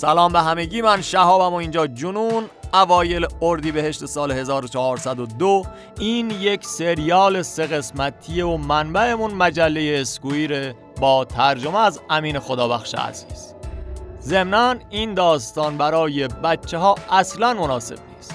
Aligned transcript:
سلام 0.00 0.32
به 0.32 0.40
همگی 0.40 0.82
من 0.82 1.02
شهابم 1.02 1.52
و 1.52 1.56
اینجا 1.56 1.86
جنون 1.86 2.44
اوایل 2.74 3.26
اردی 3.42 3.72
بهشت 3.72 4.06
سال 4.06 4.32
1402 4.32 5.66
این 5.98 6.30
یک 6.30 6.64
سریال 6.64 7.42
سه 7.42 7.66
قسمتی 7.66 8.40
و 8.40 8.56
منبعمون 8.56 9.34
مجله 9.34 9.98
اسکویره 10.00 10.74
با 11.00 11.24
ترجمه 11.24 11.78
از 11.78 12.00
امین 12.10 12.38
خدابخش 12.38 12.94
عزیز. 12.94 13.54
ضمنا 14.20 14.74
این 14.90 15.14
داستان 15.14 15.76
برای 15.76 16.28
بچه 16.28 16.78
ها 16.78 16.94
اصلا 17.10 17.54
مناسب 17.54 17.98
نیست. 18.16 18.34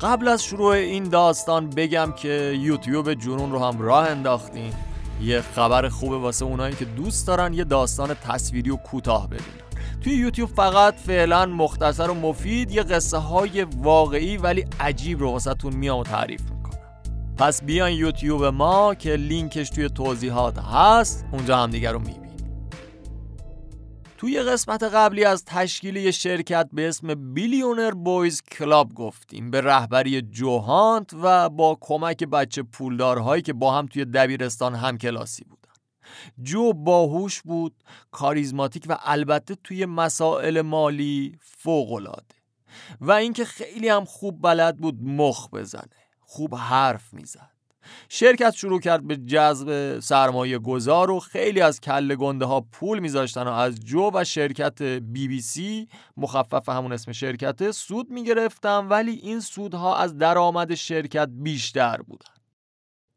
قبل 0.00 0.28
از 0.28 0.44
شروع 0.44 0.70
این 0.70 1.04
داستان 1.04 1.70
بگم 1.70 2.12
که 2.12 2.58
یوتیوب 2.58 3.14
جنون 3.14 3.52
رو 3.52 3.58
هم 3.58 3.80
راه 3.80 4.10
انداختیم 4.10 4.74
یه 5.20 5.40
خبر 5.40 5.88
خوبه 5.88 6.16
واسه 6.16 6.44
اونایی 6.44 6.74
که 6.74 6.84
دوست 6.84 7.26
دارن 7.26 7.54
یه 7.54 7.64
داستان 7.64 8.14
تصویری 8.14 8.70
و 8.70 8.76
کوتاه 8.76 9.26
ببینن 9.26 9.61
توی 10.02 10.12
یوتیوب 10.12 10.48
فقط 10.48 10.94
فعلا 10.94 11.46
مختصر 11.46 12.10
و 12.10 12.14
مفید 12.14 12.70
یه 12.70 12.82
قصه 12.82 13.16
های 13.16 13.62
واقعی 13.62 14.36
ولی 14.36 14.64
عجیب 14.80 15.20
رو 15.20 15.30
واسه 15.30 15.54
تون 15.54 15.76
میام 15.76 16.00
و 16.00 16.04
تعریف 16.04 16.40
می‌کنم. 16.42 16.78
پس 17.38 17.64
بیان 17.64 17.92
یوتیوب 17.92 18.44
ما 18.44 18.94
که 18.94 19.16
لینکش 19.16 19.70
توی 19.70 19.88
توضیحات 19.88 20.58
هست 20.58 21.24
اونجا 21.32 21.56
هم 21.56 21.70
دیگر 21.70 21.92
رو 21.92 21.98
می‌بینیم 21.98 22.22
توی 24.18 24.42
قسمت 24.42 24.82
قبلی 24.82 25.24
از 25.24 25.44
تشکیل 25.44 25.96
یه 25.96 26.10
شرکت 26.10 26.68
به 26.72 26.88
اسم 26.88 27.34
بیلیونر 27.34 27.90
بویز 27.90 28.42
کلاب 28.42 28.94
گفتیم. 28.94 29.50
به 29.50 29.60
رهبری 29.60 30.22
جوهانت 30.22 31.10
و 31.22 31.48
با 31.48 31.78
کمک 31.80 32.24
بچه 32.24 32.62
پولدارهایی 32.62 33.42
که 33.42 33.52
با 33.52 33.74
هم 33.74 33.86
توی 33.86 34.04
دبیرستان 34.04 34.74
هم 34.74 34.98
کلاسی 34.98 35.44
بود. 35.44 35.61
جو 36.42 36.72
باهوش 36.72 37.42
بود 37.42 37.74
کاریزماتیک 38.10 38.86
و 38.88 38.98
البته 39.02 39.54
توی 39.54 39.86
مسائل 39.86 40.60
مالی 40.60 41.38
فوقالعاده. 41.40 42.34
و 43.00 43.12
اینکه 43.12 43.44
خیلی 43.44 43.88
هم 43.88 44.04
خوب 44.04 44.42
بلد 44.42 44.76
بود 44.76 45.02
مخ 45.02 45.48
بزنه 45.50 45.90
خوب 46.20 46.54
حرف 46.54 47.14
می‌زد. 47.14 47.50
شرکت 48.08 48.50
شروع 48.50 48.80
کرد 48.80 49.06
به 49.06 49.16
جذب 49.16 50.00
سرمایه 50.00 50.58
گذار 50.58 51.10
و 51.10 51.20
خیلی 51.20 51.60
از 51.60 51.80
کل 51.80 52.14
گنده 52.14 52.44
ها 52.44 52.60
پول 52.60 52.98
میذاشتن 52.98 53.42
و 53.42 53.50
از 53.50 53.80
جو 53.80 54.10
و 54.14 54.24
شرکت 54.24 54.82
بی 54.82 55.28
بی 55.28 55.40
سی 55.40 55.88
مخفف 56.16 56.68
همون 56.68 56.92
اسم 56.92 57.12
شرکت 57.12 57.70
سود 57.70 58.10
می‌گرفتن 58.10 58.86
ولی 58.88 59.12
این 59.12 59.40
سودها 59.40 59.96
از 59.96 60.18
درآمد 60.18 60.74
شرکت 60.74 61.28
بیشتر 61.32 61.96
بودن. 61.96 62.41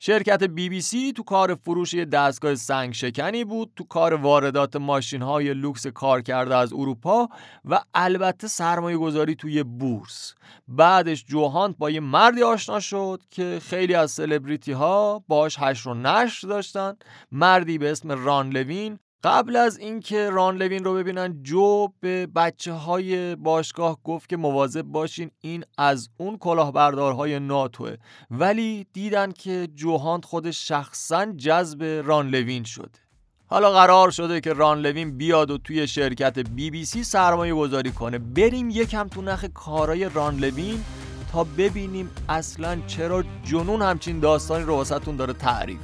شرکت 0.06 0.44
بی 0.44 0.70
بی 0.70 0.82
سی 0.82 1.14
تو 1.14 1.24
کار 1.24 1.56
فروش 1.56 1.94
یه 1.94 2.06
دستگاه 2.06 2.56
سنگ 2.56 2.94
شکنی 2.94 3.44
بود 3.44 3.72
تو 3.76 3.84
کار 3.84 4.14
واردات 4.14 4.76
ماشین 4.76 5.22
های 5.22 5.54
لوکس 5.54 5.88
کار 5.88 6.22
کرده 6.22 6.56
از 6.56 6.74
اروپا 6.74 7.30
و 7.66 7.80
البته 7.94 8.48
سرمایه 8.48 8.98
گذاری 8.98 9.36
توی 9.36 9.64
بورس. 9.64 10.34
بعدش 10.68 11.26
جو 11.26 11.46
هانت 11.46 11.76
با 11.78 11.90
یه 11.90 12.00
مردی 12.00 12.44
آشنا 12.44 12.80
شد 12.80 13.22
که 13.32 13.60
خیلی 13.64 13.94
از 13.94 14.12
سلبریتی 14.12 14.72
ها 14.72 15.24
باش 15.28 15.56
حشر 15.60 15.88
و 15.88 15.94
نشر 15.94 16.48
داشتن. 16.48 16.94
مردی 17.32 17.78
به 17.78 17.92
اسم 17.92 18.12
ران 18.12 18.50
لوین 18.50 19.00
قبل 19.26 19.56
از 19.56 19.78
اینکه 19.78 20.30
ران 20.30 20.58
لوین 20.58 20.84
رو 20.84 20.94
ببینن 20.94 21.44
جو 21.44 21.88
به 22.00 22.28
بچه 22.28 22.74
های 22.74 23.36
باشگاه 23.36 24.00
گفت 24.04 24.30
که 24.30 24.38
مواظب 24.38 24.82
باشین 24.82 25.32
این 25.42 25.64
از 25.78 26.10
اون 26.18 26.38
کلاهبردارهای 26.38 27.40
ناتوه. 27.40 27.96
ولی 28.32 28.88
دیدن 28.94 29.32
که 29.32 29.68
جوهانت 29.76 30.26
خودش 30.26 30.68
شخصا 30.68 31.26
جذب 31.26 32.02
ران 32.06 32.30
لوین 32.30 32.64
شده 32.64 33.00
حالا 33.48 33.72
قرار 33.72 34.12
شده 34.12 34.42
که 34.42 34.54
ران 34.54 34.80
لوین 34.80 35.18
بیاد 35.18 35.52
و 35.52 35.58
توی 35.58 35.88
شرکت 35.88 36.40
بی 36.40 36.72
بی 36.72 36.86
سی 36.86 37.04
سرمایه 37.04 37.54
گذاری 37.54 37.92
کنه. 37.92 38.18
بریم 38.18 38.70
یکم 38.70 39.08
تو 39.08 39.22
نخ 39.22 39.46
کارای 39.46 40.10
ران 40.10 40.38
لوین 40.38 40.84
تا 41.32 41.44
ببینیم 41.44 42.10
اصلا 42.30 42.78
چرا 42.88 43.24
جنون 43.44 43.82
همچین 43.82 44.20
داستانی 44.20 44.64
رو 44.64 44.84
داره 45.18 45.34
تعریف 45.34 45.80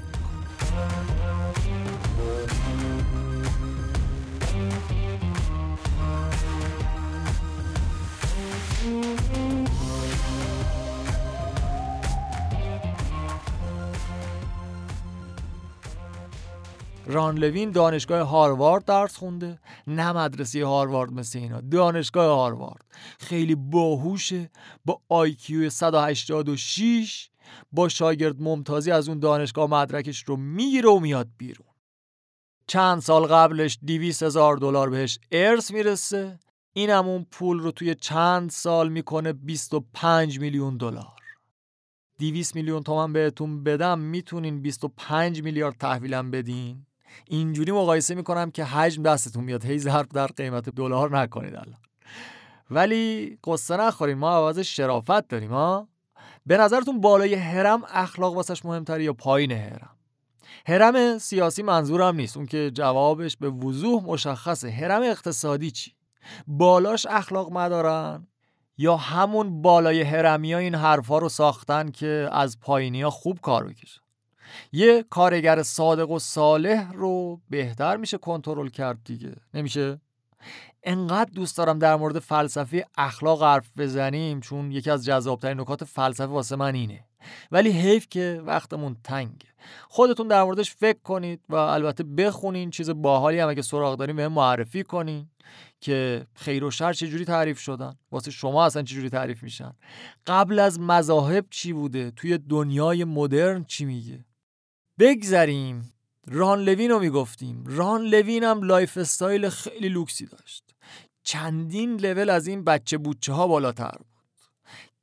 ران 17.05 17.37
لوین 17.37 17.71
دانشگاه 17.71 18.27
هاروارد 18.27 18.85
درس 18.85 19.17
خونده. 19.17 19.59
نه 19.87 20.11
مدرسه 20.11 20.65
هاروارد 20.65 21.13
مثل 21.13 21.39
اینا 21.39 21.61
دانشگاه 21.61 22.35
هاروارد. 22.35 22.85
خیلی 23.19 23.55
باهوشه. 23.55 24.49
با 24.85 25.01
آیکیو 25.09 25.69
186 25.69 27.29
با 27.71 27.89
شاگرد 27.89 28.41
ممتازی 28.41 28.91
از 28.91 29.09
اون 29.09 29.19
دانشگاه 29.19 29.69
مدرکش 29.69 30.23
رو 30.23 30.37
می‌گیره 30.37 30.89
و 30.89 30.99
میاد 30.99 31.29
بیرون. 31.37 31.67
چند 32.67 33.01
سال 33.01 33.25
قبلش 33.25 33.79
200 33.87 34.23
هزار 34.23 34.57
دلار 34.57 34.89
بهش 34.89 35.19
ارث 35.31 35.71
می‌رسه. 35.71 36.39
اینم 36.73 37.07
اون 37.07 37.25
پول 37.31 37.59
رو 37.59 37.71
توی 37.71 37.95
چند 37.95 38.49
سال 38.49 38.89
می‌کنه 38.89 39.33
25 39.33 40.39
میلیون 40.39 40.77
دلار. 40.77 41.21
200 42.19 42.55
میلیون 42.55 42.83
تومن 42.83 43.13
بهتون 43.13 43.63
بدم 43.63 43.99
می‌تونین 43.99 44.61
25 44.61 45.43
میلیارد 45.43 45.77
تحویلم 45.77 46.31
بدین. 46.31 46.85
اینجوری 47.27 47.71
مقایسه 47.71 48.15
می‌کنم 48.15 48.51
که 48.51 48.63
حجم 48.63 49.03
دستتون 49.03 49.43
میاد. 49.43 49.65
هی 49.65 49.79
ضرب 49.79 50.09
در 50.09 50.27
قیمت 50.27 50.69
دلار 50.69 51.19
نکنید 51.19 51.55
الان. 51.55 51.77
ولی 52.71 53.37
قصه 53.43 53.77
نخورین. 53.77 54.17
ما 54.17 54.31
عوض 54.31 54.59
شرافت 54.59 55.27
داریم 55.27 55.51
ها؟ 55.51 55.87
به 56.45 56.57
نظرتون 56.57 57.01
بالای 57.01 57.33
هرم 57.33 57.81
اخلاق 57.89 58.35
واسش 58.35 58.65
مهمتری 58.65 59.03
یا 59.03 59.13
پایین 59.13 59.51
هرم 59.51 59.89
هرم 60.67 61.17
سیاسی 61.17 61.63
منظورم 61.63 62.15
نیست. 62.15 62.37
اون 62.37 62.45
که 62.45 62.71
جوابش 62.73 63.37
به 63.37 63.49
وضوح 63.49 64.03
مشخصه. 64.03 64.69
هرم 64.69 65.01
اقتصادی 65.01 65.71
چی؟ 65.71 65.93
بالاش 66.47 67.05
اخلاق 67.05 67.51
مدارن 67.51 68.27
یا 68.77 68.97
همون 68.97 69.61
بالای 69.61 70.01
هرمی 70.01 70.53
ها 70.53 70.59
این 70.59 70.75
حرفا 70.75 71.17
رو 71.17 71.29
ساختن 71.29 71.91
که 71.91 72.29
از 72.31 72.59
پایینی 72.59 73.01
ها 73.01 73.09
خوب 73.09 73.39
کار 73.41 73.67
بکشن 73.67 74.01
یه 74.71 75.05
کارگر 75.09 75.63
صادق 75.63 76.11
و 76.11 76.19
صالح 76.19 76.91
رو 76.91 77.41
بهتر 77.49 77.97
میشه 77.97 78.17
کنترل 78.17 78.69
کرد 78.69 79.03
دیگه. 79.03 79.35
نمیشه؟ 79.53 80.01
انقدر 80.83 81.29
دوست 81.33 81.57
دارم 81.57 81.79
در 81.79 81.95
مورد 81.95 82.19
فلسفه 82.19 82.85
اخلاق 82.97 83.43
حرف 83.43 83.69
بزنیم 83.77 84.39
چون 84.39 84.71
یکی 84.71 84.91
از 84.91 85.05
جذابترین 85.05 85.59
نکات 85.59 85.83
فلسفه 85.83 86.25
واسه 86.25 86.55
من 86.55 86.75
اینه. 86.75 87.03
ولی 87.51 87.71
حیف 87.71 88.07
که 88.09 88.41
وقتمون 88.45 88.97
تنگه. 89.03 89.47
خودتون 89.89 90.27
در 90.27 90.43
موردش 90.43 90.75
فکر 90.75 90.99
کنید 91.03 91.41
و 91.49 91.55
البته 91.55 92.03
بخونین 92.03 92.69
چیز 92.69 92.89
باحالی 92.89 93.39
هم 93.39 93.49
اگه 93.49 93.61
سراغ 93.61 93.97
داریم 93.97 94.15
به 94.15 94.27
معرفی 94.27 94.83
کنین 94.83 95.29
که 95.81 96.27
خیر 96.33 96.63
و 96.63 96.71
شر 96.71 96.93
چجوری 96.93 97.25
تعریف 97.25 97.59
شدن؟ 97.59 97.95
واسه 98.11 98.31
شما 98.31 98.65
اصلا 98.65 98.83
چجوری 98.83 99.09
تعریف 99.09 99.43
میشن؟ 99.43 99.73
قبل 100.27 100.59
از 100.59 100.79
مذاهب 100.79 101.45
چی 101.49 101.73
بوده؟ 101.73 102.11
توی 102.11 102.37
دنیای 102.37 103.03
مدرن 103.03 103.63
چی 103.63 103.85
میگه؟ 103.85 104.25
بگذریم. 104.99 105.93
ران 106.27 106.59
لوین 106.59 106.91
رو 106.91 106.99
می‌گفتیم. 106.99 107.63
ران 107.67 108.01
لوین 108.01 108.43
هم 108.43 108.63
lifestyle 108.63 109.49
خیلی 109.49 109.89
لوکسی 109.89 110.25
داشت. 110.25 110.63
چندین 111.23 111.95
لول 111.95 112.29
از 112.29 112.47
این 112.47 112.63
بچه 112.63 112.97
بوچه 112.97 113.33
ها 113.33 113.47
بالاتر 113.47 113.91
بود. 113.97 114.07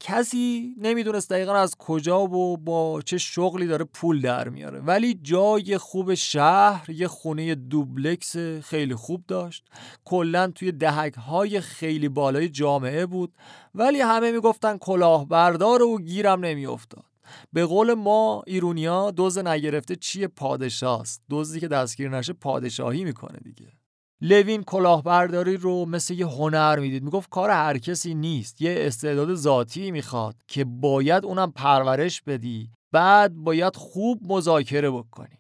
کسی 0.00 0.75
نمی‌دونست 0.78 1.31
دقیقا 1.31 1.54
از 1.54 1.75
کجا 1.78 2.21
و 2.21 2.56
با 2.56 3.03
چه 3.03 3.19
شغلی 3.19 3.66
داره 3.66 3.84
پول 3.84 4.21
در 4.21 4.49
میاره. 4.49 4.81
ولی 4.81 5.14
جای 5.23 5.79
خوب 5.79 6.14
شهر 6.14 6.91
یه 6.91 7.08
خونه 7.08 7.55
دوبلکس 7.55 8.37
خیلی 8.62 8.94
خوب 8.94 9.25
داشت. 9.29 9.64
کلا 10.05 10.46
توی 10.46 10.73
دهک 10.73 11.14
های 11.14 11.61
خیلی 11.61 12.08
بالای 12.08 12.49
جامعه 12.49 13.06
بود. 13.06 13.32
ولی 13.75 14.00
همه 14.00 14.32
می‌گفتن 14.32 14.79
کلاهبردار 14.79 15.82
و 15.82 15.99
گیرم 15.99 16.44
نمیافتاد. 16.44 17.07
به 17.52 17.66
قول 17.66 17.94
ما 17.94 18.42
ایرونیا 18.46 19.10
دوز 19.10 19.38
نگرفته 19.38 19.96
چیه 19.96 20.28
پادشاست 20.28 21.22
دوزی 21.28 21.60
که 21.60 21.69
دستگیر 21.69 22.08
نشه 22.08 22.32
پادشاهی 22.32 23.04
می‌کنه 23.04 23.38
دیگه. 23.44 23.72
لوین 24.20 24.62
کلاهبرداری 24.62 25.56
رو 25.56 25.84
مثل 25.84 26.14
یه 26.14 26.26
هنر 26.26 26.78
می‌دید. 26.78 27.02
می‌گفت 27.02 27.30
کار 27.30 27.50
هر 27.50 27.78
کسی 27.78 28.14
نیست. 28.14 28.62
یه 28.62 28.75
استعداد 28.78 29.34
ذاتی 29.34 29.90
می‌خواد 29.90 30.36
که 30.48 30.64
باید 30.64 31.25
اونم 31.25 31.52
پرورش 31.52 32.22
بدی. 32.22 32.70
بعد 32.92 33.34
باید 33.34 33.76
خوب 33.76 34.20
مذاکره 34.32 34.90
بکنی. 34.90 35.38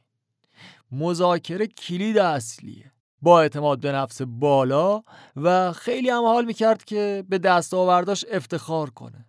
مذاکره 0.92 1.66
کلید 1.66 2.18
اصلیه. 2.18 2.92
با 3.22 3.40
اعتماد 3.40 3.80
به 3.80 3.92
نفس 3.92 4.22
بالا 4.22 5.02
و 5.36 5.72
خیلی 5.72 6.10
هم 6.10 6.24
حال 6.24 6.44
می‌کرد 6.44 6.84
که 6.84 7.24
به 7.28 7.38
دستاورداش 7.38 8.24
افتخار 8.30 8.90
کنه. 8.90 9.27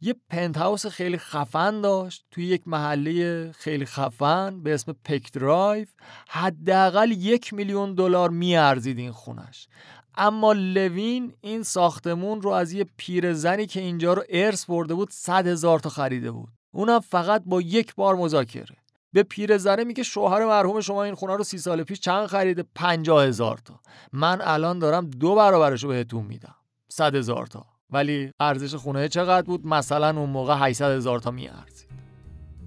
یه 0.00 0.14
پنت 0.30 0.56
هاوس 0.56 0.86
خیلی 0.86 1.18
خفن 1.18 1.80
داشت. 1.80 2.24
توی 2.30 2.46
یک 2.46 2.68
محله 2.68 3.52
خیلی 3.52 3.86
خفن 3.86 4.62
به 4.62 4.74
اسم 4.74 4.96
پک 5.04 5.32
درایو 5.32 5.86
حداقل 6.28 7.10
یک 7.10 7.52
میلیون 7.52 7.94
دلار 7.94 8.30
میارزید 8.30 8.98
این 8.98 9.12
خونش. 9.12 9.68
اما 10.14 10.52
لوین 10.52 11.34
این 11.40 11.62
ساختمون 11.62 12.42
رو 12.42 12.50
از 12.50 12.72
یه 12.72 12.86
پیرزنی 12.96 13.66
که 13.66 13.80
اینجا 13.80 14.12
رو 14.12 14.22
ارث 14.28 14.64
برده 14.64 14.94
بود 14.94 15.10
صد 15.10 15.46
هزار 15.46 15.78
تا 15.78 15.88
خریده 15.88 16.30
بود. 16.30 16.48
اونم 16.70 17.00
فقط 17.00 17.42
با 17.46 17.60
یک 17.60 17.94
بار 17.94 18.14
مذاکره. 18.14 18.76
به 19.12 19.22
پیرزنه 19.22 19.84
میگه 19.84 20.02
شوهر 20.02 20.44
مرحوم 20.44 20.80
شما 20.80 21.04
این 21.04 21.14
خونه 21.14 21.36
رو 21.36 21.44
سی 21.44 21.58
سال 21.58 21.82
پیش 21.82 22.00
چند 22.00 22.26
خریده؟ 22.26 22.64
پنجاه 22.74 23.24
هزار 23.24 23.58
تا. 23.64 23.80
من 24.12 24.40
الان 24.40 24.78
دارم 24.78 25.10
دو 25.10 25.34
برابرش 25.34 25.82
رو 25.82 25.88
بهتون 25.88 26.24
میدم. 26.24 26.54
صد 26.88 27.14
هزار 27.14 27.46
تا. 27.46 27.71
ولی 27.92 28.32
ارزش 28.40 28.74
خونه 28.74 29.08
چقدر 29.08 29.46
بود؟ 29.46 29.66
مثلا 29.66 30.20
اون 30.20 30.30
موقع 30.30 30.54
800 30.58 30.90
هزار 30.90 31.18
تا 31.18 31.30
میارزید. 31.30 31.92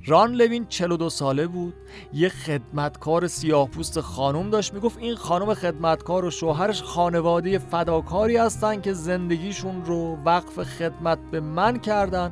ران 0.08 0.32
لوین 0.32 0.66
42 0.66 1.10
ساله 1.10 1.48
بود. 1.48 1.74
یه 2.14 2.30
خدمتکار 2.30 3.28
سیاه 3.28 3.70
پوست 3.70 4.02
خانم 4.02 4.50
داشت. 4.50 4.74
می‌گفت 4.74 4.98
این 4.98 5.16
خانم 5.16 5.54
خدمتکار 5.54 6.26
و 6.26 6.32
شوهرش 6.32 6.84
خانواده 6.84 7.60
فداکاری 7.60 8.38
هستن 8.38 8.82
که 8.82 8.94
زندگیشون 8.94 9.86
رو 9.86 10.18
وقف 10.26 10.64
خدمت 10.64 11.20
به 11.32 11.40
من 11.40 11.80
کردن 11.80 12.32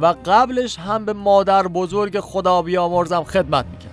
و 0.00 0.14
قبلش 0.26 0.78
هم 0.78 1.04
به 1.04 1.12
مادر 1.12 1.62
بزرگ 1.62 2.20
خدا 2.20 2.62
بیامرزم 2.62 3.24
خدمت 3.24 3.66
می‌کرد 3.66 3.89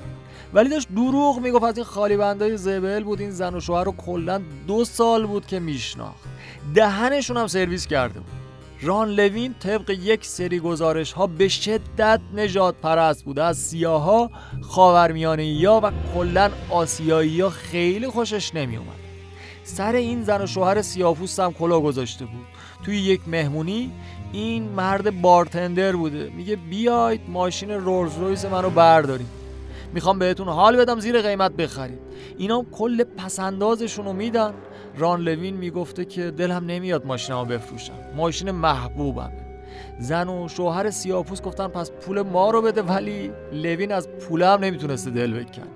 ولی 0.58 0.70
داشت 0.70 0.88
دروغ 0.96 1.40
می‌گفت. 1.40 1.64
از 1.64 1.78
این 1.78 1.86
خالی 1.86 2.18
بندای 2.18 2.58
زبل 2.58 3.04
بود. 3.04 3.22
این 3.22 3.32
زن 3.32 3.56
و 3.56 3.60
شوهر 3.60 3.84
رو 3.84 3.92
کلا 3.92 4.42
دو 4.68 4.86
سال 4.86 5.26
بود 5.26 5.46
که 5.46 5.60
میشناخت. 5.60 6.24
دهنشون 6.74 7.38
هم 7.38 7.48
سرویس 7.48 7.88
کرده 7.88 8.20
بود. 8.20 8.32
ران 8.82 9.10
لوین 9.10 9.56
طبق 9.60 9.90
یک 9.90 10.26
سری 10.26 10.60
گزارش 10.60 11.12
ها 11.12 11.28
به 11.28 11.48
شدت 11.48 12.20
نجات 12.36 12.76
پرست 12.76 13.26
بوده 13.26 13.44
از 13.44 13.58
سیاها 13.58 14.32
خاورمیانه 14.62 15.46
یا 15.46 15.82
و 15.84 15.92
کلا 16.16 16.50
آسیایی 16.70 17.42
ها 17.42 17.50
خیلی 17.50 18.08
خوشش 18.08 18.56
نمی 18.56 18.78
اومد 18.78 19.00
سر 19.64 19.94
این 19.94 20.24
زن 20.24 20.42
و 20.42 20.48
شوهر 20.48 20.82
سیاپوست 20.82 21.40
هم 21.40 21.54
کلا 21.54 21.80
گذاشته 21.80 22.26
بود. 22.26 22.46
توی 22.86 22.98
یک 22.98 23.22
مهمونی 23.28 23.92
این 24.34 24.64
مرد 24.64 25.22
بارتندر 25.22 25.96
بوده. 25.96 26.30
میگه 26.30 26.56
بیاید 26.56 27.22
ماشین 27.28 27.72
رولز 27.72 28.18
رویس 28.18 28.46
منو 28.46 28.70
بردارید 28.70 29.37
می‌خوام 29.94 30.20
بهتون 30.20 30.48
حال 30.48 30.78
بدم 30.78 31.00
زیر 31.00 31.22
قیمت 31.22 31.52
بخرید. 31.52 32.00
اینا 32.38 32.66
کل 32.72 33.04
پسندازشون 33.04 34.06
رو 34.06 34.14
میدن. 34.14 34.54
ران 34.98 35.22
لوین 35.22 35.58
می‌گفته 35.58 36.06
که 36.06 36.32
دلم 36.32 36.66
نمیاد 36.66 37.06
ماشینمو 37.06 37.46
بفروشم. 37.46 37.94
ماشین 38.16 38.52
محبوبم. 38.52 39.32
زن 40.00 40.30
و 40.30 40.48
شوهر 40.48 40.90
سیاپوس 40.90 41.42
گفتن 41.42 41.68
پس 41.68 41.92
پول 41.92 42.22
ما 42.22 42.52
رو 42.52 42.62
بده 42.62 42.82
ولی 42.82 43.32
لوین 43.52 43.92
از 43.92 44.10
پولم 44.10 44.60
نمی‌تونسته 44.62 45.10
دل 45.10 45.34
بکنه 45.34 45.68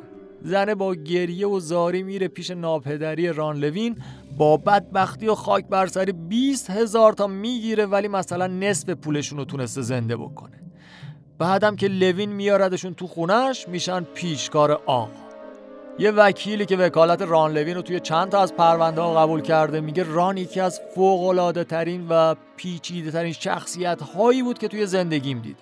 زن 0.44 0.74
با 0.74 0.96
گریه 0.96 1.48
و 1.48 1.60
زاری 1.60 2.04
میره 2.04 2.28
پیش 2.28 2.52
ناپدری 2.52 3.34
ران 3.34 3.58
لوین. 3.58 3.96
با 4.38 4.58
بدبختی 4.58 5.28
و 5.28 5.36
خاک 5.36 5.68
برسری 5.68 6.12
20 6.12 6.70
هزار 6.70 7.14
تا 7.14 7.28
می‌گیره 7.28 7.86
ولی 7.86 8.08
مثلا 8.08 8.48
نصف 8.48 8.90
پولشون 8.90 9.38
رو 9.38 9.46
تونسته 9.46 9.82
زنده 9.82 10.18
بکنه. 10.18 10.62
بعدم 11.42 11.76
که 11.76 11.88
لوین 11.88 12.32
میاردشون 12.32 12.94
تو 12.94 13.08
خونش 13.08 13.68
میشن 13.68 14.04
پیشکار 14.04 14.72
آقا 14.72 15.08
یه 16.00 16.12
وکیلی 16.12 16.66
که 16.66 16.78
وکالت 16.78 17.22
ران 17.22 17.54
لوین 17.54 17.76
رو 17.76 17.82
توی 17.82 18.00
چند 18.00 18.30
تا 18.30 18.42
از 18.42 18.54
پرونده 18.54 19.02
ها 19.02 19.14
قبول 19.14 19.42
کرده 19.42 19.82
میگه 19.82 20.04
ران 20.04 20.38
یکی 20.38 20.60
از 20.60 20.82
فوق 20.96 21.66
ترین 21.70 22.08
و 22.10 22.36
پیچیده 22.56 23.12
ترین 23.12 23.34
شخصیت 23.34 24.02
هایی 24.02 24.44
بود 24.44 24.60
که 24.60 24.68
توی 24.68 24.86
زندگیم 24.86 25.40
دید. 25.40 25.58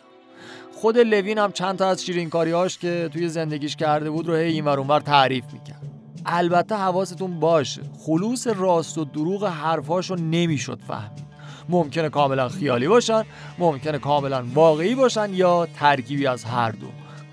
خود 0.76 0.98
لوین 0.98 1.38
هم 1.38 1.52
چند 1.52 1.78
تا 1.78 1.88
از 1.88 2.06
شیرینکاریهاش 2.06 2.78
که 2.78 3.10
توی 3.14 3.30
زندگیش 3.30 3.76
کرده 3.76 4.10
بود 4.10 4.28
رو 4.28 4.36
هی 4.36 4.54
این 4.54 4.68
اونور 4.68 5.00
تعریف 5.00 5.46
می‌کرد. 5.54 5.92
البته 6.26 6.76
حواستون 6.76 7.40
باشه 7.40 7.82
خلوص 8.00 8.48
راست 8.48 8.98
و 8.98 9.06
دروغ 9.06 9.46
حرفاشو 9.46 10.16
نمی‌شد 10.16 10.80
فهمید. 10.88 11.29
ممکنه 11.70 12.10
کاملا 12.10 12.50
خیالی 12.50 12.88
باشن 12.88 13.24
ممکنه 13.58 13.98
کاملا 13.98 14.44
واقعی 14.54 14.96
باشن 14.96 15.34
یا 15.34 15.68
ترکیبی 15.76 16.28
از 16.28 16.44
هر 16.44 16.72
دو. 16.72 16.88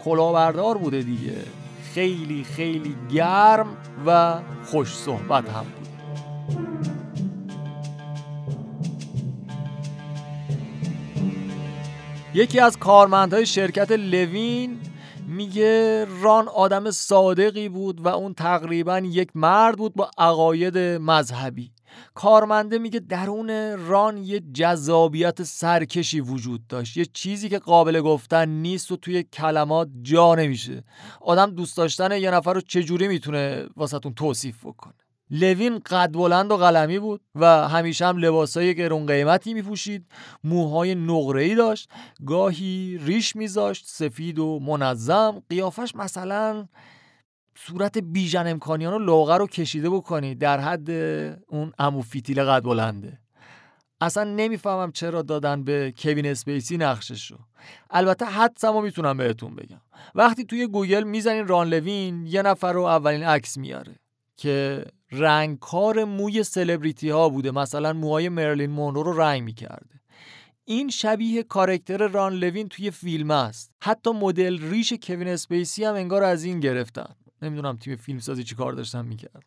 کلاهبردار 0.04 0.78
بوده 0.78 1.02
دیگه. 1.02 1.36
خیلی 1.94 2.44
خیلی 2.44 2.96
گرم 3.10 3.66
و 4.06 4.34
خوش 4.64 4.94
صحبت 4.94 5.48
هم 5.48 5.64
بود. 5.64 5.86
یکی 12.34 12.60
از 12.60 12.78
کارمندهای 12.78 13.46
شرکت 13.46 13.92
لوین 13.92 14.78
میگه 15.28 16.06
ران 16.22 16.48
آدم 16.48 16.90
صادقی 16.90 17.68
بود 17.68 18.00
و 18.00 18.08
اون 18.08 18.34
تقریبا 18.34 18.98
یک 18.98 19.28
مرد 19.34 19.76
بود 19.76 19.94
با 19.94 20.10
عقاید 20.18 20.78
مذهبی. 20.78 21.75
کارمنده 22.14 22.78
میگه 22.78 23.00
درون 23.00 23.78
ران 23.88 24.18
یه 24.18 24.40
جذابیت 24.40 25.42
سرکشی 25.42 26.20
وجود 26.20 26.66
داشت. 26.66 26.96
یه 26.96 27.04
چیزی 27.04 27.48
که 27.48 27.58
قابل 27.58 28.00
گفتن 28.00 28.48
نیست 28.48 28.92
و 28.92 28.96
توی 28.96 29.22
کلمات 29.22 29.88
جا 30.02 30.34
نمیشه. 30.34 30.82
آدم 31.20 31.50
دوست 31.50 31.76
داشتن 31.76 32.18
یه 32.18 32.30
نفر 32.30 32.52
رو 32.52 32.60
چجوری 32.60 33.08
می‌تونه 33.08 33.66
واسهتون 33.76 34.14
توصیف 34.14 34.66
بکنه؟ 34.66 34.94
لوین 35.30 35.78
قد 35.78 36.12
بلند 36.12 36.50
و 36.50 36.56
قلمی 36.56 36.98
بود 36.98 37.20
و 37.34 37.68
همیشه 37.68 38.06
هم 38.06 38.16
لباسای 38.16 38.74
گرون 38.74 39.06
قیمتی 39.06 39.54
میپوشید. 39.54 40.06
موهای 40.44 40.94
نقره‌ای 40.94 41.54
داشت. 41.54 41.90
گاهی 42.26 43.00
ریش 43.04 43.36
میذاشت 43.36 43.84
سفید 43.86 44.38
و 44.38 44.58
منظم. 44.58 45.42
قیافش 45.48 45.94
مثلا 45.94 46.66
صورت 47.58 47.98
بیژن 47.98 48.46
امکانیان 48.46 48.92
رو 48.92 48.98
لاغر 48.98 49.38
و 49.38 49.46
کشیده 49.46 49.90
بکنید 49.90 50.38
در 50.38 50.60
حد 50.60 50.90
اون 51.48 51.72
عمو 51.78 52.02
فیتیله 52.02 52.44
قد 52.44 52.62
بلنده. 52.62 53.18
اصلا 54.00 54.24
نمی‌فهمم 54.24 54.92
چرا 54.92 55.22
دادن 55.22 55.64
به 55.64 55.94
کوین 55.98 56.26
اسپیسی 56.26 56.76
نقشش 56.76 57.30
رو. 57.30 57.38
البته 57.90 58.24
حدسمو 58.24 58.80
می‌تونم 58.80 59.16
بهتون 59.16 59.54
بگم. 59.54 59.80
وقتی 60.14 60.44
توی 60.44 60.66
گوگل 60.66 61.02
می‌زنین 61.04 61.46
ران 61.46 61.68
لوین 61.68 62.26
یه 62.26 62.42
نفر 62.42 62.72
رو 62.72 62.82
اولین 62.82 63.24
عکس 63.24 63.56
میاره 63.56 63.96
که 64.36 64.84
رنگکار 65.12 66.04
موی 66.04 66.42
سلبریتی 66.42 67.10
ها 67.10 67.28
بوده. 67.28 67.50
مثلا 67.50 67.92
موهای 67.92 68.28
مرلین 68.28 68.70
مونرو 68.70 69.02
رو 69.02 69.20
رنگ 69.20 69.42
می‌کرده. 69.42 70.00
این 70.64 70.88
شبیه 70.88 71.42
کارکتر 71.42 72.08
ران 72.08 72.32
لوین 72.32 72.68
توی 72.68 72.90
فیلم 72.90 73.30
است. 73.30 73.70
حتی 73.82 74.10
مدل 74.10 74.70
ریش 74.70 74.92
کوین 75.02 75.28
اسپیسی 75.28 75.84
هم 75.84 75.94
انگار 75.94 76.24
از 76.24 76.44
این 76.44 76.60
گرفتن. 76.60 77.14
نمی‌دونم 77.46 77.76
تیم 77.76 77.96
فیلمسازی 77.96 78.44
چی 78.44 78.54
کار 78.54 78.72
داشتن 78.72 79.04
می‌کردن. 79.04 79.40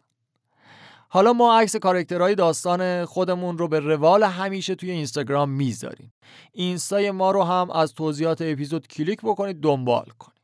حالا 1.09 1.33
ما 1.33 1.59
عکس 1.59 1.75
کارکترهای 1.75 2.35
داستان 2.35 3.05
خودمون 3.05 3.57
رو 3.57 3.67
به 3.67 3.79
روال 3.79 4.23
همیشه 4.23 4.75
توی 4.75 4.91
اینستاگرام 4.91 5.49
می‌ذاریم. 5.49 6.13
اینستای 6.51 7.11
ما 7.11 7.31
رو 7.31 7.43
هم 7.43 7.71
از 7.71 7.93
توضیحات 7.93 8.41
اپیزود 8.41 8.87
کلیک 8.87 9.19
بکنید 9.23 9.61
دنبال 9.61 10.05
کنید. 10.19 10.39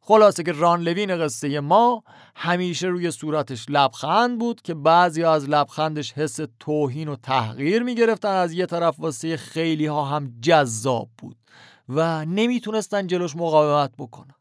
خلاصه 0.00 0.42
که 0.42 0.52
ران 0.52 0.80
لوین 0.80 1.16
قصه 1.16 1.60
ما 1.60 2.02
همیشه 2.36 2.86
روی 2.86 3.10
صورتش 3.10 3.66
لبخند 3.68 4.38
بود 4.38 4.62
که 4.62 4.74
بعضی 4.74 5.24
از 5.24 5.48
لبخندش 5.48 6.12
حس 6.12 6.38
توهین 6.60 7.08
و 7.08 7.16
تحقیر 7.16 7.82
می‌گرفتن. 7.82 8.28
از 8.28 8.52
یه 8.52 8.66
طرف 8.66 8.94
واسه 9.00 9.36
خیلی 9.36 9.86
ها 9.86 10.04
هم 10.04 10.34
جذاب 10.40 11.08
بود 11.18 11.36
و 11.88 12.24
نمی‌تونستن 12.24 13.06
جلوش 13.06 13.36
مقاومت 13.36 13.92
بکنن. 13.98 14.34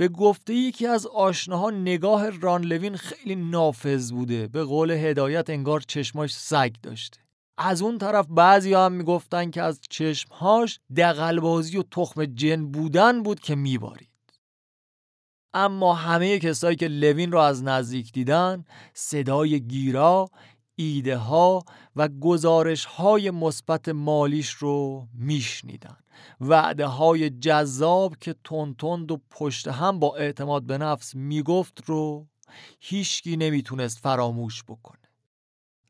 به 0.00 0.08
گفته 0.08 0.54
یکی 0.54 0.86
از 0.86 1.06
آشناها 1.06 1.70
نگاه 1.70 2.30
ران 2.30 2.64
لوین 2.64 2.96
خیلی 2.96 3.34
نافذ 3.34 4.12
بوده. 4.12 4.46
به 4.46 4.64
قول 4.64 4.90
هدایت 4.90 5.50
انگار 5.50 5.80
چشماش 5.80 6.34
سگ 6.34 6.74
داشته. 6.82 7.20
از 7.58 7.82
اون 7.82 7.98
طرف 7.98 8.26
بعضی 8.30 8.74
هم 8.74 8.92
می‌گفتن 8.92 9.50
که 9.50 9.62
از 9.62 9.80
چشمهاش 9.90 10.80
دقلبازی 10.96 11.76
و 11.76 11.82
تخم 11.82 12.24
جن 12.24 12.66
بودن 12.66 13.22
بود 13.22 13.40
که 13.40 13.54
میبارید. 13.54 14.08
اما 15.54 15.94
همه 15.94 16.38
کسایی 16.38 16.76
که 16.76 16.88
لوین 16.88 17.32
رو 17.32 17.38
از 17.38 17.62
نزدیک 17.62 18.12
دیدن 18.12 18.64
صدای 18.94 19.60
گیرا 19.60 20.30
ایده 20.76 21.16
ها 21.16 21.64
و 21.96 22.08
گزارش 22.08 22.84
های 22.84 23.30
مثبت 23.30 23.88
مالیش 23.88 24.50
رو 24.50 25.08
میشنیدن. 25.14 25.96
وعده 26.40 26.86
های 26.86 27.30
جذاب 27.30 28.16
که 28.20 28.34
تند 28.44 29.10
و 29.12 29.20
پشت 29.30 29.68
هم 29.68 29.98
با 29.98 30.16
اعتماد 30.16 30.62
به 30.62 30.78
نفس 30.78 31.14
می‌گفت 31.14 31.82
رو 31.86 32.26
هیچکی 32.80 33.36
نمی‌تونست 33.36 33.98
فراموش 33.98 34.64
بکنه. 34.64 35.00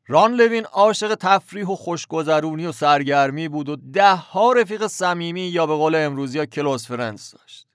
ران 0.07 0.33
لوین 0.33 0.65
عاشق 0.65 1.15
تفریح 1.15 1.67
و 1.67 1.75
خوشگذرونی 1.75 2.65
و 2.65 2.71
سرگرمی 2.71 3.47
بود 3.47 3.69
و 3.69 3.75
ده 3.75 4.15
ها 4.15 4.53
رفیق 4.53 4.87
صمیمی 4.87 5.41
یا 5.41 5.65
به 5.65 5.75
قول 5.75 5.95
امروزی 5.95 6.39
ها 6.39 6.45
close 6.45 6.87
friends 6.87 7.31
داشت. 7.31 7.67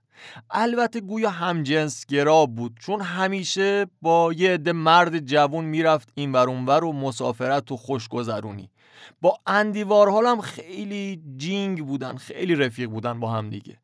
البته 0.51 1.01
گویا 1.01 1.31
همجنس 1.31 2.07
گرا 2.07 2.47
بود 2.47 2.79
چون 2.81 3.01
همیشه 3.01 3.87
با 4.03 4.33
یه 4.33 4.51
عده 4.51 4.73
مرد 4.73 5.19
جوون 5.19 5.65
می‌رفت 5.65 6.09
این 6.15 6.33
ور 6.33 6.85
و 6.85 6.93
مسافرت 6.93 7.73
و 7.73 7.77
خوشگذرونی. 7.77 8.71
با 9.21 9.39
اندی 9.47 9.83
وارهال 9.83 10.27
هم 10.27 10.41
خیلی 10.41 11.23
جینگ 11.37 11.87
بودن 11.87 12.17
خیلی 12.17 12.55
رفیق 12.55 12.91
بودن 12.91 13.21
با 13.21 13.31
هم 13.31 13.51
دیگه. 13.51 13.79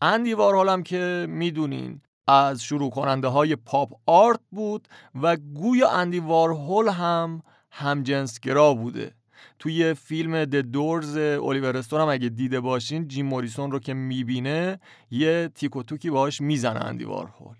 اندی 0.00 0.34
وارهال 0.34 0.68
هم 0.68 0.82
که 0.82 1.26
می‌دونین 1.28 2.00
از 2.28 2.62
شروع 2.62 2.90
کننده 2.90 3.28
های 3.28 3.56
پاپ 3.56 3.92
آرت 4.06 4.40
بود 4.50 4.88
و 5.22 5.36
گویا 5.36 5.90
اندی 5.90 6.18
وارهول 6.18 6.88
هم 6.88 7.42
همجنسگرا 7.70 8.74
بوده. 8.74 9.14
توی 9.58 9.94
فیلم 9.94 10.44
The 10.44 10.56
Doors 10.56 11.16
الیور 11.16 11.76
استون 11.76 12.00
هم 12.00 12.08
اگه 12.08 12.28
دیده 12.28 12.60
باشین 12.60 13.08
جیم 13.08 13.26
موریسون 13.26 13.70
رو 13.70 13.78
که 13.78 13.94
می‌بینه 13.94 14.80
یه 15.10 15.50
تیک 15.54 15.76
و 15.76 15.82
توکی 15.82 16.10
باهاش 16.10 16.40
می‌زنه 16.40 16.84
اندی 16.84 17.04
وارهول 17.04 17.56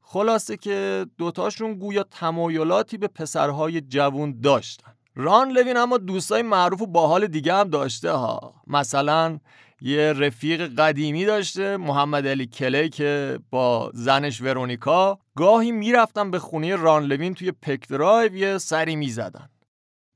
خلاصه 0.00 0.56
که 0.56 1.06
دوتاشون 1.18 1.74
گویا 1.74 2.02
تمایلاتی 2.02 2.98
به 2.98 3.08
پسرهای 3.08 3.80
جوون 3.80 4.40
داشتن. 4.40 4.92
ران 5.14 5.50
لوین 5.50 5.76
اما 5.76 5.98
دوستای 5.98 6.42
معروف 6.42 6.82
و 6.82 6.86
باحال 6.86 7.26
دیگه 7.26 7.54
هم 7.54 7.68
داشته 7.68 8.10
ها. 8.10 8.54
مثلا 8.66 9.38
یه 9.80 10.12
رفیق 10.12 10.74
قدیمی 10.80 11.24
داشته 11.24 11.76
محمد 11.76 12.26
علی 12.26 12.46
کلی 12.46 12.88
که 12.88 13.38
با 13.50 13.90
زنش 13.94 14.40
ورونیکا 14.40 15.18
گاهی 15.36 15.72
می‌رفتن 15.72 16.30
به 16.30 16.38
خونه 16.38 16.76
ران 16.76 17.04
لوین 17.04 17.34
توی 17.34 17.52
پک 17.52 17.88
درایو 17.88 18.36
یه 18.36 18.58
سری 18.58 18.96
می‌زدن. 18.96 19.48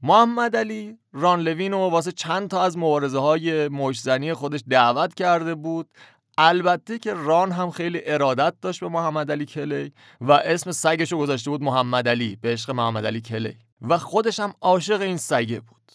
محمد 0.03 0.57
علی 0.57 0.99
ران 1.13 1.41
لوین 1.41 1.75
و 1.75 1.89
واسه 1.89 2.13
چند 2.13 2.51
تا 2.51 2.63
از 2.63 2.79
مبارزه 2.79 3.19
های 3.19 3.69
مشت‌زنی 3.69 4.35
خودش 4.35 4.61
دعوت 4.71 5.15
کرده 5.15 5.55
بود. 5.55 5.89
البته 6.39 6.99
که 6.99 7.15
ران 7.15 7.53
هم 7.53 7.71
خیلی 7.71 8.01
ارادت 8.05 8.55
داشت 8.61 8.81
به 8.81 8.89
محمد 8.89 9.31
علی 9.31 9.47
کلی 9.47 9.93
و 10.21 10.33
اسم 10.33 10.73
سگش 10.73 11.13
رو 11.13 11.19
گذاشته 11.19 11.51
بود 11.51 11.63
محمد 11.63 12.09
علی 12.09 12.37
به 12.37 12.53
عشق 12.53 12.71
محمد 12.71 13.07
علی 13.07 13.21
کلی. 13.21 13.57
و 13.81 13.99
خودش 13.99 14.41
هم 14.41 14.55
عاشق 14.61 15.01
این 15.01 15.17
سگه 15.17 15.61
بود. 15.61 15.93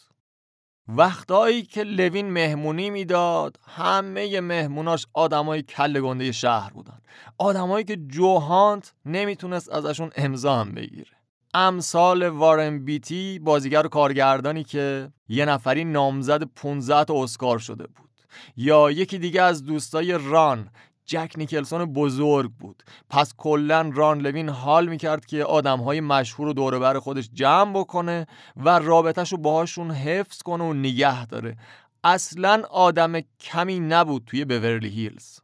وقتایی 0.88 1.64
که 1.64 1.84
لوین 1.84 2.30
مهمونی 2.30 2.90
می‌داد 2.90 3.60
همه 3.68 4.42
مهموناش 4.42 5.08
آدمای 5.14 5.62
کل 5.62 6.02
گنده 6.02 6.32
شهر 6.32 6.74
بودن. 6.74 7.02
آدمایی 7.38 7.86
که 7.86 7.96
جوهانت 7.96 8.94
نمی‌تونست 9.06 9.70
ازشون 9.70 10.12
امضا 10.16 10.56
هم 10.56 10.72
بگیره. 10.72 11.12
امثال 11.54 12.28
وارن 12.28 12.86
بیتی 12.86 13.40
بازیگر 13.40 13.86
و 13.86 13.90
کارگردانی 13.90 14.64
که 14.64 15.12
یه 15.28 15.46
نفری 15.46 15.86
نامزد 15.86 16.44
15 16.44 17.04
تا 17.04 17.24
اسکار 17.24 17.60
شده 17.60 17.88
بود. 17.88 18.10
یا 18.58 18.92
یکی 18.92 19.18
دیگه 19.18 19.42
از 19.42 19.64
دوستای 19.64 20.12
ران 20.12 20.70
جک 21.12 21.34
نیکلسون 21.38 21.86
بزرگ 21.86 22.52
بود. 22.52 22.84
پس 23.10 23.34
کلا 23.38 23.92
ران 23.94 24.20
لوین 24.20 24.50
حال 24.50 24.88
می‌کرد 24.88 25.26
که 25.26 25.44
آدم 25.44 25.80
های 25.80 26.02
مشهور 26.02 26.48
و 26.48 26.54
دوربر 26.54 27.00
خودش 27.00 27.30
جمع 27.34 27.74
بکنه 27.80 28.28
و 28.58 28.80
رابطهش 28.80 29.32
رو 29.32 29.38
باهاشون 29.38 29.92
حفظ 29.92 30.42
کنه 30.42 30.64
و 30.64 30.74
نگه 30.74 31.26
داره. 31.26 31.58
اصلا 32.04 32.64
آدم 32.70 33.22
کمی 33.40 33.80
نبود 33.80 34.24
توی 34.26 34.46
بورلی 34.46 34.90
هیلز. 34.90 35.40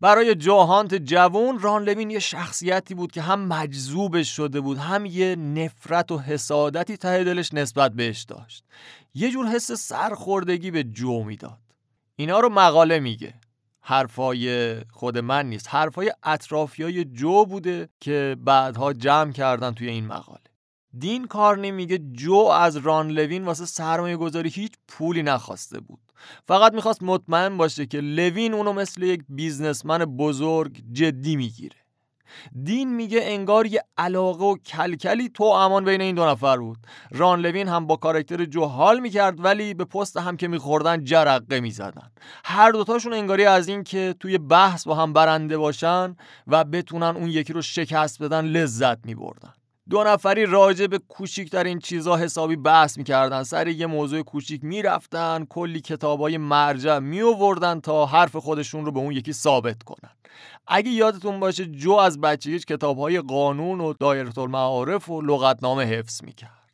برای 0.00 0.34
جوهانت 0.34 0.94
جوون 0.94 1.58
ران 1.58 1.84
لوین 1.84 2.10
یه 2.10 2.18
شخصیتی 2.18 2.94
بود 2.94 3.12
که 3.12 3.22
هم 3.22 3.40
مجذوبش 3.40 4.36
شده 4.36 4.60
بود 4.60 4.78
هم 4.78 5.06
یه 5.06 5.36
نفرت 5.36 6.12
و 6.12 6.18
حسادتی 6.18 6.96
ته 6.96 7.24
دلش 7.24 7.54
نسبت 7.54 7.92
بهش 7.92 8.22
داشت. 8.22 8.64
یه 9.14 9.30
جور 9.30 9.46
حس 9.46 9.72
سرخوردگی 9.72 10.70
به 10.70 10.84
جو 10.84 11.24
می‌داد. 11.24 11.58
اینا 12.16 12.40
رو 12.40 12.48
مقاله 12.48 13.00
میگه. 13.00 13.34
حرفای 13.82 14.76
خود 14.80 15.18
من 15.18 15.48
نیست. 15.48 15.66
حرفای 15.70 16.12
اطرافیای 16.22 17.04
جو 17.04 17.44
بوده 17.44 17.88
که 18.00 18.36
بعدها 18.44 18.92
جمع 18.92 19.32
کردن 19.32 19.70
توی 19.70 19.88
این 19.88 20.06
مقاله. 20.06 20.40
دین 20.98 21.26
کارنی 21.26 21.70
میگه 21.70 21.98
جو 21.98 22.36
از 22.36 22.76
ران 22.76 23.08
لوین 23.08 23.44
واسه 23.44 23.66
سرمایه 23.66 24.16
گذاری 24.16 24.48
هیچ 24.50 24.72
پولی 24.88 25.22
نخواسته 25.22 25.80
بود. 25.80 26.00
فقط 26.48 26.74
می‌خواست 26.74 27.02
مطمئن 27.02 27.56
باشه 27.56 27.86
که 27.86 28.00
لوین 28.00 28.54
اونو 28.54 28.72
مثل 28.72 29.02
یک 29.02 29.22
بیزنسمن 29.28 29.98
بزرگ 30.04 30.82
جدی 30.92 31.36
می‌گیره. 31.36 31.76
دین 32.64 32.94
میگه 32.94 33.18
انگار 33.22 33.66
یه 33.66 33.84
علاقه 33.98 34.44
و 34.44 34.56
کلکلی 34.56 35.28
تو 35.28 35.44
امان 35.44 35.84
بین 35.84 36.00
این 36.00 36.14
دو 36.14 36.26
نفر 36.26 36.56
بود. 36.56 36.78
ران 37.10 37.40
لوین 37.40 37.68
هم 37.68 37.86
با 37.86 37.96
کارکتر 37.96 38.44
جو 38.44 38.64
حال 38.64 39.00
می‌کرد 39.00 39.44
ولی 39.44 39.74
به 39.74 39.84
پست 39.84 40.16
هم 40.16 40.36
که 40.36 40.48
میخوردن 40.48 41.04
جرقه 41.04 41.60
می‌زدن. 41.60 42.10
هر 42.44 42.70
دوتاشون 42.70 43.12
انگاری 43.12 43.44
از 43.44 43.68
این 43.68 43.84
که 43.84 44.14
توی 44.20 44.38
بحث 44.38 44.86
با 44.86 44.94
هم 44.94 45.12
برنده 45.12 45.58
باشن 45.58 46.16
و 46.46 46.64
بتونن 46.64 47.16
اون 47.16 47.28
یکی 47.28 47.52
رو 47.52 47.62
شکست 47.62 48.22
بدن 48.22 48.44
لذت 48.44 49.06
میبردن. 49.06 49.52
دو 49.90 50.04
نفری 50.04 50.46
راجع 50.46 50.86
به 50.86 50.98
کوچیکترین 50.98 51.78
چیزا 51.78 52.16
حسابی 52.16 52.56
بحث 52.56 52.98
می‌کردن. 52.98 53.42
سر 53.42 53.68
یه 53.68 53.86
موضوع 53.86 54.22
کوچیک 54.22 54.64
می‌رفتن 54.64 55.46
کلی 55.48 55.80
کتابای 55.80 56.38
مرجع 56.38 56.98
میووردن 56.98 57.80
تا 57.80 58.06
حرف 58.06 58.36
خودشون 58.36 58.84
رو 58.84 58.92
به 58.92 59.00
اون 59.00 59.12
یکی 59.12 59.32
ثابت 59.32 59.82
کنن. 59.82 60.10
اگه 60.66 60.90
یادتون 60.90 61.40
باشه 61.40 61.66
جو 61.66 61.92
از 61.92 62.20
بچگیش 62.20 62.64
کتابهای 62.64 63.20
قانون 63.20 63.80
و 63.80 63.92
دایره 63.92 64.38
المعارف 64.38 65.08
و 65.08 65.20
لغتنامه 65.20 65.84
حفظ 65.84 66.24
می‌کرد. 66.24 66.72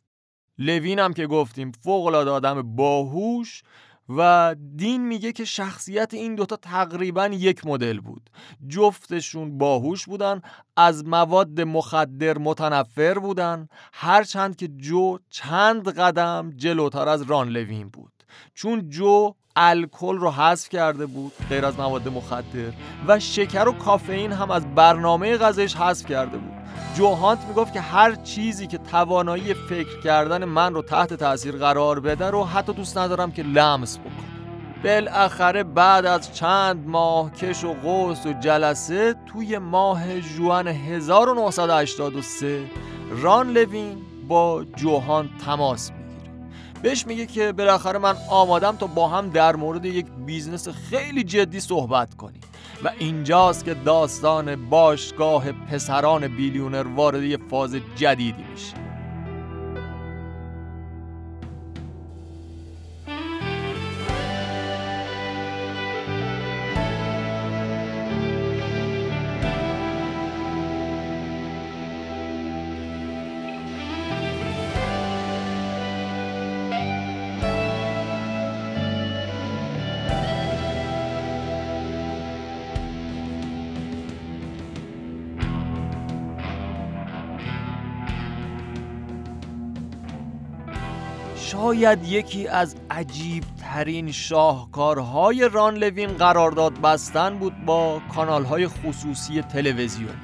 لوین 0.57 0.99
هم 0.99 1.13
که 1.13 1.27
گفتیم 1.27 1.71
فوق 1.71 2.05
العاده 2.05 2.31
آدم 2.31 2.75
باهوش 2.75 3.63
و 4.17 4.55
دین 4.75 5.07
میگه 5.07 5.31
که 5.31 5.45
شخصیت 5.45 6.13
این 6.13 6.35
دوتا 6.35 6.55
تقریبا 6.55 7.27
یک 7.27 7.65
مدل 7.65 7.99
بود. 7.99 8.29
جفتشون 8.67 9.57
باهوش 9.57 10.05
بودن 10.05 10.41
از 10.77 11.05
مواد 11.05 11.61
مخدر 11.61 12.37
متنفر 12.37 13.19
بودن 13.19 13.67
هرچند 13.93 14.55
که 14.55 14.67
جو 14.67 15.17
چند 15.29 15.89
قدم 15.89 16.53
جلوتر 16.55 17.09
از 17.09 17.21
ران 17.21 17.49
لوین 17.49 17.89
بود. 17.89 18.11
چون 18.53 18.89
جو 18.89 19.33
الکل 19.55 20.17
رو 20.17 20.31
حذف 20.31 20.69
کرده 20.69 21.05
بود 21.05 21.33
غیر 21.49 21.65
از 21.65 21.79
مواد 21.79 22.07
مخدر 22.07 22.73
و 23.07 23.19
شکر 23.19 23.67
و 23.67 23.71
کافئین 23.71 24.31
هم 24.31 24.51
از 24.51 24.75
برنامه 24.75 25.37
غذایش 25.37 25.75
حذف 25.75 26.05
کرده 26.05 26.37
بود. 26.37 26.58
جوهانت 26.95 27.39
می‌گفت 27.47 27.73
که 27.73 27.81
هر 27.81 28.15
چیزی 28.15 28.67
که 28.67 28.77
توانایی 28.77 29.53
فکر 29.53 30.01
کردن 30.03 30.45
من 30.45 30.73
رو 30.73 30.81
تحت 30.81 31.13
تاثیر 31.13 31.55
قرار 31.55 31.99
بده 31.99 32.29
رو 32.29 32.43
حتی 32.43 32.73
دوست 32.73 32.97
ندارم 32.97 33.31
که 33.31 33.43
لمس 33.43 33.97
بکنم 33.97 34.29
بالاخره 34.83 35.63
بعد 35.63 36.05
از 36.05 36.35
چند 36.35 36.87
ماه 36.87 37.31
کش 37.31 37.63
و 37.63 37.73
قوس 37.73 38.25
و 38.25 38.33
جلسه 38.33 39.15
توی 39.25 39.57
ماه 39.57 40.19
ژوئن 40.19 40.67
1983 40.67 42.63
ران 43.21 43.51
لوین 43.51 43.97
با 44.27 44.65
جو 44.75 44.97
هانت 44.97 45.29
تماس 45.45 45.91
می‌گیره. 45.91 46.31
بهش 46.81 47.07
میگه 47.07 47.25
که 47.25 47.51
بالاخره 47.51 47.99
من 47.99 48.15
آمادم 48.29 48.75
تا 48.75 48.87
با 48.87 49.07
هم 49.07 49.29
در 49.29 49.55
مورد 49.55 49.85
یک 49.85 50.05
بیزنس 50.25 50.67
خیلی 50.67 51.23
جدی 51.23 51.59
صحبت 51.59 52.15
کنیم. 52.15 52.41
و 52.83 52.91
اینجاست 52.99 53.65
که 53.65 53.73
داستان 53.73 54.69
باشگاه 54.69 55.51
پسران 55.51 56.27
بیلیونر 56.27 56.87
وارد 56.87 57.23
یه 57.23 57.37
فاز 57.37 57.75
جدیدی 57.95 58.43
میشه. 58.51 58.88
شاید 91.51 92.03
یکی 92.03 92.47
از 92.47 92.75
عجیب 92.91 93.43
ترین 93.61 94.11
شاهکارهای 94.11 95.49
ران 95.53 95.75
لوین 95.75 96.09
قرارداد 96.09 96.81
بستن 96.81 97.37
بود 97.37 97.65
با 97.65 98.01
کانال 98.15 98.45
های 98.45 98.67
خصوصی 98.67 99.41
تلویزیونی. 99.41 100.19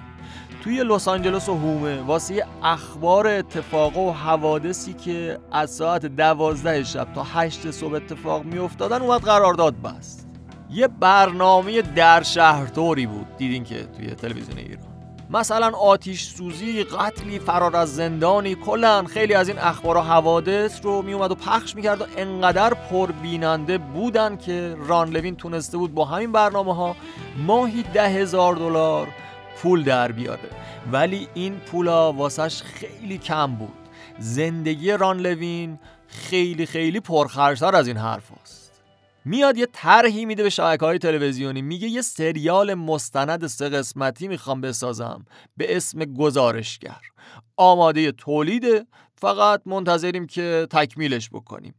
توی 0.63 0.83
لس 0.83 1.07
آنجلس 1.07 1.49
و 1.49 1.53
هومه 1.53 2.01
واسه 2.01 2.45
اخبار 2.63 3.27
اتفاق 3.27 3.97
و 3.97 4.11
حوادثی 4.11 4.93
که 4.93 5.39
از 5.51 5.71
ساعت 5.71 6.05
دوازده 6.05 6.83
شب 6.83 7.13
تا 7.13 7.23
هشت 7.23 7.71
صبح 7.71 7.93
اتفاق 7.93 8.43
می 8.43 8.57
افتادن 8.57 9.01
اومد 9.01 9.21
قرارداد 9.21 9.81
بست. 9.81 10.27
یه 10.69 10.87
برنامه 10.87 11.81
در 11.81 12.23
شهرطوری 12.23 13.05
بود. 13.05 13.37
دیدین 13.37 13.63
که 13.63 13.83
توی 13.83 14.07
تلویزیون 14.07 14.57
ایران. 14.57 14.94
مثلا 15.29 15.69
آتیش 15.69 16.23
سوزی 16.23 16.83
قتلی 16.83 17.39
فرار 17.39 17.75
از 17.75 17.95
زندانی 17.95 18.55
کلا 18.55 19.03
خیلی 19.03 19.33
از 19.33 19.47
این 19.47 19.59
اخبار 19.59 19.97
و 19.97 20.01
حوادث 20.01 20.79
رو 20.83 21.01
میومد 21.01 21.31
و 21.31 21.35
پخش 21.35 21.75
می‌کرد 21.75 22.01
و 22.01 22.05
انقدر 22.17 22.73
پربیننده 22.73 23.77
بودن 23.77 24.37
که 24.37 24.77
ران 24.79 25.09
لوین 25.09 25.35
تونسته 25.35 25.77
بود 25.77 25.93
با 25.93 26.05
همین 26.05 26.31
برنامه 26.31 26.75
ها 26.75 26.95
ماهی 27.37 27.83
ده 27.93 28.09
هزار 28.09 28.55
دلار 28.55 29.07
پول 29.61 29.83
در 29.83 30.11
بیاره. 30.11 30.49
ولی 30.91 31.27
این 31.33 31.55
پولا 31.55 32.13
واسش 32.13 32.63
خیلی 32.63 33.17
کم 33.17 33.55
بود. 33.55 33.73
زندگی 34.19 34.91
ران 34.91 35.19
لوین 35.19 35.79
خیلی 36.07 36.65
خیلی 36.65 36.99
پرخرجتر 36.99 37.75
از 37.75 37.87
این 37.87 37.97
حرف 37.97 38.31
هست. 38.41 38.64
میاد 39.25 39.57
یه 39.57 39.67
طرحی 39.73 40.25
میده 40.25 40.43
به 40.43 40.49
شبکه 40.49 40.85
های 40.85 40.97
تلویزیونی 40.97 41.61
میگه 41.61 41.87
یه 41.87 42.01
سریال 42.01 42.73
مستند 42.73 43.47
سه 43.47 43.69
قسمتی 43.69 44.27
می‌خوام 44.27 44.61
بسازم 44.61 45.25
به 45.57 45.75
اسم 45.75 46.05
گزارشگر. 46.05 47.01
آماده 47.57 48.11
تولید 48.11 48.87
فقط 49.15 49.61
منتظریم 49.65 50.27
که 50.27 50.67
تکمیلش 50.71 51.29
بکنیم. 51.29 51.75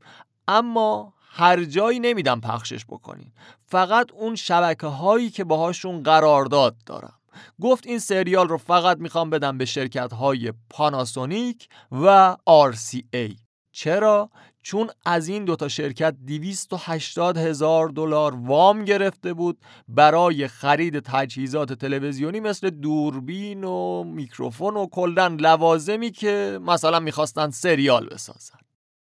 اما 0.48 1.12
هر 1.30 1.64
جایی 1.64 2.00
نمیدم 2.00 2.40
پخشش 2.40 2.84
بکنین. 2.84 3.32
فقط 3.66 4.12
اون 4.12 4.34
شبکه 4.34 4.86
هایی 4.86 5.30
که 5.30 5.44
باهاشون 5.44 6.02
قرارداد 6.02 6.76
دارم. 6.86 7.18
گفت 7.60 7.86
این 7.86 7.98
سریال 7.98 8.48
رو 8.48 8.58
فقط 8.58 8.98
می‌خوام 8.98 9.30
بدم 9.30 9.58
به 9.58 9.64
شرکت 9.64 10.12
های 10.12 10.52
پاناسونیک 10.70 11.68
و 11.92 12.36
RCA 12.72 13.36
چرا؟ 13.72 14.30
چون 14.66 14.90
از 15.04 15.28
این 15.28 15.44
دوتا 15.44 15.68
شرکت 15.68 16.16
280 16.26 17.36
هزار 17.36 17.88
دلار 17.88 18.34
وام 18.34 18.84
گرفته 18.84 19.34
بود 19.34 19.58
برای 19.88 20.48
خرید 20.48 21.00
تجهیزات 21.00 21.72
تلویزیونی 21.72 22.40
مثل 22.40 22.70
دوربین 22.70 23.64
و 23.64 24.04
میکروفون 24.04 24.76
و 24.76 24.86
کلدن 24.86 25.36
لوازمی 25.36 26.10
که 26.10 26.58
مثلا 26.62 27.00
می‌خواستن 27.00 27.50
سریال 27.50 28.06
بسازن. 28.06 28.58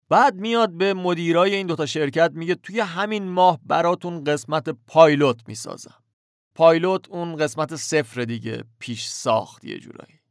بعد 0.08 0.34
میاد 0.34 0.70
به 0.70 0.94
مدیرای 0.94 1.54
این 1.54 1.66
دوتا 1.66 1.86
شرکت 1.86 2.30
میگه 2.34 2.54
توی 2.54 2.80
همین 2.80 3.28
ماه 3.28 3.60
براتون 3.66 4.24
قسمت 4.24 4.68
پایلوت 4.86 5.40
می‌سازم. 5.48 6.02
پایلوت 6.54 7.08
اون 7.08 7.36
قسمت 7.36 7.76
صفر 7.76 8.24
دیگه 8.24 8.64
پیش 8.78 9.06
ساخت 9.06 9.64
یه 9.64 9.78
جورایی. 9.78 10.23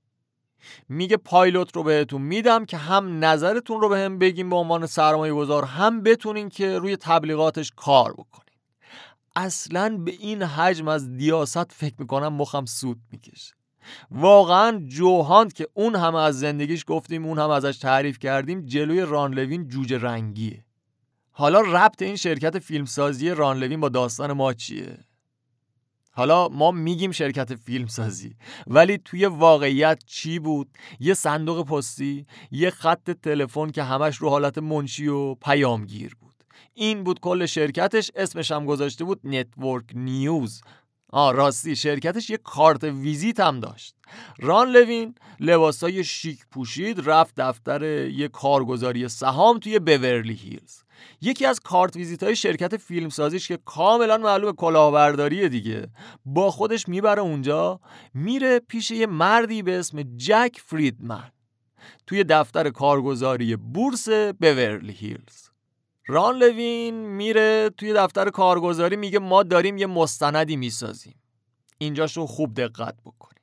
میگه 0.90 1.18
پایلوت 1.18 1.76
رو 1.76 1.84
بهتون 1.84 2.22
میدم 2.22 2.66
که 2.66 2.78
هم 2.78 3.26
نظرتون 3.26 3.82
رو 3.82 3.90
به 3.90 3.98
هم 3.98 4.20
بگیم 4.20 4.50
به 4.50 4.56
عنوان 4.56 4.86
سرمایه 4.86 5.34
گذار 5.34 5.66
هم 5.66 6.02
بتونین 6.02 6.50
که 6.50 6.80
روی 6.80 6.98
تبلیغاتش 6.98 7.72
کار 7.76 8.14
بکنین. 8.14 8.44
اصلا 9.36 9.98
به 9.98 10.12
این 10.12 10.44
حجم 10.44 10.88
از 10.88 11.18
دیاست 11.18 11.72
فکر 11.72 11.96
می‌کنم 12.00 12.34
مخم 12.34 12.66
سود 12.66 13.00
می‌کشه. 13.12 13.54
واقعا 14.12 14.82
جوهاند 14.88 15.54
که 15.54 15.68
اون 15.74 15.96
همه 15.96 16.20
از 16.20 16.40
زندگیش 16.40 16.84
گفتیم 16.88 17.26
اون 17.26 17.40
هم 17.40 17.50
ازش 17.50 17.78
تعریف 17.78 18.20
کردیم 18.20 18.66
جلوی 18.66 19.02
رانلوین 19.02 19.68
جوجه 19.68 19.98
رنگیه. 19.98 20.66
حالا 21.32 21.62
ربط 21.62 22.02
این 22.02 22.16
شرکت 22.16 22.60
فیلمسازی 22.60 23.30
ران 23.30 23.46
لوین 23.46 23.80
با 23.80 23.90
داستان 23.90 24.34
ما 24.34 24.54
چیه؟ 24.54 24.98
حالا 26.16 26.48
ما 26.48 26.72
میگیم 26.72 27.12
شرکت 27.12 27.56
فیلمسازی 27.56 28.36
ولی 28.68 28.98
توی 28.98 29.26
واقعیت 29.26 30.04
چی 30.06 30.40
بود؟ 30.40 30.68
یه 31.00 31.14
صندوق 31.14 31.68
پستی 31.68 32.26
یه 32.52 32.70
خط 32.70 33.12
تلفن 33.12 33.70
که 33.70 33.84
همش 33.84 34.18
رو 34.18 34.30
حالت 34.30 34.58
منشی 34.58 35.08
و 35.08 35.36
پیامگیر 35.36 36.16
بود. 36.16 36.34
این 36.74 37.04
بود 37.04 37.20
کل 37.20 37.46
شرکتش 37.46 38.12
اسمش 38.16 38.52
هم 38.52 38.66
گذاشته 38.66 39.04
بود 39.04 39.20
Network 39.24 39.86
News. 39.94 40.62
آ 41.10 41.32
راستی 41.32 41.76
شرکتش 41.76 42.30
یه 42.30 42.38
کارت 42.38 42.84
ویزیت 42.84 43.40
هم 43.40 43.60
داشت. 43.60 43.96
ران 44.40 44.70
لوین 44.70 45.16
لباسای 45.40 46.04
شیک 46.04 46.40
پوشید 46.52 47.10
رفت 47.10 47.36
دفتر 47.38 47.84
یه 48.10 48.28
کارگزاری 48.28 49.08
سهام 49.08 49.60
توی 49.60 49.80
بورلی 49.80 50.34
هیلز. 50.34 50.83
یکی 51.22 51.46
از 51.46 51.60
کارت 51.60 51.96
ویزیت 51.96 52.24
های 52.24 52.36
شرکت 52.36 52.78
فیلمسازیش 52.78 53.48
که 53.48 53.60
کاملا 53.66 54.18
معلوم 54.18 54.52
کلاهبرداریه 54.52 55.50
دیگه 55.50 55.88
با 56.26 56.52
خودش 56.52 56.90
می‌بره 56.90 57.22
اونجا 57.22 57.80
میره 58.14 58.60
پیش 58.60 58.92
یه 58.92 59.08
مردی 59.08 59.62
به 59.62 59.80
اسم 59.80 60.04
جک 60.18 60.62
فریدمن 60.66 61.32
توی 62.08 62.24
دفتر 62.24 62.70
کارگزاری 62.70 63.56
بورس 63.56 64.10
بورلی 64.10 64.94
هیلز. 64.94 65.50
ران 66.08 66.38
لوین 66.38 66.94
میره 66.94 67.70
توی 67.78 67.94
دفتر 67.94 68.30
کارگزاری 68.30 68.96
میگه 68.96 69.20
ما 69.20 69.44
داریم 69.44 69.78
یه 69.78 69.88
مستندی 69.88 70.56
می‌سازیم. 70.56 71.16
اینجاشو 71.78 72.26
خوب 72.26 72.54
دقت 72.54 72.96
بکن 73.06 73.34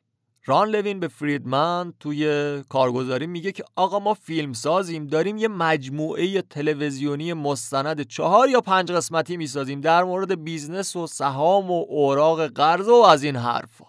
ران 0.45 0.69
لوین 0.69 1.01
به 1.01 1.09
فریدمن 1.09 1.93
توی 2.01 2.63
کارگزاری 2.69 3.27
میگه 3.27 3.53
که 3.53 3.65
آقا 3.77 3.99
ما 3.99 4.15
فیلم 4.15 4.53
سازیم 4.53 5.07
داریم 5.07 5.37
یه 5.37 5.49
مجموعه 5.49 6.43
تلویزیونی 6.43 7.33
مستند 7.33 8.03
چهار 8.03 8.49
یا 8.49 8.61
پنج 8.61 8.93
قسمتی 8.93 9.37
می‌سازیم 9.37 9.81
در 9.81 10.05
مورد 10.05 10.45
بیزنس 10.45 10.97
و 10.97 11.07
سهام 11.07 11.71
و 11.71 11.85
اوراق 11.89 12.47
قرضه 12.47 12.89
و 12.89 12.95
از 12.95 13.23
این 13.23 13.37
حرفا. 13.37 13.85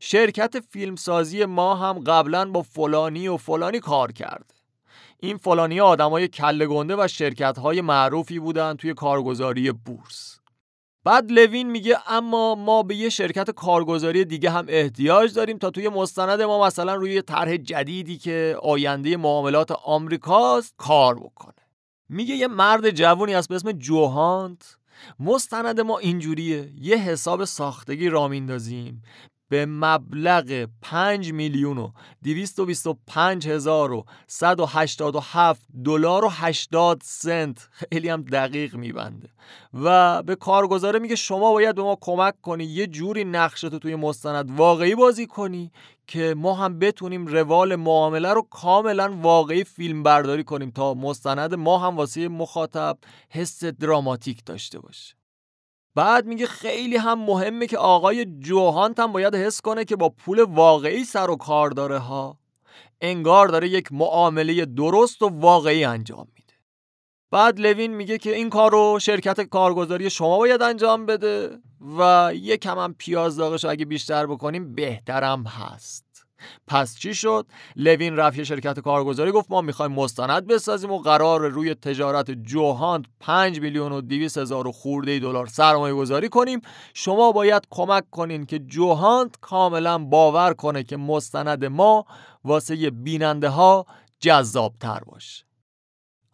شرکت 0.00 0.60
فیلمسازی 0.70 1.44
ما 1.44 1.74
هم 1.74 1.98
قبلا 1.98 2.50
با 2.50 2.62
فلانی 2.62 3.28
و 3.28 3.36
فلانی 3.36 3.80
کار 3.80 4.12
کرده. 4.12 4.54
این 5.20 5.36
فلانی 5.36 5.80
آدمای 5.80 6.28
کله 6.28 6.66
گنده 6.66 6.96
و 6.96 7.08
شرکت 7.08 7.58
های 7.58 7.80
معروفی 7.80 8.38
بودن 8.38 8.74
توی 8.74 8.94
کارگزاری 8.94 9.72
بورس. 9.72 10.40
بعد 11.06 11.32
لوین 11.32 11.70
میگه 11.70 11.98
اما 12.06 12.54
ما 12.54 12.82
به 12.82 12.96
یه 12.96 13.08
شرکت 13.08 13.50
کارگزاری 13.50 14.24
دیگه 14.24 14.50
هم 14.50 14.66
احتیاج 14.68 15.34
داریم 15.34 15.58
تا 15.58 15.70
توی 15.70 15.88
مستند 15.88 16.42
ما 16.42 16.66
مثلا 16.66 16.94
روی 16.94 17.22
طرح 17.22 17.56
جدیدی 17.56 18.18
که 18.18 18.56
آینده 18.62 19.16
معاملات 19.16 19.70
آمریکاست 19.72 20.74
کار 20.76 21.14
بکنه. 21.14 21.54
میگه 22.08 22.34
یه 22.34 22.46
مرد 22.46 22.90
جوونی 22.90 23.32
هست 23.32 23.48
به 23.48 23.54
اسم 23.54 23.72
جوهانت. 23.72 24.76
مستند 25.20 25.80
ما 25.80 25.98
اینجوریه. 25.98 26.72
یه 26.80 26.96
حساب 26.96 27.44
ساختگی 27.44 28.08
را 28.08 28.28
میندازیم. 28.28 29.02
به 29.48 29.66
مبلغ 29.66 30.68
5 30.82 31.32
میلیون 31.32 31.78
و 31.78 31.90
225 32.22 33.48
هزار 33.48 33.92
و 33.92 34.04
187 34.26 35.62
دلار 35.84 36.24
و 36.24 36.28
80 36.32 37.00
سنت. 37.04 37.68
خیلی 37.70 38.08
هم 38.08 38.22
دقیق 38.22 38.74
میبنده. 38.74 39.28
و 39.74 40.22
به 40.22 40.36
کارگزاره 40.36 40.98
میگه 40.98 41.16
شما 41.16 41.52
باید 41.52 41.76
به 41.76 41.82
ما 41.82 41.98
کمک 42.00 42.40
کنی 42.40 42.64
یه 42.64 42.86
جوری 42.86 43.24
نقشتو 43.24 43.78
توی 43.78 43.94
مستند 43.94 44.58
واقعی 44.58 44.94
بازی 44.94 45.26
کنی 45.26 45.72
که 46.06 46.34
ما 46.36 46.54
هم 46.54 46.78
بتونیم 46.78 47.26
روال 47.26 47.76
معامله 47.76 48.32
رو 48.32 48.42
کاملا 48.42 49.18
واقعی 49.22 49.64
فیلم 49.64 50.02
برداری 50.02 50.44
کنیم 50.44 50.70
تا 50.70 50.94
مستند 50.94 51.54
ما 51.54 51.78
هم 51.78 51.96
واسه 51.96 52.28
مخاطب 52.28 52.98
حس 53.30 53.64
دراماتیک 53.64 54.44
داشته 54.44 54.78
باشه. 54.78 55.14
بعد 55.96 56.26
میگه 56.26 56.46
خیلی 56.46 56.96
هم 56.96 57.18
مهمه 57.18 57.66
که 57.66 57.78
آقای 57.78 58.24
جوهانت 58.24 59.00
هم 59.00 59.12
باید 59.12 59.34
حس 59.34 59.60
کنه 59.60 59.84
که 59.84 59.96
با 59.96 60.08
پول 60.08 60.40
واقعی 60.40 61.04
سر 61.04 61.30
و 61.30 61.36
کار 61.36 61.70
داره 61.70 61.98
ها. 61.98 62.38
انگار 63.00 63.48
داره 63.48 63.68
یک 63.68 63.92
معامله 63.92 64.64
درست 64.64 65.22
و 65.22 65.28
واقعی 65.28 65.84
انجام 65.84 66.28
میده. 66.36 66.54
بعد 67.30 67.60
لوین 67.60 67.94
میگه 67.94 68.18
که 68.18 68.34
این 68.34 68.50
کار 68.50 68.70
رو 68.70 68.98
شرکت 68.98 69.40
کارگزاری 69.40 70.10
شما 70.10 70.38
باید 70.38 70.62
انجام 70.62 71.06
بده 71.06 71.58
و 71.98 72.30
یکم 72.34 72.78
هم 72.78 72.94
پیاز 72.94 73.36
داغش 73.36 73.64
اگه 73.64 73.84
بیشتر 73.84 74.26
بکنیم 74.26 74.74
بهترم 74.74 75.46
هست. 75.46 76.05
پس 76.66 76.98
چی 76.98 77.14
شد؟ 77.14 77.46
لوین 77.76 78.16
رفت 78.16 78.42
شرکت 78.42 78.80
کارگزاری 78.80 79.32
گفت 79.32 79.50
ما 79.50 79.60
می‌خوایم 79.60 79.92
مستند 79.92 80.46
بسازیم 80.46 80.90
و 80.90 80.98
قرار 80.98 81.48
روی 81.48 81.74
تجارت 81.74 82.30
جوهاند 82.30 83.06
5 83.20 83.60
میلیون 83.60 83.92
و 83.92 84.00
200 84.00 84.38
هزار 84.38 84.70
خورده 84.70 85.18
دلار 85.18 85.46
سرمایه 85.46 85.94
گذاری 85.94 86.28
کنیم. 86.28 86.60
شما 86.94 87.32
باید 87.32 87.62
کمک 87.70 88.10
کنین 88.10 88.46
که 88.46 88.58
جوهاند 88.58 89.36
کاملا 89.40 89.98
باور 89.98 90.54
کنه 90.54 90.82
که 90.82 90.96
مستند 90.96 91.64
ما 91.64 92.06
واسه 92.44 92.90
بیننده 92.90 93.48
ها 93.48 93.86
جذاب 94.20 94.74
تر 94.80 95.00
باشه. 95.06 95.45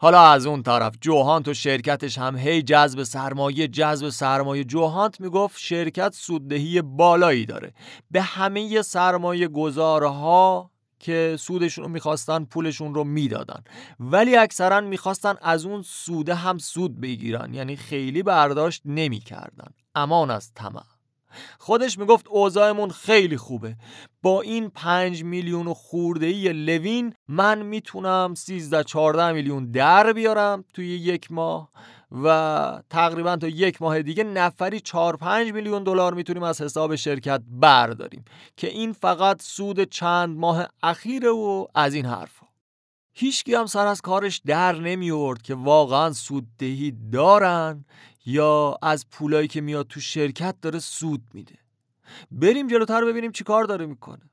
حالا 0.03 0.23
از 0.23 0.47
اون 0.47 0.63
طرف 0.63 0.95
جوهانت 1.01 1.49
و 1.49 1.55
شرکتش 1.55 2.19
هم 2.19 2.37
هی 2.37 2.63
جذب 2.63 3.03
سرمایه 3.03 3.69
جذب 3.69 4.09
سرمایه. 4.09 4.65
جوهانت 4.65 5.21
می‌گفت 5.21 5.59
شرکت 5.59 6.15
سوددهی 6.15 6.83
بالایی 6.83 7.47
داره. 7.47 7.75
به 8.11 8.23
همه 8.23 8.83
سرمایه 8.83 9.49
گذارها 9.49 10.71
که 10.99 11.37
سودشون 11.39 11.85
رو 11.85 11.91
می‌خواستن 11.91 12.45
پولشون 12.45 12.95
رو 12.95 13.05
می‌دادن. 13.05 13.65
ولی 14.01 14.37
اکثرا 14.37 14.81
می‌خواستن 14.81 15.35
از 15.43 15.65
اون 15.65 15.83
سوده 15.83 16.35
هم 16.35 16.59
سود 16.59 17.01
بگیرن. 17.01 17.55
یعنی 17.55 17.77
خیلی 17.77 18.23
برداشت 18.23 18.83
نمی‌کردن. 18.85 19.71
امان 19.95 20.31
از 20.31 20.53
طمع. 20.55 20.92
خودش 21.59 21.99
می‌گفت 21.99 22.29
اوضاعمون 22.29 22.91
خیلی 22.91 23.37
خوبه. 23.37 23.77
با 24.23 24.41
این 24.41 24.69
پنج 24.69 25.25
میلیون 25.25 25.67
و 25.67 25.75
خورده 25.75 26.27
ای 26.27 26.53
لوین 26.53 27.15
من 27.29 27.63
می‌تونم 27.63 28.35
13 28.35 28.85
14 28.85 29.33
میلیون 29.33 29.71
در 29.71 30.13
بیارم 30.13 30.65
توی 30.75 30.87
یک 30.87 31.33
ماه 31.33 31.71
و 32.25 32.83
تقریبا 32.91 33.37
تا 33.37 33.49
یک 33.49 33.83
ماه 33.83 34.03
دیگه 34.03 34.25
نفری 34.25 34.81
4 34.81 35.17
5 35.17 35.53
میلیون 35.53 35.83
دلار 35.83 36.15
می‌تونیم 36.15 36.43
از 36.43 36.61
حساب 36.61 36.97
شرکت 36.97 37.43
برداریم 37.51 38.25
که 38.57 38.69
این 38.69 38.93
فقط 38.93 39.43
سود 39.43 39.83
چند 39.83 40.37
ماه 40.39 40.69
اخیره 40.83 41.31
و 41.31 41.67
از 41.75 41.95
این 41.95 42.07
حرفا. 42.07 42.47
هیچکی 43.15 43.55
هم 43.55 43.67
سر 43.67 43.87
از 43.87 44.01
کارش 44.01 44.43
در 44.47 44.73
نمی 44.73 45.35
که 45.43 45.55
واقعا 45.55 46.13
سوددهی 46.13 46.97
دارن 47.13 47.85
یا 48.27 48.79
از 48.83 49.11
پولایی 49.11 49.49
که 49.49 49.61
میاد 49.61 49.87
تو 49.87 50.01
شرکت 50.01 50.57
داره 50.63 50.79
سود 50.79 51.23
میده. 51.35 51.55
بریم 52.31 52.69
جلوتر 52.69 53.05
ببینیم 53.05 53.33
چی 53.33 53.45
کار 53.45 53.65
داره 53.65 53.87
می‌کنه. 53.87 54.31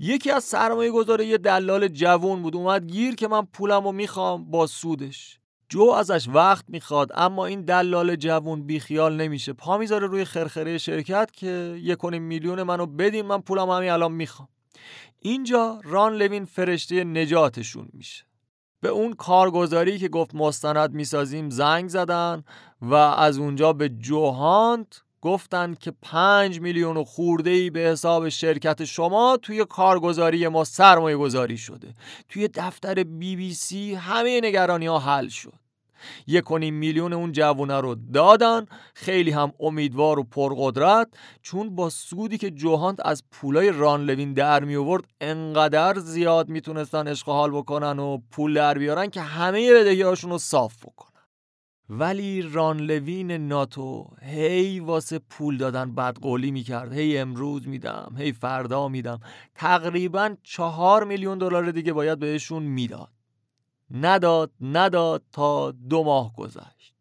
یکی 0.00 0.30
از 0.30 0.44
سرمایه 0.44 0.90
گذاره 0.90 1.26
یه 1.26 1.38
دلال 1.38 1.88
جوون 1.88 2.42
بود 2.42 2.56
اومد 2.56 2.86
گیر 2.86 3.14
که 3.14 3.28
من 3.28 3.42
پولم 3.42 3.84
رو 3.84 3.92
می‌خوام 3.92 4.50
با 4.50 4.66
سودش. 4.66 5.38
جو 5.68 5.82
ازش 5.82 6.28
وقت 6.28 6.64
می‌خواد 6.68 7.10
اما 7.14 7.46
این 7.46 7.62
دلال 7.62 8.16
جوون 8.16 8.66
بیخیال 8.66 9.16
نمیشه. 9.16 9.52
پا 9.52 9.78
می‌ذاره 9.78 10.06
روی 10.06 10.24
خرخره 10.24 10.78
شرکت 10.78 11.30
که 11.32 11.78
یک 11.82 12.04
میلیون 12.04 12.62
منو 12.62 12.86
بدین 12.86 13.26
من 13.26 13.40
پولم 13.40 13.70
همین 13.70 13.90
الان 13.90 14.12
می‌خوام. 14.12 14.48
اینجا 15.18 15.80
ران 15.84 16.16
لوین 16.16 16.44
فرشته 16.44 17.04
نجاتشون 17.04 17.88
میشه. 17.92 18.25
به 18.86 18.92
اون 18.92 19.12
کارگزاری 19.12 19.98
که 19.98 20.08
گفت 20.08 20.34
مستند 20.34 20.94
می‌سازیم 20.94 21.50
زنگ 21.50 21.88
زدن 21.88 22.44
و 22.82 22.94
از 22.94 23.38
اونجا 23.38 23.72
به 23.72 23.88
جوهانت 23.88 25.02
گفتن 25.20 25.74
که 25.74 25.92
پنج 26.02 26.60
میلیون 26.60 27.04
خورده 27.04 27.50
ای 27.50 27.70
به 27.70 27.80
حساب 27.80 28.28
شرکت 28.28 28.84
شما 28.84 29.38
توی 29.42 29.64
کارگزاری 29.64 30.48
ما 30.48 30.64
سرمایه 30.64 31.16
گذاری 31.16 31.58
شده. 31.58 31.94
توی 32.28 32.48
دفتر 32.48 33.04
بی 33.04 33.36
بی 33.36 33.54
سی 33.54 33.94
همه 33.94 34.40
نگرانی 34.44 34.86
ها 34.86 34.98
حل 34.98 35.28
شد. 35.28 35.65
یک 36.26 36.52
میلیون 36.52 37.12
اون 37.12 37.32
جوونه 37.32 37.80
رو 37.80 37.94
دادن. 37.94 38.66
خیلی 38.94 39.30
هم 39.30 39.52
امیدوار 39.60 40.18
و 40.18 40.22
پرقدرت 40.22 41.08
چون 41.42 41.76
با 41.76 41.90
سودی 41.90 42.38
که 42.38 42.50
جوهانت 42.50 42.98
از 43.04 43.22
پولای 43.30 43.72
ران 43.72 44.04
لوین 44.04 44.32
در 44.32 44.64
می 44.64 44.76
آورد 44.76 45.04
انقدر 45.20 45.98
زیاد 45.98 46.48
می‌تونستن 46.48 47.08
عشق 47.08 47.50
بکنن 47.52 47.98
و 47.98 48.18
پول 48.30 48.54
در 48.54 48.78
بیارن 48.78 49.10
که 49.10 49.20
همه 49.20 49.74
بدهیاشون 49.74 50.30
رو 50.30 50.38
صاف 50.38 50.76
بکنن. 50.84 51.10
ولی 51.88 52.42
ران 52.42 52.80
لوین 52.80 53.32
ناتو 53.32 54.10
هی 54.22 54.80
واسه 54.80 55.18
پول 55.18 55.56
دادن 55.56 55.94
بدقولی 55.94 56.50
می‌کرد. 56.50 56.92
هی 56.92 57.18
امروز 57.18 57.68
میدم 57.68 58.14
هی 58.18 58.32
فردا 58.32 58.88
میدم. 58.88 59.20
تقریبا 59.54 60.34
چهار 60.42 61.04
میلیون 61.04 61.38
دلار 61.38 61.70
دیگه 61.70 61.92
باید 61.92 62.18
بهشون 62.18 62.62
می‌داد. 62.62 63.15
نداد 63.90 64.50
نداد 64.60 65.22
تا 65.32 65.70
دو 65.70 66.04
ماه 66.04 66.34
گذشت. 66.36 66.94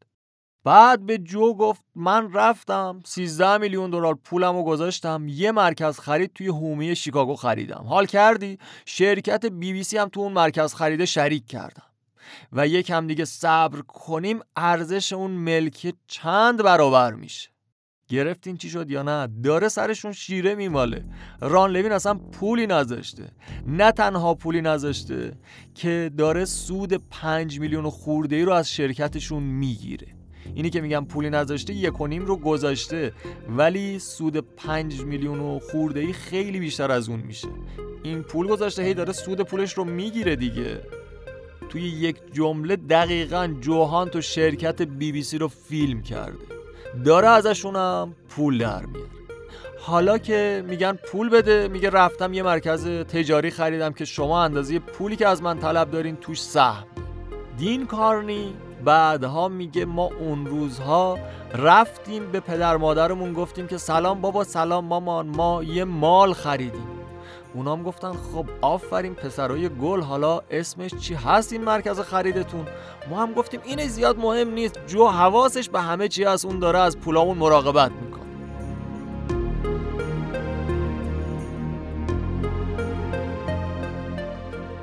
بعد 0.64 1.06
به 1.06 1.18
جو 1.18 1.54
گفت 1.54 1.82
من 1.96 2.34
رفتم 2.34 3.02
13 3.06 3.58
میلیون 3.58 3.90
دلار 3.90 4.16
پولم 4.16 4.56
رو 4.56 4.64
گذاشتم 4.64 5.26
یه 5.28 5.52
مرکز 5.52 6.00
خرید 6.00 6.32
توی 6.34 6.48
هومی 6.48 6.96
شیکاگو 6.96 7.36
خریدم. 7.36 7.86
حال 7.88 8.06
کردی؟ 8.06 8.60
شرکت 8.86 9.46
بی 9.46 9.74
بی 9.74 9.84
سی 9.84 9.98
هم 9.98 10.10
تو 10.10 10.20
اون 10.20 10.34
مرکز 10.34 10.74
خرید 10.74 11.06
شریک 11.06 11.48
کردم. 11.48 11.84
و 12.52 12.68
یکم 12.68 13.08
دیگه 13.08 13.26
صبر 13.26 13.82
کنیم 13.82 14.40
ارزش 14.56 15.14
اون 15.14 15.32
ملکه 15.32 15.94
چند 16.08 16.64
برابر 16.64 17.14
میشه؟ 17.14 17.50
گرفتین 18.08 18.58
چی 18.58 18.70
شد 18.70 18.92
یا 18.92 19.04
نه؟ 19.04 19.28
داره 19.44 19.68
سرشون 19.68 20.12
شیره 20.12 20.56
میماله. 20.56 21.04
ران 21.42 21.72
لوین 21.72 21.92
اصلا 21.92 22.14
پولی 22.14 22.68
نذاشته. 22.68 23.24
نه 23.68 23.92
تنها 23.92 24.34
پولی 24.34 24.62
نذاشته 24.62 25.32
که 25.76 26.12
داره 26.18 26.46
سود 26.46 26.94
پنج 26.94 27.60
میلیون 27.60 27.90
خورده 27.90 28.36
ای 28.36 28.42
رو 28.42 28.52
از 28.52 28.72
شرکتشون 28.72 29.44
می‌گیره. 29.44 30.08
اینی 30.56 30.70
که 30.70 30.82
میگم 30.82 31.06
پولی 31.06 31.30
نذاشته 31.30 31.74
یک 31.74 32.02
و 32.02 32.08
نیم 32.08 32.26
رو 32.26 32.38
گذاشته. 32.38 33.14
ولی 33.50 34.00
سود 34.00 34.38
پنج 34.38 35.02
میلیون 35.02 35.40
و 35.40 35.60
خورده 35.60 36.00
ای 36.00 36.14
خیلی 36.14 36.60
بیشتر 36.60 36.92
از 36.92 37.10
اون 37.10 37.20
میشه. 37.20 37.48
این 38.04 38.22
پول 38.22 38.48
گذاشته 38.48 38.84
هی 38.84 38.94
داره 38.94 39.14
سود 39.14 39.42
پولش 39.42 39.74
رو 39.74 39.84
می‌گیره 39.84 40.36
دیگه. 40.36 40.82
توی 41.70 41.82
یک 41.82 42.18
جمله 42.34 42.76
دقیقا 42.76 43.54
جوهان 43.62 44.10
تو 44.10 44.22
شرکت 44.22 44.82
بی 44.82 45.12
بی 45.12 45.24
سی 45.24 45.38
رو 45.38 45.48
فیلم 45.48 46.02
کرده. 46.02 46.55
داره 47.04 47.28
ازشونم 47.28 48.16
پول 48.30 48.58
در 48.58 48.86
میاره. 48.86 49.10
حالا 49.80 50.18
که 50.18 50.64
میگن 50.68 50.94
پول 50.94 51.30
بده 51.30 51.68
میگه 51.68 51.90
رفتم 51.90 52.34
یه 52.34 52.44
مرکز 52.44 52.88
تجاری 52.88 53.52
خریدم 53.52 53.94
که 53.94 54.06
شما 54.06 54.44
اندازه 54.44 54.80
پولی 54.80 55.16
که 55.16 55.28
از 55.28 55.42
من 55.42 55.60
طلب 55.60 55.92
دارین 55.92 56.16
توش 56.16 56.42
سهم. 56.42 56.86
دین 57.58 57.86
کارنی 57.86 58.54
بعدها 58.86 59.48
میگه 59.48 59.86
ما 59.86 60.10
اون 60.20 60.46
روزها 60.46 61.20
رفتیم 61.54 62.32
به 62.32 62.40
پدر 62.40 62.78
مادرمون 62.78 63.34
گفتیم 63.34 63.68
که 63.68 63.78
سلام 63.78 64.22
بابا 64.22 64.44
سلام 64.44 64.86
مامان 64.86 65.28
ما 65.28 65.64
یه 65.64 65.84
مال 65.84 66.34
خریدیم. 66.34 67.05
اونام 67.56 67.84
گفتن 67.84 68.12
خب 68.12 68.46
آفرین 68.62 69.14
پسرای 69.14 69.70
گل 69.70 70.02
حالا 70.02 70.42
اسمش 70.52 70.94
چی 70.96 71.14
هست 71.14 71.54
این 71.54 71.64
مرکز 71.64 72.00
خریدتون؟ 72.00 72.66
ما 73.10 73.22
هم 73.22 73.34
گفتیم 73.34 73.60
این 73.64 73.88
زیاد 73.88 74.18
مهم 74.18 74.50
نیست 74.50 74.80
جو 74.88 75.08
حواسش 75.08 75.70
به 75.70 75.82
همه 75.82 76.08
چی 76.08 76.26
از 76.26 76.46
اون 76.46 76.60
داره 76.60 76.80
از 76.80 76.98
پولامون 76.98 77.38
مراقبت 77.38 77.92
می‌کنه. 77.92 78.26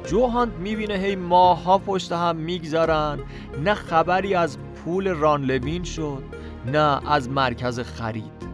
جوهاند 0.07 0.53
می‌بینه 0.59 0.95
هی 0.95 1.17
ماها 1.17 1.79
پشت 1.79 2.13
هم 2.13 2.37
میگذرن. 2.37 3.19
نه 3.65 3.75
خبری 3.75 4.35
از 4.35 4.59
پول 4.59 5.09
ران 5.09 5.45
لوین 5.45 5.85
شد 5.85 6.23
نه 6.67 7.11
از 7.13 7.29
مرکز 7.29 7.81
خرید. 7.81 8.52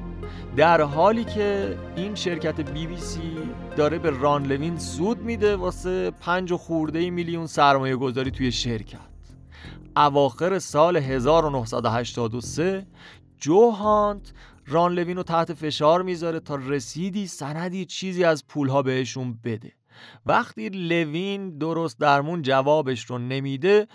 در 0.58 0.82
حالی 0.82 1.24
که 1.24 1.78
این 1.96 2.14
شرکت 2.14 2.60
بی 2.60 2.86
بی 2.86 2.96
سی 2.96 3.38
داره 3.76 3.98
به 3.98 4.10
ران 4.10 4.46
لوین 4.46 4.78
سود 4.78 5.18
میده 5.18 5.56
واسه 5.56 6.10
پنج 6.10 6.54
خورده 6.54 7.10
میلیون 7.10 7.46
سرمایه 7.46 7.96
گذاری 7.96 8.30
توی 8.30 8.52
شرکت. 8.52 8.98
اواخر 9.96 10.58
سال 10.58 10.96
1983 10.96 12.86
جو 13.40 13.70
هانت 13.70 14.32
ران 14.66 14.92
لوین 14.92 15.16
رو 15.16 15.22
تحت 15.22 15.52
فشار 15.52 16.02
می‌ذاره 16.02 16.40
تا 16.40 16.56
رسیدی 16.56 17.26
سندی 17.26 17.84
چیزی 17.84 18.24
از 18.24 18.46
پولها 18.46 18.82
بهشون 18.82 19.38
بده. 19.44 19.72
وقتی 20.26 20.68
لوین 20.68 21.58
درست 21.58 22.00
درمون 22.00 22.42
جوابش 22.42 23.04
رو 23.04 23.18
نمیده 23.18 23.88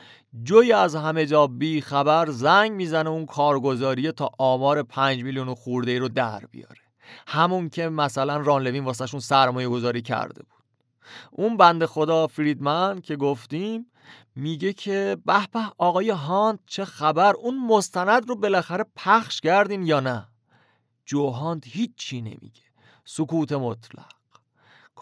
جوی 0.44 0.74
از 0.74 0.96
همه 0.96 1.26
جا 1.26 1.48
بی 1.48 1.82
خبر 1.82 2.30
زنگ 2.30 2.72
می‌زنه 2.72 3.10
اون 3.10 3.26
کارگزاریه 3.26 4.12
تا 4.12 4.30
آمار 4.40 4.84
پنج 4.84 5.24
میلیون 5.24 5.54
خورده 5.54 5.92
ای 5.92 6.00
رو 6.00 6.10
در 6.10 6.46
بیاره. 6.52 6.82
همون 7.28 7.70
که 7.70 7.90
مثلا 7.90 8.38
ران 8.38 8.64
لوین 8.64 8.84
واسهشون 8.84 9.20
سرمایه 9.20 9.68
گذاری 9.68 10.02
کرده 10.02 10.44
بود. 10.44 10.64
اون 11.32 11.58
بند 11.58 11.86
خدا 11.86 12.28
فریدمن 12.28 13.02
که 13.02 13.16
گفتیم 13.16 13.86
میگه 14.36 14.74
که 14.74 15.18
به 15.26 15.48
به 15.54 15.60
آقای 15.78 16.10
هانت 16.10 16.60
چه 16.66 16.86
خبر 16.86 17.34
اون 17.34 17.68
مستند 17.68 18.30
رو 18.30 18.36
بالاخره 18.36 18.86
پخش 18.96 19.42
کردین 19.42 19.84
یا 19.84 20.00
نه؟ 20.00 20.28
جو 21.06 21.30
هانت 21.30 21.64
هیچی 21.68 22.22
نمیگه. 22.22 22.64
سکوت 23.06 23.52
مطلق. 23.52 24.13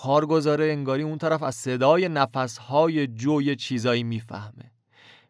کارگزاره 0.03 0.65
انگاری 0.65 1.03
اون 1.03 1.17
طرف 1.17 1.43
از 1.43 1.55
صدای 1.55 2.09
نفسهای 2.09 3.07
جو 3.07 3.41
یه 3.41 3.55
چیزایی 3.55 4.03
می‌فهمه. 4.03 4.71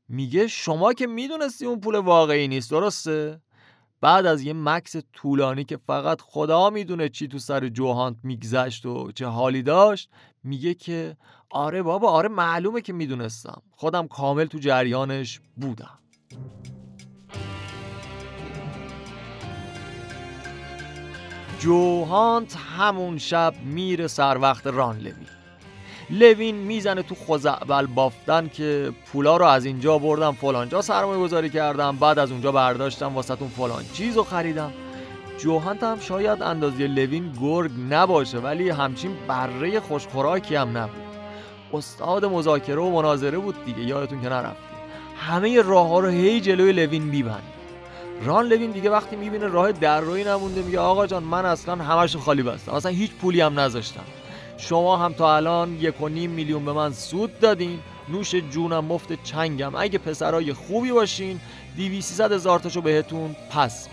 میگه 0.09 0.47
شما 0.47 0.93
که 0.93 1.07
می‌دونستی 1.07 1.65
اون 1.65 1.79
پول 1.79 1.95
واقعی 1.95 2.47
نیست 2.47 2.71
درسته؟ 2.71 3.41
بعد 4.01 4.25
از 4.25 4.41
یه 4.41 4.53
مکس 4.53 4.95
طولانی 5.13 5.63
که 5.63 5.77
فقط 5.77 6.21
خدا 6.21 6.69
می‌دونه 6.69 7.09
چی 7.09 7.27
تو 7.27 7.39
سر 7.39 7.69
جوهانت 7.69 8.17
میگذشت 8.23 8.85
و 8.85 9.11
چه 9.11 9.25
حالی 9.25 9.63
داشت 9.63 10.09
میگه 10.43 10.73
که 10.73 11.17
آره 11.49 11.83
بابا 11.83 12.11
آره 12.11 12.29
معلومه 12.29 12.81
که 12.81 12.93
می‌دونستم. 12.93 13.61
خودم 13.71 14.07
کامل 14.07 14.45
تو 14.45 14.57
جریانش 14.57 15.41
بودم. 15.55 15.99
جوهانت 21.61 22.55
همون 22.77 23.17
شب 23.17 23.53
میره 23.65 24.07
سر 24.07 24.37
وقت 24.37 24.67
ران 24.67 24.97
لوین 24.97 25.27
لوین 26.09 26.55
می‌زنه 26.55 27.01
تو 27.03 27.15
خوزعبل 27.15 27.85
بافتن 27.85 28.47
که 28.47 28.91
پولا 29.05 29.37
رو 29.37 29.45
از 29.45 29.65
اینجا 29.65 29.97
بردم 29.97 30.31
فلانجا 30.31 30.81
سرمایه 30.81 31.19
گذاری 31.19 31.49
کردم 31.49 31.95
بعد 31.95 32.19
از 32.19 32.31
اونجا 32.31 32.51
برداشتم 32.51 33.15
واسه 33.15 33.35
تون 33.35 33.47
فلان 33.47 33.83
چیز 33.93 34.17
رو 34.17 34.23
خریدم. 34.23 34.73
جوهانت 35.37 35.83
هم 35.83 35.99
شاید 35.99 36.41
اندازه 36.41 36.87
لوین 36.87 37.31
گرگ 37.41 37.71
نباشه 37.89 38.39
ولی 38.39 38.69
همچین 38.69 39.11
بره 39.27 39.79
خوشخوراکی 39.79 40.55
هم 40.55 40.77
نبود. 40.77 41.01
استاد 41.73 42.25
مذاکره 42.25 42.81
و 42.81 42.89
مناظره 42.89 43.37
بود 43.37 43.65
دیگه 43.65 43.81
یادتون 43.81 44.21
که 44.21 44.29
نرفتیم 44.29 44.67
همه 45.17 45.61
راه 45.61 45.87
ها 45.87 45.99
رو 45.99 46.07
هی 46.07 46.41
جلوی 46.41 46.71
لوین 46.71 47.03
میبند 47.03 47.60
ران 48.25 48.45
لوین 48.45 48.71
دیگه 48.71 48.89
وقتی 48.89 49.15
می‌بینه 49.15 49.47
راه 49.47 49.71
در 49.71 50.01
روی 50.01 50.23
نمونده 50.23 50.61
میگه 50.61 50.79
آقا 50.79 51.07
جان 51.07 51.23
من 51.23 51.45
اصلا 51.45 51.75
همش 51.75 52.15
خالی 52.15 52.43
بستم. 52.43 52.71
اصلا 52.71 52.91
هیچ 52.91 53.11
پولی 53.11 53.41
هم 53.41 53.59
نذاشتم. 53.59 54.03
شما 54.57 54.97
هم 54.97 55.13
تا 55.13 55.35
الان 55.35 55.77
یک 55.79 56.01
و 56.01 56.07
نیم 56.07 56.29
میلیون 56.31 56.65
به 56.65 56.73
من 56.73 56.93
سود 56.93 57.39
دادین. 57.39 57.79
نوش 58.09 58.35
جونم 58.35 58.85
مفت 58.85 59.23
چنگم. 59.23 59.75
اگه 59.75 59.99
پسرای 59.99 60.53
خوبی 60.53 60.91
باشین 60.91 61.39
دیوی 61.75 62.01
سیصد 62.01 62.31
هزار 62.31 62.59
تاشو 62.59 62.81
بهتون 62.81 63.35
پس 63.51 63.87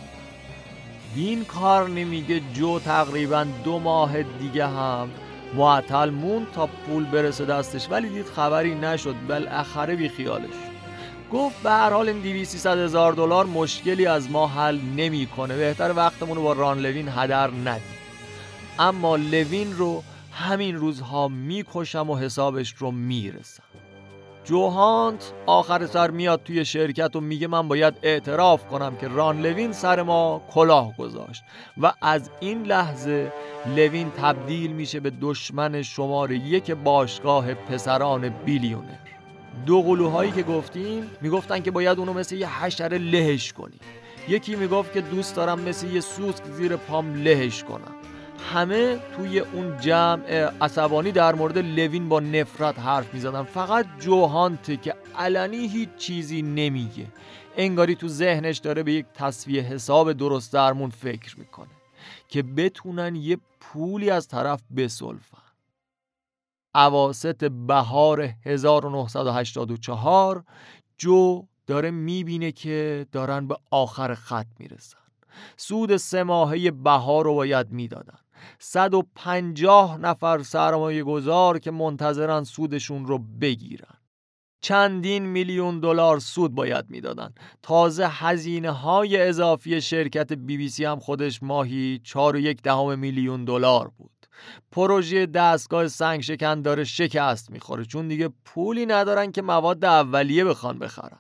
دین 1.15 1.45
کار 1.45 1.89
نمیگه 1.89 2.41
جو 2.55 2.79
تقریبا 2.79 3.47
دو 3.65 3.79
ماه 3.79 4.23
دیگه 4.23 4.67
هم 4.67 5.09
معطل 5.55 6.11
مون 6.11 6.47
تا 6.55 6.67
پول 6.67 7.05
برسه 7.05 7.45
دستش. 7.45 7.91
ولی 7.91 8.09
دید 8.09 8.27
خبری 8.27 8.75
نشد. 8.75 9.15
بالاخره 9.29 9.97
بی 9.97 10.09
خیالش 10.09 10.68
گفت 11.33 11.63
به 11.63 11.71
هر 11.71 11.91
حال 11.91 12.09
این 12.09 12.21
200 12.21 12.67
هزار 12.67 13.13
دلار 13.13 13.47
مشکلی 13.47 14.07
از 14.07 14.31
ما 14.31 14.47
حل 14.47 14.79
نمی‌کنه. 14.97 15.57
بهتر 15.57 15.93
وقتمون 15.97 16.37
رو 16.37 16.43
با 16.43 16.53
ران 16.53 16.79
لوین 16.79 17.09
هدر 17.09 17.51
ندیم. 17.51 17.99
اما 18.79 19.17
لوین 19.17 19.77
رو 19.77 20.03
همین 20.33 20.77
روزها 20.77 21.29
می‌کشم 21.29 22.11
و 22.11 22.17
حسابش 22.17 22.75
رو 22.79 22.91
می‌رسم. 22.91 23.63
جوهانت 24.45 25.33
آخر 25.47 25.87
سر 25.87 26.11
میاد 26.11 26.43
توی 26.45 26.65
شرکت 26.65 27.17
و 27.17 27.21
میگه 27.21 27.47
من 27.47 27.69
باید 27.69 27.95
اعتراف 28.03 28.67
کنم 28.67 28.97
که 28.97 29.09
ران 29.09 29.41
لوین 29.41 29.73
سر 29.73 30.03
ما 30.03 30.43
کلاه 30.51 30.97
گذاشت. 30.97 31.43
و 31.81 31.93
از 32.03 32.31
این 32.41 32.63
لحظه 32.63 33.33
لوین 33.77 34.11
تبدیل 34.11 34.73
میشه 34.73 35.01
به 35.01 35.13
دشمن 35.21 35.83
شماره 35.83 36.37
یک 36.37 36.71
باشگاه 36.71 37.55
پسران 37.55 38.29
بیلیونر. 38.29 39.08
دو 39.67 39.83
قلوهایی 39.83 40.33
که 40.33 40.43
گفتیم 40.43 41.11
می‌گفتن 41.21 41.61
که 41.61 41.71
باید 41.71 41.99
اونو 41.99 42.13
مثل 42.13 42.37
یه 42.37 42.63
حشره 42.63 42.99
لهش 42.99 43.53
کنی. 43.53 43.77
یکی 44.29 44.57
می‌گفت 44.57 44.93
که 44.93 45.01
دوست 45.01 45.37
دارم 45.37 45.61
مثل 45.61 45.87
یه 45.87 46.01
سوسک 46.01 46.45
زیر 46.45 46.77
پام 46.77 47.15
لهش 47.15 47.65
کنم. 47.65 47.95
همه 48.53 48.99
توی 49.17 49.39
اون 49.39 49.81
جمع 49.81 50.51
عصبانی 50.61 51.13
در 51.13 51.35
مورد 51.35 51.59
لوین 51.59 52.09
با 52.09 52.21
نفرت 52.21 52.79
حرف 52.79 53.15
می‌زدن. 53.15 53.43
فقط 53.43 53.87
جوهانته 54.01 54.77
که 54.77 54.95
علنی 55.19 55.69
هیچ 55.69 55.89
چیزی 55.99 56.43
نمیگه. 56.43 57.07
انگاری 57.57 57.95
تو 57.95 58.09
ذهنش 58.09 58.59
داره 58.59 58.83
به 58.83 58.93
یک 58.93 59.07
تصویه 59.15 59.63
حساب 59.63 60.13
درست 60.13 60.53
درمون 60.53 60.91
فکر 60.91 61.39
می‌کنه 61.39 61.69
که 62.29 62.43
بتونن 62.43 63.17
یه 63.17 63.39
پولی 63.61 64.11
از 64.11 64.29
طرف 64.29 64.61
بسلفن 64.77 65.38
عواست 66.79 67.45
بهار 67.45 68.31
1984 68.47 70.45
جو 70.99 71.43
داره 71.67 71.91
می‌بینه 71.91 72.53
که 72.53 73.07
دارن 73.13 73.47
به 73.49 73.57
آخر 73.71 74.15
خط 74.15 74.47
می‌رسن. 74.59 74.99
سود 75.57 75.97
سه 75.97 76.23
ماهه 76.23 76.71
بهار 76.71 77.25
رو 77.25 77.35
باید 77.35 77.71
می‌دادن. 77.71 78.19
150 78.59 79.99
نفر 79.99 80.43
سرمایه 80.43 81.05
گذار 81.05 81.59
که 81.59 81.71
منتظرن 81.71 82.45
سودشون 82.45 83.07
رو 83.07 83.19
بگیرن. 83.19 83.95
چندین 84.61 85.27
میلیون 85.27 85.81
دلار 85.81 86.19
سود 86.19 86.55
باید 86.55 86.91
می‌دادن. 86.91 87.35
تازه 87.63 88.09
هزینه 88.09 88.71
های 88.71 89.29
اضافی 89.29 89.81
شرکت 89.81 90.33
بی 90.33 90.57
بی 90.57 90.69
سی 90.69 90.85
هم 90.85 90.99
خودش 90.99 91.43
ماهی 91.43 92.01
4 92.05 92.37
یک 92.37 92.63
دهم 92.63 92.99
میلیون 92.99 93.45
دلار 93.45 93.91
بود. 93.99 94.18
پروژه 94.73 95.27
دستگاه 95.27 95.89
سنگ 95.89 96.21
شکن 96.21 96.63
داره 96.63 96.85
شکست 96.85 97.51
می‌خوره 97.51 97.85
چون 97.85 98.09
دیگه 98.09 98.31
پولی 98.45 98.87
ندارن 98.87 99.33
که 99.33 99.43
مواد 99.43 99.85
اولیه 99.85 100.45
بخوان 100.45 100.79
بخرن. 100.79 101.19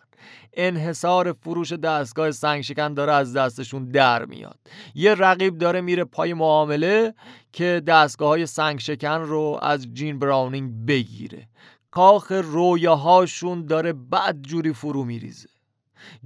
انحصار 0.53 1.33
فروش 1.33 1.73
دستگاه 1.73 2.31
سنگ 2.31 2.63
شکن 2.63 2.95
داره 2.95 3.13
از 3.13 3.37
دستشون 3.37 3.85
در 3.85 4.25
میاد. 4.25 4.59
یه 4.95 5.15
رقیب 5.15 5.59
داره 5.59 5.81
میره 5.81 6.05
پای 6.05 6.35
معامله 6.35 7.15
که 7.53 7.83
دستگاه 7.87 8.29
های 8.29 8.47
سنگ 8.47 8.79
شکن 8.79 9.21
رو 9.21 9.59
از 9.63 9.95
جین 9.95 10.19
براونینگ 10.19 10.87
بگیره. 10.87 11.49
کاخ 11.91 12.33
رویاهاشون 12.33 13.67
داره 13.67 13.93
بد 13.93 14.37
جوری 14.43 14.73
فرو 14.73 15.05
میریزه. 15.05 15.49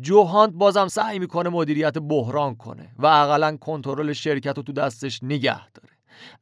جوهانت 0.01 0.53
بازم 0.53 0.89
سعی 0.89 1.19
می‌کنه 1.19 1.49
مدیریت 1.49 1.99
بحران 1.99 2.55
کنه 2.55 2.89
و 2.99 3.07
اقلا 3.07 3.57
کنترل 3.57 4.13
شرکت 4.13 4.57
رو 4.57 4.63
تو 4.63 4.73
دستش 4.73 5.23
نگه 5.23 5.71
داره. 5.71 5.89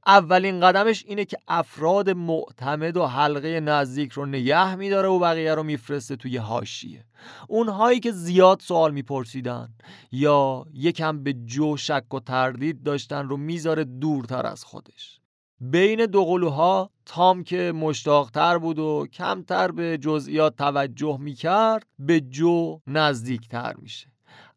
اولین 0.06 0.60
قدمش 0.60 1.04
اینه 1.06 1.24
که 1.24 1.36
افراد 1.48 2.10
معتمد 2.10 2.96
و 2.96 3.06
حلقه 3.06 3.60
نزدیک 3.60 4.12
رو 4.12 4.26
نگه 4.26 4.74
میداره 4.74 5.08
و 5.08 5.18
بقیه 5.18 5.54
رو 5.54 5.62
میفرسته 5.62 6.16
توی 6.16 6.36
هاشیه 6.36 7.04
اونهایی 7.48 8.00
که 8.00 8.12
زیاد 8.12 8.60
سوال 8.60 8.92
میپرسیدن 8.92 9.68
یا 10.12 10.66
یکم 10.72 11.22
به 11.22 11.32
جو 11.32 11.76
شک 11.76 12.14
و 12.14 12.20
تردید 12.20 12.82
داشتن 12.82 13.28
رو 13.28 13.36
می‌ذاره 13.36 13.84
دورتر 13.84 14.46
از 14.46 14.64
خودش. 14.64 15.20
بین 15.60 16.06
دو 16.06 16.24
قلوها 16.24 16.90
تام 17.06 17.44
که 17.44 17.72
مشتاقتر 17.72 18.58
بود 18.58 18.78
و 18.78 19.06
کمتر 19.12 19.70
به 19.70 19.98
جزئیات 19.98 20.56
توجه 20.56 21.18
می‌کرد 21.20 21.86
به 21.98 22.20
جو 22.20 22.80
نزدیکتر 22.86 23.74
میشه. 23.78 24.06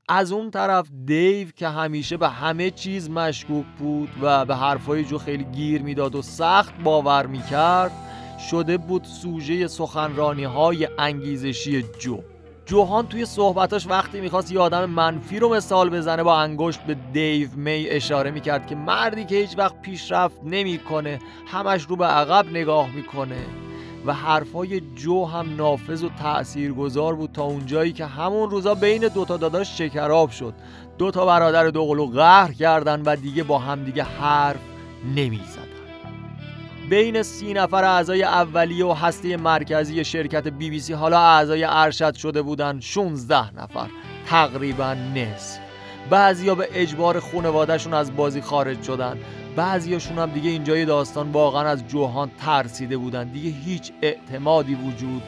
از 0.09 0.31
اون 0.31 0.51
طرف 0.51 0.87
دیو 1.05 1.47
که 1.55 1.67
همیشه 1.67 2.17
به 2.17 2.29
همه 2.29 2.71
چیز 2.71 3.09
مشکوک 3.09 3.65
بود 3.79 4.09
و 4.21 4.45
به 4.45 4.55
حرفای 4.55 5.03
جو 5.03 5.17
خیلی 5.17 5.43
گیر 5.43 5.81
می‌داد 5.81 6.15
و 6.15 6.21
سخت 6.21 6.73
باور 6.83 7.25
می‌کرد 7.25 7.91
شده 8.49 8.77
بود 8.77 9.03
سوژه 9.03 9.67
سخنرانی 9.67 10.43
های 10.43 10.87
انگیزشی 10.99 11.83
جو. 11.99 12.19
جوهان 12.65 13.07
توی 13.07 13.25
صحبتاش 13.25 13.87
وقتی 13.87 14.21
می‌خواست 14.21 14.51
یه 14.51 14.59
آدم 14.59 14.85
منفی 14.85 15.39
رو 15.39 15.53
مثال 15.53 15.89
بزنه 15.89 16.23
با 16.23 16.39
انگشت 16.39 16.79
به 16.79 16.97
دیو 17.13 17.49
می 17.55 17.85
اشاره 17.89 18.31
می‌کرد 18.31 18.67
که 18.67 18.75
مردی 18.75 19.25
که 19.25 19.35
هیچ 19.35 19.57
وقت 19.57 19.81
پیشرفت 19.81 20.39
نمی‌کنه 20.43 21.19
همش 21.47 21.83
رو 21.83 21.95
به 21.95 22.05
عقب 22.05 22.45
نگاه 22.51 22.95
می‌کنه. 22.95 23.45
و 24.05 24.13
حرفای 24.13 24.81
جو 24.95 25.25
هم 25.25 25.55
نافذ 25.55 26.03
و 26.03 26.09
تاثیرگذار 26.09 27.15
بود 27.15 27.31
تا 27.31 27.43
اونجایی 27.43 27.91
که 27.93 28.05
همون 28.05 28.49
روزا 28.49 28.75
بین 28.75 29.07
دوتا 29.07 29.37
داداش 29.37 29.77
شکراب 29.77 30.29
شد. 30.29 30.53
دوتا 30.97 31.25
برادر 31.25 31.67
دوقلو 31.67 32.05
قهر 32.05 32.51
کردن 32.51 33.01
و 33.01 33.15
دیگه 33.15 33.43
با 33.43 33.59
هم 33.59 33.83
دیگه 33.83 34.03
حرف 34.03 34.59
نمی‌زدن. 35.15 35.63
بین 36.89 37.23
سی 37.23 37.53
نفر 37.53 37.83
اعضای 37.83 38.23
اولیه 38.23 38.85
و 38.85 38.93
هسته 38.93 39.37
مرکزی 39.37 40.05
شرکت 40.05 40.47
بی 40.47 40.69
بی 40.69 40.79
سی 40.79 40.93
حالا 40.93 41.19
اعضای 41.19 41.63
ارشد 41.63 42.15
شده 42.15 42.41
بودن 42.41 42.79
16 42.79 43.61
نفر 43.61 43.87
تقریبا 44.25 44.93
نصف. 44.93 45.59
بعضیا 46.09 46.55
به 46.55 46.67
اجبار 46.73 47.19
خانوادهشون 47.19 47.93
از 47.93 48.15
بازی 48.15 48.41
خارج 48.41 48.83
شدن. 48.83 49.17
بعضیاشون 49.55 50.19
هم 50.19 50.31
دیگه 50.31 50.49
اینجای 50.49 50.85
داستان 50.85 51.31
واقعا 51.31 51.67
از 51.69 51.87
جوهان 51.87 52.31
ترسیده 52.45 52.97
بودن. 52.97 53.27
دیگه 53.27 53.49
هیچ 53.49 53.91
اعتمادی 54.01 54.75
وجود 54.75 55.21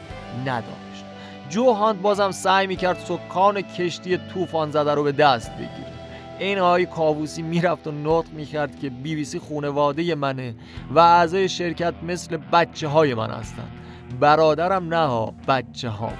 نداشت. 0.45 1.05
جوهان 1.49 2.01
بازم 2.01 2.31
سعی 2.31 2.67
می‌کرد 2.67 2.97
سکان 2.97 3.61
کشتی 3.61 4.17
طوفان 4.17 4.71
زده 4.71 4.93
رو 4.93 5.03
به 5.03 5.11
دست 5.11 5.51
بگیره. 5.51 5.95
این 6.39 6.59
آقای 6.59 6.85
کاووسی 6.85 7.41
می‌رفت 7.41 7.87
و 7.87 7.91
نطق 7.91 8.33
می‌کرد 8.33 8.79
که 8.79 8.89
بی 8.89 9.15
بی 9.15 9.25
سی 9.25 9.39
خونواده 9.39 10.15
منه 10.15 10.55
و 10.91 10.99
اعضای 10.99 11.49
شرکت 11.49 11.93
مثل 12.03 12.37
بچه 12.37 12.87
های 12.87 13.13
من 13.13 13.29
هستن. 13.29 13.67
برادرم 14.19 14.93
نه 14.93 15.07
ها 15.07 15.33
بچه 15.47 15.89
ها 15.89 16.11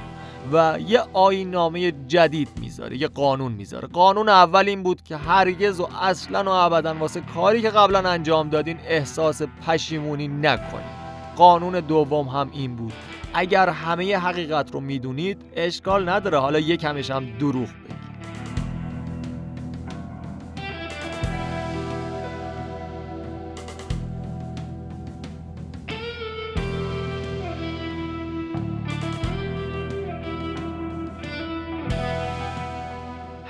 و 0.51 0.79
یه 0.88 1.01
آینامه 1.13 1.91
جدید 1.91 2.49
می‌ذاره 2.62 2.97
یه 2.97 3.08
قانون 3.08 3.51
می‌ذاره. 3.51 3.88
قانون 3.88 4.29
اول 4.29 4.67
این 4.67 4.84
بود 4.84 5.01
که 5.01 5.17
هرگز 5.17 5.79
و 5.79 5.88
اصلا 6.01 6.43
و 6.43 6.49
ابدا 6.49 6.95
واسه 6.95 7.21
کاری 7.21 7.62
که 7.62 7.69
قبلا 7.69 8.10
انجام 8.10 8.49
دادین 8.49 8.77
احساس 8.88 9.41
پشیمونی 9.67 10.27
نکنید 10.27 11.05
قانون 11.36 11.79
دوم 11.79 12.27
هم 12.27 12.49
این 12.53 12.75
بود. 12.75 12.93
اگر 13.34 13.69
همه 13.69 14.17
حقیقت 14.17 14.71
رو 14.71 14.79
می‌دونید 14.79 15.41
اشکال 15.55 16.10
نداره. 16.10 16.38
حالا 16.38 16.60
یکمش 16.60 17.12
هم 17.12 17.25
دروغ 17.39 17.67
بگید. 17.67 18.04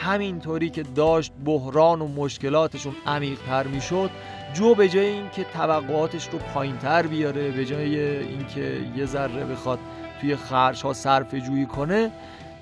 همینطوری 0.06 0.70
که 0.70 0.84
داشت 0.84 1.34
بحران 1.46 2.02
و 2.02 2.08
مشکلاتشون 2.08 2.96
عمیقتر 3.06 3.68
می‌شد 3.68 4.10
جو 4.54 4.76
به 4.76 4.90
جای 4.90 5.06
اینکه 5.06 5.44
توقعاتش 5.44 6.28
رو 6.28 6.40
پایینتر 6.40 7.08
بیاره 7.08 7.52
به 7.52 7.66
جای 7.66 8.00
اینکه 8.18 8.82
یه 8.98 9.06
ذره 9.06 9.46
بخواد 9.46 9.80
توی 10.22 10.36
خرج 10.36 10.84
ها 10.84 10.94
صرف 10.94 11.36
جویی 11.36 11.66
کنه 11.66 12.12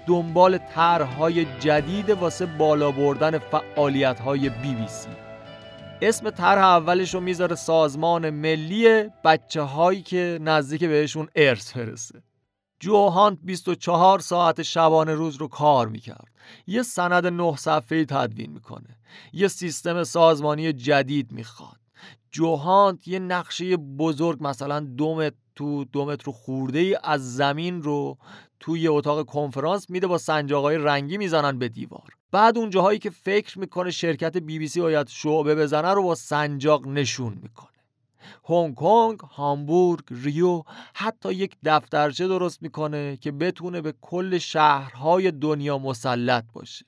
دنبال 0.07 0.57
طرحهای 0.57 1.45
جدید 1.59 2.09
واسه 2.09 2.45
بالا 2.45 2.91
بردن 2.91 3.37
فعالیت 3.37 4.19
های 4.19 4.49
بی 4.49 4.75
بی 4.75 4.87
سی. 4.87 5.09
اسم 6.01 6.29
طرح 6.29 6.63
اولش 6.63 7.13
رو 7.13 7.19
می‌ذاره 7.19 7.55
سازمان 7.55 8.29
ملی 8.29 9.09
بچه 9.25 9.61
هایی 9.61 10.01
که 10.01 10.39
نزدیک 10.41 10.83
بهشون 10.83 11.27
ارث 11.35 11.73
فرسته 11.73 12.23
جوهانت 12.79 13.37
24 13.43 14.19
ساعت 14.19 14.61
شبانه 14.61 15.13
روز 15.13 15.35
رو 15.35 15.47
کار 15.47 15.87
می‌کرد. 15.87 16.32
یه 16.67 16.83
سند 16.83 17.27
نه 17.27 17.55
صفحه‌ای 17.55 18.05
تدوین 18.05 18.51
می‌کنه. 18.51 18.97
یه 19.33 19.47
سیستم 19.47 20.03
سازمانی 20.03 20.73
جدید 20.73 21.31
می‌خواد. 21.31 21.77
جوهانت 22.31 23.07
یه 23.07 23.19
نقشه 23.19 23.77
بزرگ 23.77 24.37
مثلا 24.41 24.79
دو 24.79 25.15
متر 25.15 25.35
تو 25.55 25.85
دو 25.85 26.05
متر 26.05 26.31
خورده 26.31 26.79
ای 26.79 26.97
از 27.03 27.35
زمین 27.35 27.81
رو 27.81 28.17
توی 28.59 28.87
اتاق 28.87 29.25
کنفرانس 29.25 29.89
میده 29.89 30.07
با 30.07 30.17
سنجاقای 30.17 30.77
رنگی 30.77 31.17
می‌زنن 31.17 31.59
به 31.59 31.69
دیوار. 31.69 32.09
بعد 32.31 32.57
اون 32.57 32.69
جاهایی 32.69 32.99
که 32.99 33.09
فکر 33.09 33.59
می‌کنه 33.59 33.91
شرکت 33.91 34.37
بی 34.37 34.59
بی 34.59 34.67
سی 34.67 34.81
باید 34.81 35.07
شعبه 35.07 35.55
بزنه 35.55 35.93
رو 35.93 36.03
با 36.03 36.15
سنجاق 36.15 36.87
نشون 36.87 37.39
می‌کنه. 37.41 37.72
هنگ 38.49 38.75
کنگ، 38.75 39.19
هامبورگ، 39.19 40.03
ریو 40.11 40.63
حتی 40.93 41.33
یک 41.33 41.55
دفترچه 41.63 42.27
درست 42.27 42.61
می‌کنه 42.61 43.17
که 43.17 43.31
بتونه 43.31 43.81
به 43.81 43.93
کل 44.01 44.37
شهرهای 44.37 45.31
دنیا 45.31 45.77
مسلط 45.77 46.45
باشه 46.53 46.85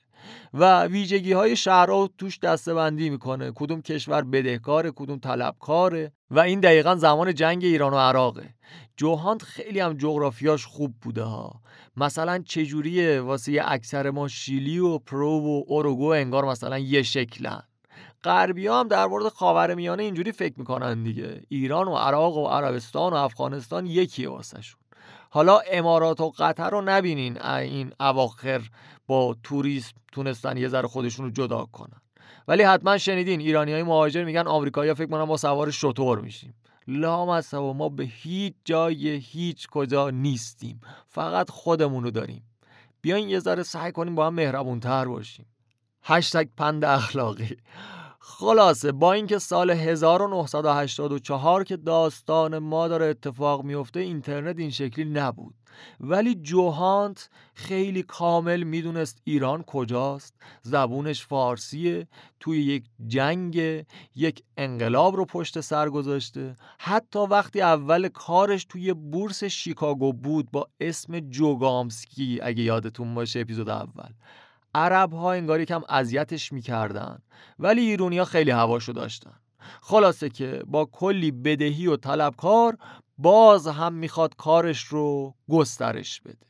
و 0.54 0.84
ویژگی 0.84 1.32
های 1.32 1.56
شهرها 1.56 2.10
توش 2.18 2.38
دستبندی 2.38 3.10
می‌کنه. 3.10 3.52
کدوم 3.54 3.82
کشور 3.82 4.22
بدهکاره 4.22 4.90
کدوم 4.90 5.18
طلبکاره 5.18 6.12
و 6.30 6.38
این 6.38 6.60
دقیقا 6.60 6.94
زمان 6.96 7.34
جنگ 7.34 7.64
ایران 7.64 7.92
و 7.94 7.96
عراقه. 7.96 8.54
جوهانت 8.96 9.42
خیلی 9.42 9.80
هم 9.80 9.92
جغرافیاش 9.92 10.66
خوب 10.66 10.94
بوده 11.02 11.22
ها. 11.22 11.60
مثلا 11.96 12.38
چجوریه 12.38 13.20
واسه 13.20 13.62
اکثر 13.64 14.10
ما 14.10 14.28
شیلی 14.28 14.78
و 14.78 14.98
پرو 14.98 15.40
و 15.40 15.62
اوروگو 15.66 16.06
انگار 16.06 16.44
مثلا 16.44 16.78
یه 16.78 17.02
شکلن. 17.02 17.62
غربی 18.26 18.66
هم 18.66 18.88
در 18.88 19.06
مورد 19.06 19.28
خاورمیانه 19.28 20.02
اینجوری 20.02 20.32
فکر 20.32 20.54
می‌کنن 20.56 21.02
دیگه. 21.02 21.42
ایران 21.48 21.88
و 21.88 21.94
عراق 21.94 22.36
و 22.36 22.46
عربستان 22.46 23.12
و 23.12 23.16
افغانستان 23.16 23.86
یکی 23.86 24.26
واسهشون. 24.26 24.80
حالا 25.30 25.58
امارات 25.58 26.20
و 26.20 26.32
قطر 26.38 26.70
رو 26.70 26.82
نبینین 26.82 27.42
این 27.42 27.92
اواخر 28.00 28.60
با 29.06 29.36
توریسم 29.42 29.92
تونستن 30.12 30.56
یه 30.56 30.68
ذره 30.68 30.88
خودشون 30.88 31.26
رو 31.26 31.30
جدا 31.30 31.64
کنن. 31.64 32.00
ولی 32.48 32.62
حتما 32.62 32.98
شنیدین 32.98 33.40
ایرانی 33.40 33.72
های 33.72 33.82
مهاجر 33.82 34.24
میگن 34.24 34.46
آمریکایی 34.46 34.94
فکر 34.94 35.06
کنم 35.06 35.22
ما 35.22 35.36
سوار 35.36 35.70
شطور 35.70 36.20
میشیم. 36.20 36.54
لام 36.88 37.42
و 37.52 37.72
ما 37.72 37.88
به 37.88 38.04
هیچ 38.04 38.54
جای 38.64 39.08
هیچ 39.08 39.66
کجا 39.68 40.10
نیستیم. 40.10 40.80
فقط 41.08 41.50
خودمون 41.50 42.04
رو 42.04 42.10
داریم. 42.10 42.42
بیاین 43.00 43.28
یه 43.28 43.38
ذره 43.38 43.62
سعی 43.62 43.92
کنیم 43.92 44.14
با 44.14 44.26
هم 44.26 44.34
مهربونتر 44.34 45.04
باشیم. 45.04 45.46
هشتگ 46.02 46.48
پند 46.56 46.84
اخلاقی. 46.84 47.56
خلاصه 48.28 48.92
با 48.92 49.12
اینکه 49.12 49.38
سال 49.38 49.70
1984 49.70 51.64
که 51.64 51.76
داستان 51.76 52.58
ما 52.58 52.88
داره 52.88 53.06
اتفاق 53.06 53.64
میفته 53.64 54.00
اینترنت 54.00 54.58
این 54.58 54.70
شکلی 54.70 55.04
نبود. 55.04 55.54
ولی 56.00 56.34
جوهانت 56.34 57.28
خیلی 57.54 58.02
کامل 58.02 58.62
می‌دونست 58.62 59.20
ایران 59.24 59.62
کجاست 59.62 60.34
زبونش 60.62 61.26
فارسیه 61.26 62.08
توی 62.40 62.62
یک 62.62 62.84
جنگ 63.06 63.84
یک 64.16 64.42
انقلاب 64.56 65.16
رو 65.16 65.24
پشت 65.24 65.60
سر 65.60 65.88
گذاشته. 65.88 66.56
حتی 66.78 67.18
وقتی 67.18 67.60
اول 67.60 68.08
کارش 68.08 68.64
توی 68.64 68.92
بورس 68.94 69.44
شیکاگو 69.44 70.12
بود 70.12 70.50
با 70.50 70.68
اسم 70.80 71.20
جوگامسکی 71.20 72.38
اگه 72.42 72.62
یادتون 72.62 73.14
باشه 73.14 73.40
اپیزود 73.40 73.68
اول. 73.68 74.10
عرب 74.76 75.12
ها 75.12 75.32
انگاری 75.32 75.64
کم 75.66 75.82
اذیتش 75.88 76.52
می‌کردن 76.52 77.18
ولی 77.58 77.80
ایرونیا 77.80 78.24
خیلی 78.24 78.50
هواشو 78.50 78.92
داشتن. 78.92 79.34
خلاصه 79.82 80.28
که 80.28 80.62
با 80.66 80.84
کلی 80.84 81.30
بدهی 81.30 81.86
و 81.86 81.96
طلبکار 81.96 82.76
باز 83.18 83.66
هم 83.66 83.92
می‌خواد 83.94 84.36
کارش 84.36 84.84
رو 84.84 85.34
گسترش 85.50 86.20
بده. 86.20 86.46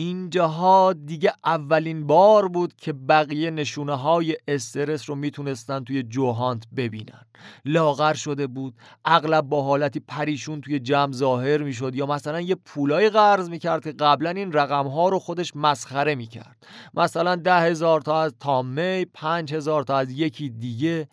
اینجاها 0.00 0.92
دیگه 0.92 1.32
اولین 1.44 2.06
بار 2.06 2.48
بود 2.48 2.76
که 2.76 2.92
بقیه 2.92 3.50
نشونه 3.50 3.94
های 3.94 4.36
استرس 4.48 5.10
رو 5.10 5.16
می‌تونستن 5.16 5.84
توی 5.84 6.02
جوهانت 6.02 6.64
ببینن. 6.76 7.26
لاغر 7.64 8.14
شده 8.14 8.46
بود 8.46 8.74
اغلب 9.04 9.44
با 9.44 9.62
حالتی 9.62 10.00
پریشون 10.00 10.60
توی 10.60 10.78
جمع 10.78 11.12
ظاهر 11.12 11.62
می‌شد 11.62 11.94
یا 11.94 12.06
مثلا 12.06 12.40
یه 12.40 12.54
پولای 12.54 13.10
قرض 13.10 13.50
می‌کرد 13.50 13.84
که 13.84 13.92
قبلا 13.92 14.30
این 14.30 14.52
رقم 14.52 14.86
ها 14.86 15.08
رو 15.08 15.18
خودش 15.18 15.56
مسخره 15.56 16.14
می‌کرد. 16.14 16.66
مثلا 16.94 17.36
ده 17.36 17.60
هزار 17.60 18.00
تا 18.00 18.22
از 18.22 18.34
تامی 18.40 19.04
پنج 19.04 19.54
هزار 19.54 19.82
تا 19.82 19.96
از 19.96 20.10
یکی 20.10 20.48
دیگه. 20.48 21.08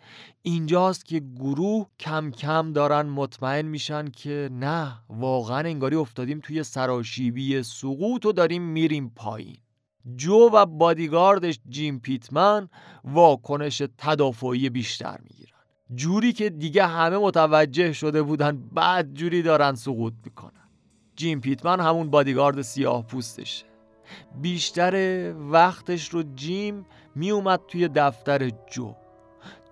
اینجاست 0.48 1.04
که 1.06 1.20
گروه 1.20 1.86
کم 2.00 2.30
کم 2.30 2.72
دارن 2.72 3.06
مطمئن 3.06 3.66
میشن 3.66 4.08
که 4.08 4.48
نه 4.52 4.92
واقعا 5.08 5.58
انگاری 5.58 5.96
افتادیم 5.96 6.40
توی 6.40 6.62
سراشیبی 6.62 7.62
سقوط 7.62 8.26
و 8.26 8.32
داریم 8.32 8.62
میریم 8.62 9.12
پایین. 9.16 9.56
جو 10.16 10.50
و 10.52 10.66
بادیگاردش 10.66 11.58
جیم 11.68 12.00
پیتمن 12.00 12.68
واکنش 13.04 13.82
تدافعی 13.98 14.70
بیشتر 14.70 15.18
می‌گیرن. 15.22 15.58
جوری 15.94 16.32
که 16.32 16.50
دیگه 16.50 16.86
همه 16.86 17.18
متوجه 17.18 17.92
شده 17.92 18.22
بودن 18.22 18.68
بعد 18.72 19.14
جوری 19.14 19.42
دارن 19.42 19.74
سقوط 19.74 20.14
می‌کنن. 20.24 20.68
جیم 21.16 21.40
پیتمن 21.40 21.80
همون 21.80 22.10
بادیگارد 22.10 22.62
سیاه 22.62 23.06
پوستشه. 23.06 23.66
بیشتر 24.40 24.94
وقتش 25.38 26.08
رو 26.08 26.22
جیم 26.34 26.86
میومد 27.14 27.60
توی 27.68 27.88
دفتر 27.88 28.50
جو. 28.70 28.92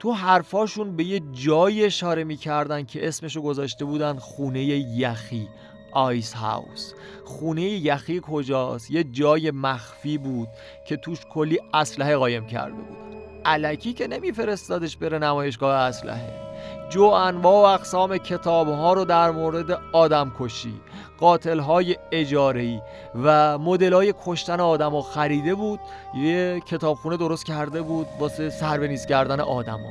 تو 0.04 0.12
حرفاشون 0.12 0.96
به 0.96 1.04
یه 1.04 1.20
جای 1.32 1.84
اشاره 1.84 2.24
می‌کردن 2.24 2.84
که 2.84 3.08
اسمشو 3.08 3.42
گذاشته 3.42 3.84
بودن 3.84 4.18
خونه 4.18 4.64
یخی 4.64 5.48
آیس 5.92 6.32
هاوس. 6.32 6.92
خونه 7.24 7.62
یخی 7.62 8.20
کجاست؟ 8.22 8.90
یه 8.90 9.04
جای 9.04 9.50
مخفی 9.50 10.18
بود 10.18 10.48
که 10.88 10.96
توش 10.96 11.18
کلی 11.30 11.58
اسلحه 11.74 12.16
قایم 12.16 12.46
کرده 12.46 12.76
بودن. 12.76 13.20
علکی 13.44 13.92
که 13.92 14.06
نمیفرستادش 14.06 14.96
بره 14.96 15.18
نمایشگاه 15.18 15.76
اسلحه. 15.76 16.53
جو 16.90 17.03
انواع 17.03 17.55
و 17.55 17.74
اقسام 17.74 18.18
کتاب 18.18 18.68
ها 18.68 18.92
رو 18.92 19.05
در 19.05 19.31
مورد 19.31 19.79
آدم 19.92 20.33
کشی 20.40 20.74
قاتل 21.18 21.59
های 21.59 21.96
اجاره 22.12 22.83
و 23.24 23.59
مدل 23.59 23.92
های 23.92 24.14
کشتن 24.24 24.61
آدم 24.61 24.90
ها 24.90 25.03
خریده 25.03 25.55
بود. 25.55 25.81
یه 26.14 26.62
کتابخونه 26.66 27.16
درست 27.16 27.46
کرده 27.46 27.83
بود 27.83 28.07
واسه 28.18 28.50
سربنیز 28.50 29.07
کردن 29.07 29.40
آدما. 29.40 29.90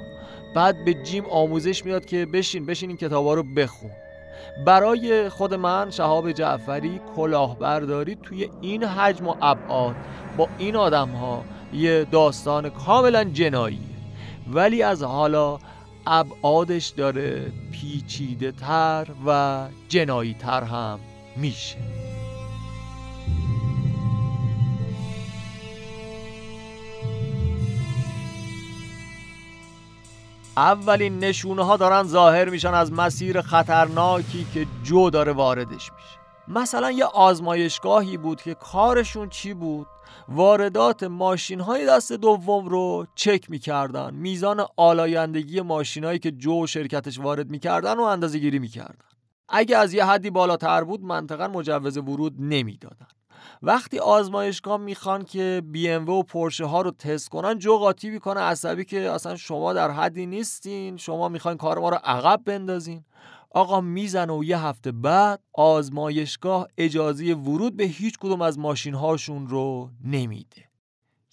بعد 0.56 0.86
به 0.86 0.94
جیم 0.94 1.26
آموزش 1.26 1.86
می‌داد 1.86 2.06
که 2.06 2.26
بشین 2.26 2.66
بشین 2.66 2.90
این 2.90 2.98
کتاب 2.98 3.26
ها 3.26 3.34
رو 3.34 3.44
بخون. 3.44 3.92
برای 4.66 5.30
خود 5.30 5.54
من 5.54 5.92
شهاب 5.92 6.32
جعفری 6.32 7.02
کلاهبرداری 7.16 8.16
توی 8.16 8.50
این 8.62 8.84
حجم 8.84 9.28
و 9.28 9.36
ابعاد 9.42 9.96
با 10.38 10.48
این 10.58 10.76
آدم 10.76 11.10
ها 11.10 11.44
یه 11.74 12.06
داستان 12.12 12.70
کاملا 12.70 13.24
جنایی 13.24 13.82
ولی 14.54 14.84
از 14.84 15.04
حالا 15.04 15.60
ابعادش 16.08 16.88
داره 16.88 17.52
پیچیده 17.72 18.52
تر 18.52 19.08
و 19.28 19.68
جنایی 19.89 20.34
تر 20.34 20.63
هم 20.63 21.00
میشه. 21.38 21.78
اولین 30.58 31.20
نشونه 31.20 31.63
ها 31.66 31.78
دارن 31.78 32.04
ظاهر 32.04 32.50
میشن 32.50 32.74
از 32.74 32.94
مسیر 32.94 33.42
خطرناکی 33.42 34.48
که 34.54 34.68
جو 34.84 35.10
داره 35.10 35.32
واردش 35.32 35.92
میشه. 35.92 36.20
مثلا 36.48 36.92
یه 36.92 37.06
آزمایشگاهی 37.06 38.18
بود 38.18 38.42
که 38.42 38.54
کارشون 38.54 39.30
چی 39.30 39.54
بود؟ 39.54 39.88
واردات 40.28 41.04
ماشین 41.04 41.60
های 41.60 41.86
دست 41.86 42.13
دوم 42.13 42.65
رو 42.65 43.08
چک 43.15 43.49
می‌کردن. 43.49 44.13
میزان 44.13 44.65
آلایندگی 44.78 45.62
ماشین 45.62 46.04
هایی 46.04 46.19
که 46.19 46.32
جو 46.32 46.67
شرکتش 46.67 47.19
وارد 47.19 47.49
می‌کردن 47.49 47.97
و 47.97 48.02
اندازه 48.02 48.39
گیری 48.39 48.60
می‌کردن. 48.60 49.06
اگه 49.49 49.78
از 49.78 49.93
یه 49.93 50.06
حدی 50.06 50.30
بالاتر 50.30 50.84
بود 50.84 51.04
منطقا 51.04 51.47
مجوز 51.47 51.97
ورود 51.97 52.36
نمی‌دادن. 52.39 53.08
وقتی 53.62 53.99
آزمایشگاه 53.99 54.78
می‌خوان 54.78 55.23
که 55.23 55.62
بی 55.65 55.89
ام 55.89 56.10
و 56.10 56.23
پرشه 56.23 56.65
ها 56.65 56.82
رو 56.82 56.91
تست 56.91 57.30
کنن 57.30 57.60
جو 57.60 57.78
قاطی 57.78 58.10
می‌کنه 58.10 58.39
عصبی 58.39 58.86
که 58.86 59.12
اصلا 59.12 59.36
شما 59.36 59.73
در 59.73 59.91
حدی 59.91 60.26
نیستین 60.26 60.97
شما 60.97 61.30
می‌خواین 61.30 61.58
کار 61.58 61.80
ما 61.80 61.89
رو 61.89 61.97
عقب 62.04 62.41
بندازین. 62.45 63.06
آقا 63.54 63.82
می‌زنه 63.82 64.34
و 64.34 64.44
یه 64.44 64.60
هفته 64.60 64.92
بعد 64.92 65.39
آزمایشگاه 65.54 66.68
اجازه 66.78 67.34
ورود 67.34 67.78
به 67.78 67.84
هیچ 67.84 68.18
کدوم 68.18 68.42
از 68.42 68.60
ماشین 68.60 68.94
هاشون 68.94 69.48
رو 69.48 69.89
نمیده. 70.04 70.63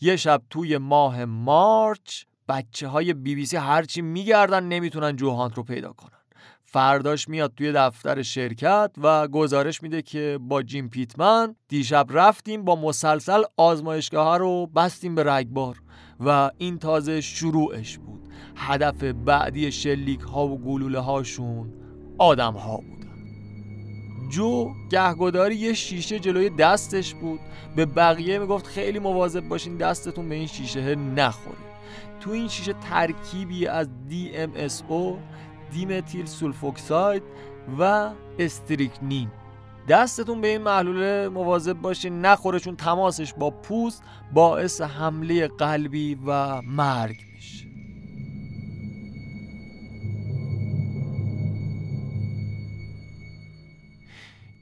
یه 0.01 0.17
شب 0.17 0.43
توی 0.51 0.79
ماه 0.79 1.25
مارچ 1.25 2.25
بچه 2.49 2.89
های 2.89 3.15
بی 3.15 3.35
بی 3.35 3.47
سی 3.47 3.57
هرچی 3.57 4.03
میگردن 4.03 4.65
نمی‌تونن 4.65 5.17
جوهانت 5.17 5.55
رو 5.55 5.63
پیدا 5.63 5.93
کنن. 5.93 6.19
فرداش 6.63 7.29
میاد 7.29 7.53
توی 7.57 7.73
دفتر 7.73 8.23
شرکت 8.23 8.91
و 8.99 9.29
گزارش 9.29 9.83
میده 9.83 10.03
که 10.03 10.39
با 10.41 10.63
جیم 10.63 10.89
پیتمن 10.89 11.57
دیشب 11.69 12.07
رفتیم 12.11 12.65
با 12.65 12.77
مسلسل 12.77 13.43
آزمایشگاه 13.57 14.39
رو 14.39 14.67
بستیم 14.67 15.15
به 15.15 15.25
رگبار 15.25 15.83
و 16.21 16.51
این 16.59 16.79
تازه 16.79 17.21
شروعش 17.21 17.99
بود. 17.99 18.29
هدف 18.57 19.05
بعدی 19.05 19.73
شلیک 19.73 20.21
ها 20.21 20.47
و 20.47 20.59
گلوله 20.59 20.99
هاشون 20.99 21.80
آدم 22.21 22.53
ها 22.53 22.77
بودن. 22.77 23.11
جو 24.31 24.71
گهگداری 24.91 25.57
یه 25.57 25.73
شیشه 25.73 26.19
جلوی 26.19 26.51
دستش 26.51 27.15
بود. 27.15 27.41
به 27.77 27.87
بقیه 27.87 28.39
می‌گفت 28.39 28.67
خیلی 28.67 28.99
مواظب 28.99 29.49
باشین 29.49 29.77
دستتون 29.77 30.29
به 30.29 30.35
این 30.35 30.47
شیشه 30.47 30.95
نخوره. 30.95 31.57
تو 32.21 32.31
این 32.31 32.49
شیشه 32.49 32.73
ترکیبی 32.73 33.67
از 33.67 33.89
DMSO 34.11 35.15
دیمتیل 35.73 36.27
سولفوکساید 36.27 37.23
و 37.79 38.11
استریکنین. 38.39 39.29
دستتون 39.89 40.41
به 40.41 40.49
این 40.49 40.63
محلول 40.63 41.29
مواظب 41.29 41.73
باشین 41.73 42.21
نخوره 42.21 42.61
چون 42.61 42.77
تماسش 42.77 43.35
با 43.35 43.51
پوست 43.51 44.03
باعث 44.33 44.81
حمله 44.81 45.49
قلبی 45.49 46.19
و 46.27 46.63
مرگ 46.63 47.17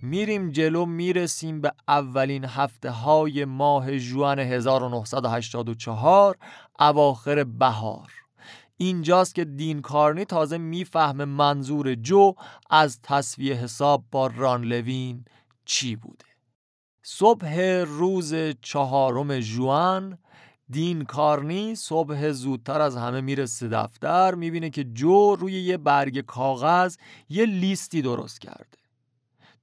میریم 0.03 0.51
جلو 0.51 0.87
می‌رسیم 0.87 1.61
به 1.61 1.73
اولین 1.89 2.45
هفته 2.45 2.91
های 2.91 3.45
ماه 3.45 3.99
جوان 3.99 4.39
1984 4.39 6.37
اواخر 6.81 7.45
بهار. 7.45 8.13
اینجاست 8.77 9.35
که 9.35 9.45
دین 9.45 9.81
کارنی 9.81 10.25
تازه 10.25 10.59
می‌فهمه 10.59 11.25
منظور 11.25 11.95
جو 11.95 12.35
از 12.71 13.01
تصویه 13.03 13.55
حساب 13.55 14.05
با 14.11 14.27
ران 14.27 14.65
لوین 14.65 15.25
چی 15.65 15.97
بوده. 15.97 16.25
صبح 17.03 17.61
روز 17.87 18.35
چهارم 18.63 19.41
جوان 19.41 20.19
دین 20.71 21.05
کارنی 21.05 21.75
صبح 21.75 22.31
زودتر 22.31 22.81
از 22.81 22.97
همه 22.97 23.21
می‌رسه 23.21 23.69
دفتر 23.69 24.35
می‌بینه 24.35 24.71
که 24.71 24.85
جو 24.85 25.37
روی 25.37 25.53
یه 25.53 25.77
برگ 25.77 26.21
کاغذ 26.21 26.97
یه 27.29 27.47
لیستی 27.47 28.03
درست 28.03 28.41
کرده. 28.41 28.68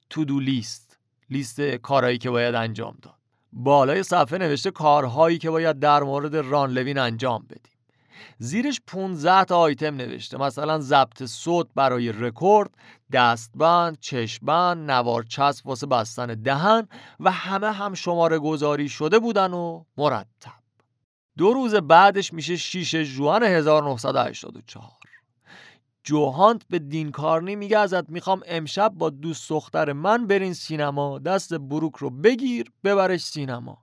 تو 0.09 0.25
دو 0.25 0.39
لیست 0.39 0.97
لیست 1.29 1.61
کارهایی 1.61 2.17
که 2.17 2.29
باید 2.29 2.55
انجام 2.55 2.97
داد. 3.01 3.13
بالای 3.53 4.03
صفحه 4.03 4.37
نوشته 4.37 4.71
کارهایی 4.71 5.37
که 5.37 5.49
باید 5.49 5.79
در 5.79 6.03
مورد 6.03 6.35
ران 6.35 6.71
لوین 6.71 6.97
انجام 6.97 7.45
بدیم. 7.49 7.75
زیرش 8.37 8.81
15 8.87 9.43
تا 9.43 9.57
آیتم 9.57 9.95
نوشته. 9.95 10.37
مثلا 10.37 10.79
ضبط 10.79 11.23
صوت 11.23 11.67
برای 11.75 12.11
رکورد 12.11 12.69
دستبند 13.11 13.99
چشمبند 13.99 14.91
نوار 14.91 15.23
چسب 15.23 15.67
واسه 15.67 15.87
بستن 15.87 16.25
دهن 16.25 16.87
و 17.19 17.31
همه 17.31 17.71
هم 17.71 17.93
شماره 17.93 18.39
گذاری 18.39 18.89
شده 18.89 19.19
بودن 19.19 19.53
و 19.53 19.83
مرتب. 19.97 20.51
دو 21.37 21.53
روز 21.53 21.75
بعدش 21.75 22.33
میشه 22.33 22.55
6 22.55 22.95
جوان 22.95 23.43
1984 23.43 24.91
جوهانت 26.05 26.61
به 26.69 26.79
دین 26.79 27.11
کارنی 27.11 27.55
میگه 27.55 27.77
ازت 27.77 28.09
می‌خوام 28.09 28.41
امشب 28.47 28.89
با 28.89 29.09
دوست 29.09 29.49
دختر 29.49 29.93
من 29.93 30.27
برین 30.27 30.53
سینما. 30.53 31.19
دست 31.19 31.53
بروک 31.53 31.95
رو 31.95 32.09
بگیر 32.09 32.71
ببرش 32.83 33.21
سینما. 33.21 33.77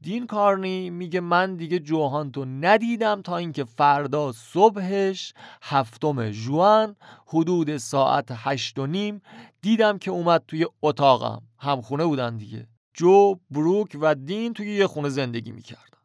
دین 0.00 0.26
کارنی 0.26 0.90
میگه 0.90 1.20
من 1.20 1.56
دیگه 1.56 1.78
جوهانتو 1.78 2.44
ندیدم 2.44 3.22
تا 3.22 3.36
اینکه 3.36 3.64
فردا 3.64 4.32
صبحش 4.32 5.34
هفتم 5.62 6.30
جوان 6.30 6.96
حدود 7.26 7.76
ساعت 7.76 8.26
هشت 8.30 8.78
و 8.78 8.86
نیم 8.86 9.22
دیدم 9.62 9.98
که 9.98 10.10
اومد 10.10 10.44
توی 10.48 10.66
اتاقم. 10.82 11.42
همخونه 11.58 12.04
بودن 12.04 12.36
دیگه. 12.36 12.66
جو 12.94 13.34
بروک 13.50 13.96
و 14.00 14.14
دین 14.14 14.52
توی 14.52 14.76
یه 14.76 14.86
خونه 14.86 15.08
زندگی 15.08 15.52
می‌کرد. 15.52 15.95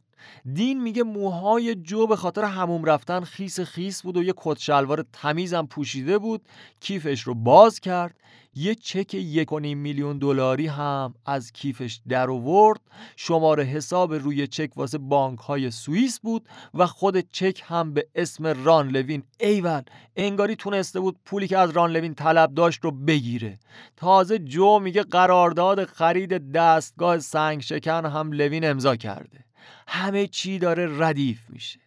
دین 0.54 0.84
میگه 0.84 1.04
موهای 1.04 1.76
جو 1.76 2.08
به 2.08 2.16
خاطر 2.16 2.44
هموم 2.44 2.86
رفتن 2.86 3.22
خیس 3.22 3.60
خیس 3.60 4.02
بود 4.02 4.18
و 4.18 4.24
یه 4.24 4.34
کت 4.38 4.60
شلوار 4.60 5.06
تمیزم 5.14 5.66
پوشیده 5.66 6.18
بود. 6.18 6.42
کیفش 6.80 7.22
رو 7.22 7.34
باز 7.34 7.80
کرد. 7.80 8.16
یه 8.56 8.76
چک 8.76 9.14
یک 9.14 9.54
میلیون 9.54 10.18
دلاری 10.18 10.68
هم 10.68 11.14
از 11.26 11.52
کیفش 11.52 12.00
در 12.08 12.30
آورد. 12.30 12.80
شماره 13.16 13.64
حساب 13.64 14.14
روی 14.14 14.48
چک 14.48 14.72
واسه 14.76 14.98
بانک 14.98 15.40
های 15.40 15.72
سوئیس 15.72 16.20
بود 16.20 16.48
و 16.74 16.88
خود 16.88 17.32
چک 17.32 17.62
هم 17.66 17.94
به 17.94 18.08
اسم 18.16 18.48
ران 18.48 18.88
لوین. 18.90 19.24
ایول 19.40 19.82
انگاری 20.16 20.56
تونسته 20.56 21.00
بود 21.00 21.20
پولی 21.26 21.48
که 21.48 21.58
از 21.58 21.70
ران 21.70 21.92
لوین 21.92 22.14
طلب 22.14 22.54
داشت 22.54 22.84
رو 22.84 22.92
بگیره. 22.92 23.60
تازه 23.98 24.40
جو 24.40 24.80
میگه 24.80 25.04
قرارداد 25.04 25.86
خرید 25.86 26.52
دستگاه 26.52 27.20
سنگ 27.20 27.62
شکن 27.62 28.06
هم 28.06 28.32
لوین 28.32 28.66
امضا 28.66 28.96
کرده. 28.96 29.51
همه 29.88 30.28
چی 30.28 30.60
داره 30.60 30.90
ردیف 31.00 31.50
میشه. 31.50 31.80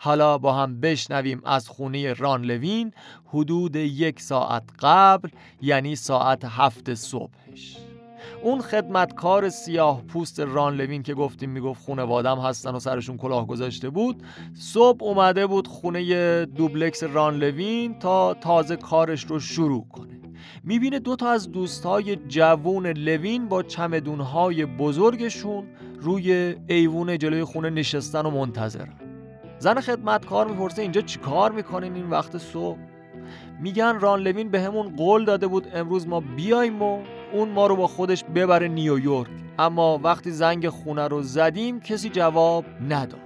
حالا 0.00 0.38
با 0.38 0.52
هم 0.52 0.80
بشنویم 0.80 1.42
از 1.44 1.68
خونه 1.68 2.12
ران 2.12 2.42
لوین 2.42 2.92
حدود 3.26 3.76
یک 3.76 4.20
ساعت 4.20 4.62
قبل 4.80 5.28
یعنی 5.62 5.96
ساعت 5.96 6.44
هفت 6.44 6.94
صبحش. 6.94 7.76
اون 8.42 8.60
خدمتکار 8.60 9.48
سیاه 9.48 10.02
پوست 10.02 10.40
ران 10.40 10.76
لوین 10.76 11.02
که 11.02 11.14
گفتیم 11.14 11.50
می‌گفت 11.50 11.84
خونوادم 11.84 12.38
هستن 12.38 12.74
و 12.74 12.78
سرشون 12.78 13.16
کلاه 13.16 13.46
گذاشته 13.46 13.90
بود 13.90 14.22
صبح 14.54 15.04
اومده 15.04 15.46
بود 15.46 15.68
خونه 15.68 16.44
دوبلکس 16.46 17.02
ران 17.02 17.36
لوین 17.36 17.98
تا 17.98 18.34
تازه 18.34 18.76
کارش 18.76 19.24
رو 19.24 19.40
شروع 19.40 19.86
کنه. 19.88 20.20
می‌بینه 20.64 20.98
دو 20.98 21.16
تا 21.16 21.30
از 21.30 21.52
دوستای 21.52 22.16
جوون 22.16 22.86
لوین 22.86 23.48
با 23.48 23.62
چمدونهای 23.62 24.66
بزرگشون 24.66 25.66
روی 26.00 26.56
ایوون 26.66 27.18
جلوی 27.18 27.44
خونه 27.44 27.70
نشستن 27.70 28.26
و 28.26 28.30
منتظرن 28.30 28.92
زن 29.58 29.80
خدمتکار 29.80 30.48
می‌پرسه 30.48 30.82
اینجا 30.82 31.00
چیکار 31.00 31.52
می‌کنین 31.52 31.94
این 31.94 32.10
وقت 32.10 32.38
صبح؟ 32.38 32.78
میگن 33.60 34.00
ران 34.00 34.20
لوین 34.20 34.48
به 34.48 34.60
همون 34.60 34.96
قول 34.96 35.24
داده 35.24 35.46
بود 35.46 35.66
امروز 35.74 36.08
ما 36.08 36.20
بیایم 36.20 36.82
و 36.82 37.02
اون 37.32 37.48
ما 37.48 37.66
رو 37.66 37.76
با 37.76 37.86
خودش 37.86 38.24
ببره 38.24 38.68
نیویورک. 38.68 39.28
اما 39.58 40.00
وقتی 40.04 40.30
زنگ 40.30 40.68
خونه 40.68 41.08
رو 41.08 41.22
زدیم 41.22 41.80
کسی 41.80 42.08
جواب 42.08 42.64
نداد. 42.88 43.20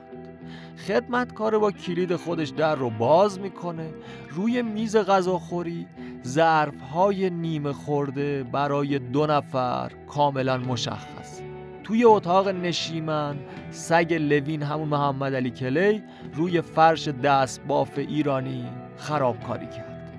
خدمتکار 0.87 1.59
با 1.59 1.71
کلید 1.71 2.17
خودش 2.17 2.49
در 2.49 2.75
رو 2.75 2.91
باز 2.91 3.41
می‌کنه 3.41 3.91
روی 4.31 4.63
میز 4.63 4.97
غذاخوری 4.97 5.87
ظرف 6.27 6.81
های 6.81 7.31
نیمه 7.31 7.73
خورده 7.73 8.43
برای 8.43 8.99
دو 8.99 9.27
نفر 9.27 9.93
کاملا 10.09 10.59
مشخص. 10.59 11.41
توی 11.85 12.05
اتاق 12.05 12.49
نشیمن 12.49 13.37
سگ 13.71 14.15
لوین 14.15 14.63
همون 14.63 14.89
محمد 14.89 15.35
علی 15.35 15.51
کلی 15.51 16.03
روی 16.35 16.61
فرش 16.61 17.09
دست 17.09 17.61
باف 17.69 17.99
ایرانی 17.99 18.65
خرابکاری 18.97 19.67
کرد. 19.67 20.13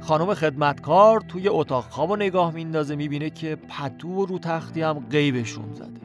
خانم 0.00 0.34
خدمتکار 0.34 1.20
توی 1.20 1.48
اتاق 1.48 1.84
خواب 1.84 2.10
و 2.10 2.16
نگاه 2.16 2.54
میندازه 2.54 2.96
می‌بینه 2.96 3.30
که 3.30 3.56
پتو 3.56 4.08
و 4.08 4.26
رو 4.26 4.38
تختی 4.38 4.82
هم 4.82 5.06
غیبشون 5.10 5.72
زده. 5.72 6.00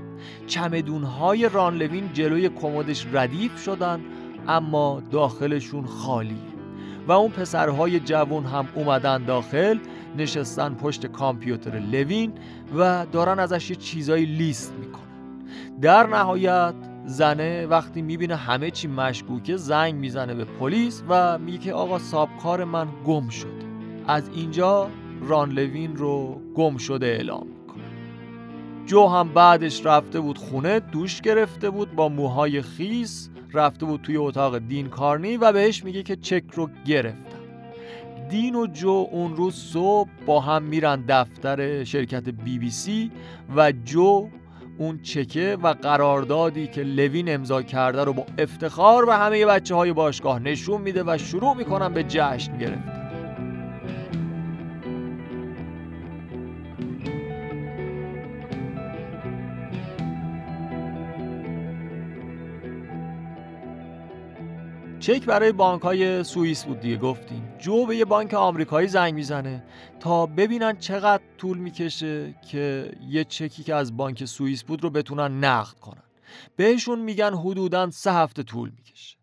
چمدونهای 0.47 1.49
ران 1.49 1.77
لوین 1.77 2.09
جلوی 2.13 2.49
کمدش 2.49 3.05
ردیف 3.13 3.63
شدن 3.63 3.99
اما 4.47 5.01
داخلشون 5.11 5.85
خالی. 5.85 6.41
و 7.07 7.11
اون 7.11 7.31
پسرهای 7.31 7.99
جوون 7.99 8.45
هم 8.45 8.67
اومدن 8.75 9.23
داخل 9.25 9.77
نشستن 10.17 10.73
پشت 10.73 11.05
کامپیوتر 11.05 11.79
لوین 11.79 12.33
و 12.77 13.05
دارن 13.11 13.39
ازش 13.39 13.69
یه 13.69 13.75
چیزایی 13.75 14.25
لیست 14.25 14.73
می‌کنن. 14.79 15.07
در 15.81 16.07
نهایت 16.07 16.75
زنه 17.05 17.65
وقتی 17.65 18.01
می‌بینه 18.01 18.35
همه 18.35 18.71
چی 18.71 18.87
مشکوکه 18.87 19.57
زنگ 19.57 19.95
می‌زنه 19.95 20.33
به 20.33 20.45
پلیس 20.45 21.03
و 21.09 21.37
میگه 21.37 21.57
که 21.57 21.73
آقا 21.73 21.99
سابکار 21.99 22.63
من 22.63 22.87
گم 23.05 23.29
شده. 23.29 23.51
از 24.07 24.29
اینجا 24.35 24.89
ران 25.21 25.51
لوین 25.51 25.95
رو 25.95 26.41
گم 26.55 26.77
شده 26.77 27.05
اعلام 27.05 27.47
می‌کنه. 27.47 27.83
جو 28.85 29.07
هم 29.07 29.29
بعدش 29.29 29.85
رفته 29.85 30.19
بود 30.19 30.37
خونه 30.37 30.79
دوش 30.79 31.21
گرفته 31.21 31.69
بود 31.69 31.95
با 31.95 32.09
موهای 32.09 32.61
خیس 32.61 33.29
رفته 33.53 33.85
بود 33.85 34.01
توی 34.01 34.17
اتاق 34.17 34.57
دین 34.57 34.89
کارنی 34.89 35.37
و 35.37 35.51
بهش 35.51 35.83
میگه 35.83 36.03
که 36.03 36.15
چک 36.15 36.43
رو 36.53 36.69
گرفتم 36.85 37.26
دین 38.29 38.55
و 38.55 38.67
جو 38.67 39.07
اون 39.11 39.35
روز 39.35 39.55
صبح 39.55 40.09
با 40.25 40.39
هم 40.39 40.63
میرن 40.63 41.03
دفتر 41.07 41.83
شرکت 41.83 42.29
بی 42.29 42.59
بی 42.59 42.71
سی 42.71 43.11
و 43.55 43.71
جو 43.71 44.29
اون 44.77 44.99
چکه 45.01 45.57
و 45.63 45.67
قراردادی 45.67 46.67
که 46.67 46.83
لوین 46.83 47.33
امضا 47.33 47.61
کرده 47.61 48.03
رو 48.03 48.13
با 48.13 48.25
افتخار 48.37 49.09
و 49.09 49.11
همه 49.11 49.45
بچه 49.45 49.75
های 49.75 49.93
باشگاه 49.93 50.39
نشون 50.39 50.81
میده 50.81 51.03
و 51.03 51.17
شروع 51.17 51.53
می‌کنن 51.53 51.93
به 51.93 52.03
جشن 52.03 52.57
گرفتن. 52.57 53.06
چک 65.07 65.25
برای 65.25 65.51
بانک 65.51 65.81
های 65.81 66.23
سوئیس 66.23 66.65
بود 66.65 66.79
دیگه 66.79 66.97
گفتیم. 66.97 67.53
جو 67.59 67.85
به 67.85 67.95
یه 67.95 68.05
بانک 68.05 68.33
آمریکایی 68.33 68.87
زنگ 68.87 69.13
می‌زنه 69.13 69.63
تا 69.99 70.25
ببینن 70.25 70.77
چقدر 70.77 71.23
طول 71.37 71.57
می‌کشه 71.57 72.35
که 72.51 72.91
یه 73.09 73.23
چکی 73.23 73.63
که 73.63 73.75
از 73.75 73.97
بانک 73.97 74.25
سوئیس 74.25 74.63
بود 74.63 74.83
رو 74.83 74.89
بتونن 74.89 75.43
نقد 75.43 75.79
کنن. 75.79 76.03
بهشون 76.55 76.99
میگن 76.99 77.33
حدودا 77.33 77.91
سه 77.91 78.13
هفته 78.13 78.43
طول 78.43 78.71
می‌کشه. 78.77 79.17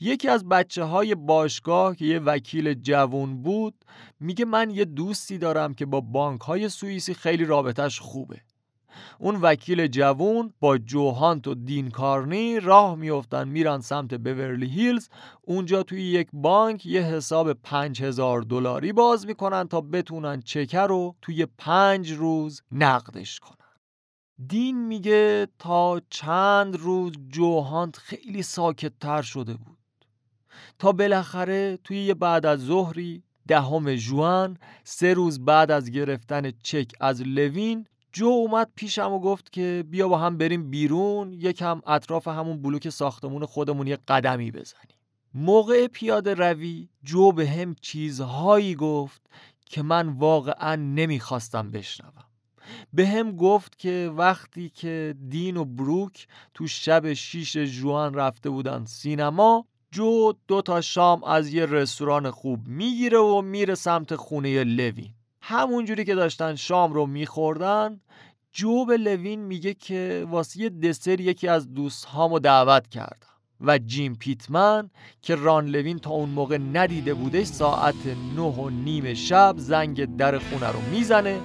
یکی 0.00 0.28
از 0.28 0.48
بچه 0.48 0.84
های 0.84 1.14
باشگاه 1.14 1.96
که 1.96 2.04
یه 2.04 2.18
وکیل 2.18 2.74
جوون 2.74 3.42
بود 3.42 3.74
میگه 4.20 4.44
من 4.44 4.70
یه 4.70 4.84
دوستی 4.84 5.38
دارم 5.38 5.74
که 5.74 5.86
با 5.86 6.00
بانک 6.00 6.40
های 6.40 6.68
سوئیسی 6.68 7.14
خیلی 7.14 7.44
رابطش 7.44 8.00
خوبه. 8.00 8.40
اون 9.18 9.36
وکیل 9.36 9.86
جوون 9.86 10.52
با 10.60 10.78
جوهانت 10.78 11.48
و 11.48 11.54
دین 11.54 11.90
کارنی 11.90 12.60
راه 12.60 12.94
میفتن 12.94 13.48
میرن 13.48 13.80
سمت 13.80 14.14
بورلی 14.14 14.66
هیلز. 14.66 15.08
اونجا 15.42 15.82
توی 15.82 16.02
یک 16.02 16.28
بانک 16.32 16.86
یه 16.86 17.02
حساب 17.02 17.52
پنج 17.52 18.02
هزار 18.02 18.42
دلاری 18.42 18.92
باز 18.92 19.26
می‌کنن 19.26 19.68
تا 19.68 19.80
بتونن 19.80 20.40
چکر 20.40 20.86
رو 20.86 21.14
توی 21.22 21.46
پنج 21.58 22.12
روز 22.12 22.62
نقدش 22.72 23.40
کنن. 23.40 23.56
دین 24.46 24.86
میگه 24.86 25.48
تا 25.58 26.00
چند 26.10 26.76
روز 26.76 27.12
جوهانت 27.28 27.96
خیلی 27.96 28.42
ساکت 28.42 28.92
تر 29.00 29.22
شده 29.22 29.54
بود. 29.54 29.78
تا 30.78 30.92
بالاخره 30.92 31.78
توی 31.84 31.96
یه 31.96 32.14
بعد 32.14 32.46
از 32.46 32.60
ظهری 32.60 33.22
دهم 33.48 33.94
جوان 33.94 34.58
سه 34.84 35.14
روز 35.14 35.44
بعد 35.44 35.70
از 35.70 35.90
گرفتن 35.90 36.50
چک 36.62 36.92
از 37.00 37.22
لوین 37.22 37.86
جو 38.12 38.26
اومد 38.26 38.70
پیشم 38.74 39.12
و 39.12 39.18
گفت 39.18 39.52
که 39.52 39.84
بیا 39.90 40.08
با 40.08 40.18
هم 40.18 40.36
بریم 40.38 40.70
بیرون 40.70 41.32
یکم 41.32 41.82
اطراف 41.86 42.28
همون 42.28 42.62
بلوک 42.62 42.88
ساختمون 42.88 43.46
خودمون 43.46 43.86
یه 43.86 43.98
قدمی 44.08 44.50
بزنیم. 44.50 44.96
موقع 45.34 45.86
پیاده 45.86 46.34
روی 46.34 46.88
جو 47.04 47.32
به 47.32 47.48
هم 47.48 47.74
چیزهایی 47.80 48.74
گفت 48.74 49.22
که 49.66 49.82
من 49.82 50.08
واقعا 50.08 50.76
نمی‌خواستم 50.76 51.70
بشنوم. 51.70 52.24
به 52.92 53.08
هم 53.08 53.36
گفت 53.36 53.78
که 53.78 54.12
وقتی 54.16 54.68
که 54.68 55.14
دین 55.28 55.56
و 55.56 55.64
بروک 55.64 56.26
تو 56.54 56.66
شب 56.66 57.12
شیش 57.12 57.56
جوان 57.56 58.14
رفته 58.14 58.50
بودن 58.50 58.84
سینما 58.84 59.66
جو 59.90 60.32
دو 60.48 60.62
تا 60.62 60.80
شام 60.80 61.24
از 61.24 61.54
یه 61.54 61.66
رستوران 61.66 62.30
خوب 62.30 62.68
می‌گیره 62.68 63.18
و 63.18 63.42
میره 63.42 63.74
سمت 63.74 64.16
خونه 64.16 64.64
لوین. 64.64 65.14
همونجوری 65.44 66.04
که 66.04 66.14
داشتن 66.14 66.54
شام 66.54 66.92
رو 66.92 67.06
میخوردن 67.06 68.00
جو 68.52 68.84
به 68.84 68.96
لوین 68.96 69.40
میگه 69.40 69.74
که 69.74 70.26
واسه 70.30 70.68
دسر 70.68 71.20
یکی 71.20 71.48
از 71.48 71.74
دوست 71.74 72.04
هامو 72.04 72.38
دعوت 72.38 72.88
کردم 72.88 73.26
و 73.60 73.78
جیم 73.78 74.14
پیتمن 74.14 74.90
که 75.22 75.34
ران 75.34 75.66
لوین 75.66 75.98
تا 75.98 76.10
اون 76.10 76.28
موقع 76.28 76.58
ندیده 76.58 77.14
بوده 77.14 77.44
ساعت 77.44 77.94
نه 78.36 78.42
و 78.42 78.70
نیم 78.70 79.14
شب 79.14 79.54
زنگ 79.56 80.16
در 80.16 80.38
خونه 80.38 80.68
رو 80.72 80.80
می‌زنه 80.80 81.40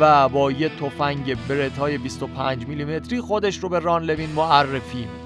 و 0.00 0.28
با 0.28 0.52
یه 0.52 0.68
تفنگ 0.68 1.46
برت 1.48 1.78
های 1.78 1.98
25 1.98 2.66
میلیمتری 2.66 3.20
خودش 3.20 3.56
رو 3.56 3.68
به 3.68 3.78
ران 3.78 4.02
لوین 4.04 4.30
معرفی 4.30 4.98
می‌کنه. 4.98 5.21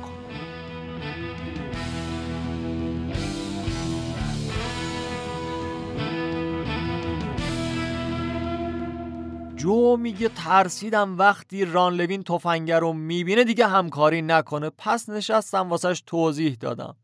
جو 9.66 9.96
میگه 9.96 10.28
ترسیدم 10.28 11.18
وقتی 11.18 11.64
ران 11.64 11.94
لوین 11.94 12.22
تفنگ 12.22 12.72
رو 12.72 12.92
می‌بینه 12.92 13.44
دیگه 13.44 13.66
همکاری 13.66 14.22
نکنه. 14.22 14.70
پس 14.78 15.08
نشستم 15.08 15.70
واسش 15.70 16.02
توضیح 16.06 16.56
دادم 16.60 16.96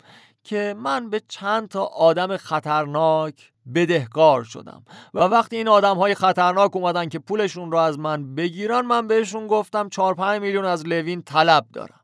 که 0.44 0.74
من 0.78 1.10
به 1.10 1.22
چند 1.28 1.68
تا 1.68 1.84
آدم 1.84 2.36
خطرناک 2.36 3.52
بدهکار 3.74 4.44
شدم 4.44 4.82
و 5.14 5.20
وقتی 5.20 5.56
این 5.56 5.68
آدم 5.68 5.96
های 5.96 6.14
خطرناک 6.14 6.76
اومدن 6.76 7.08
که 7.08 7.18
پولشون 7.18 7.72
رو 7.72 7.78
از 7.78 7.98
من 7.98 8.34
بگیرن 8.34 8.80
من 8.80 9.06
بهشون 9.06 9.46
گفتم 9.46 9.88
4 9.88 10.14
5 10.14 10.40
میلیون 10.40 10.64
از 10.64 10.86
لوین 10.86 11.22
طلب 11.22 11.66
دارم 11.72 12.00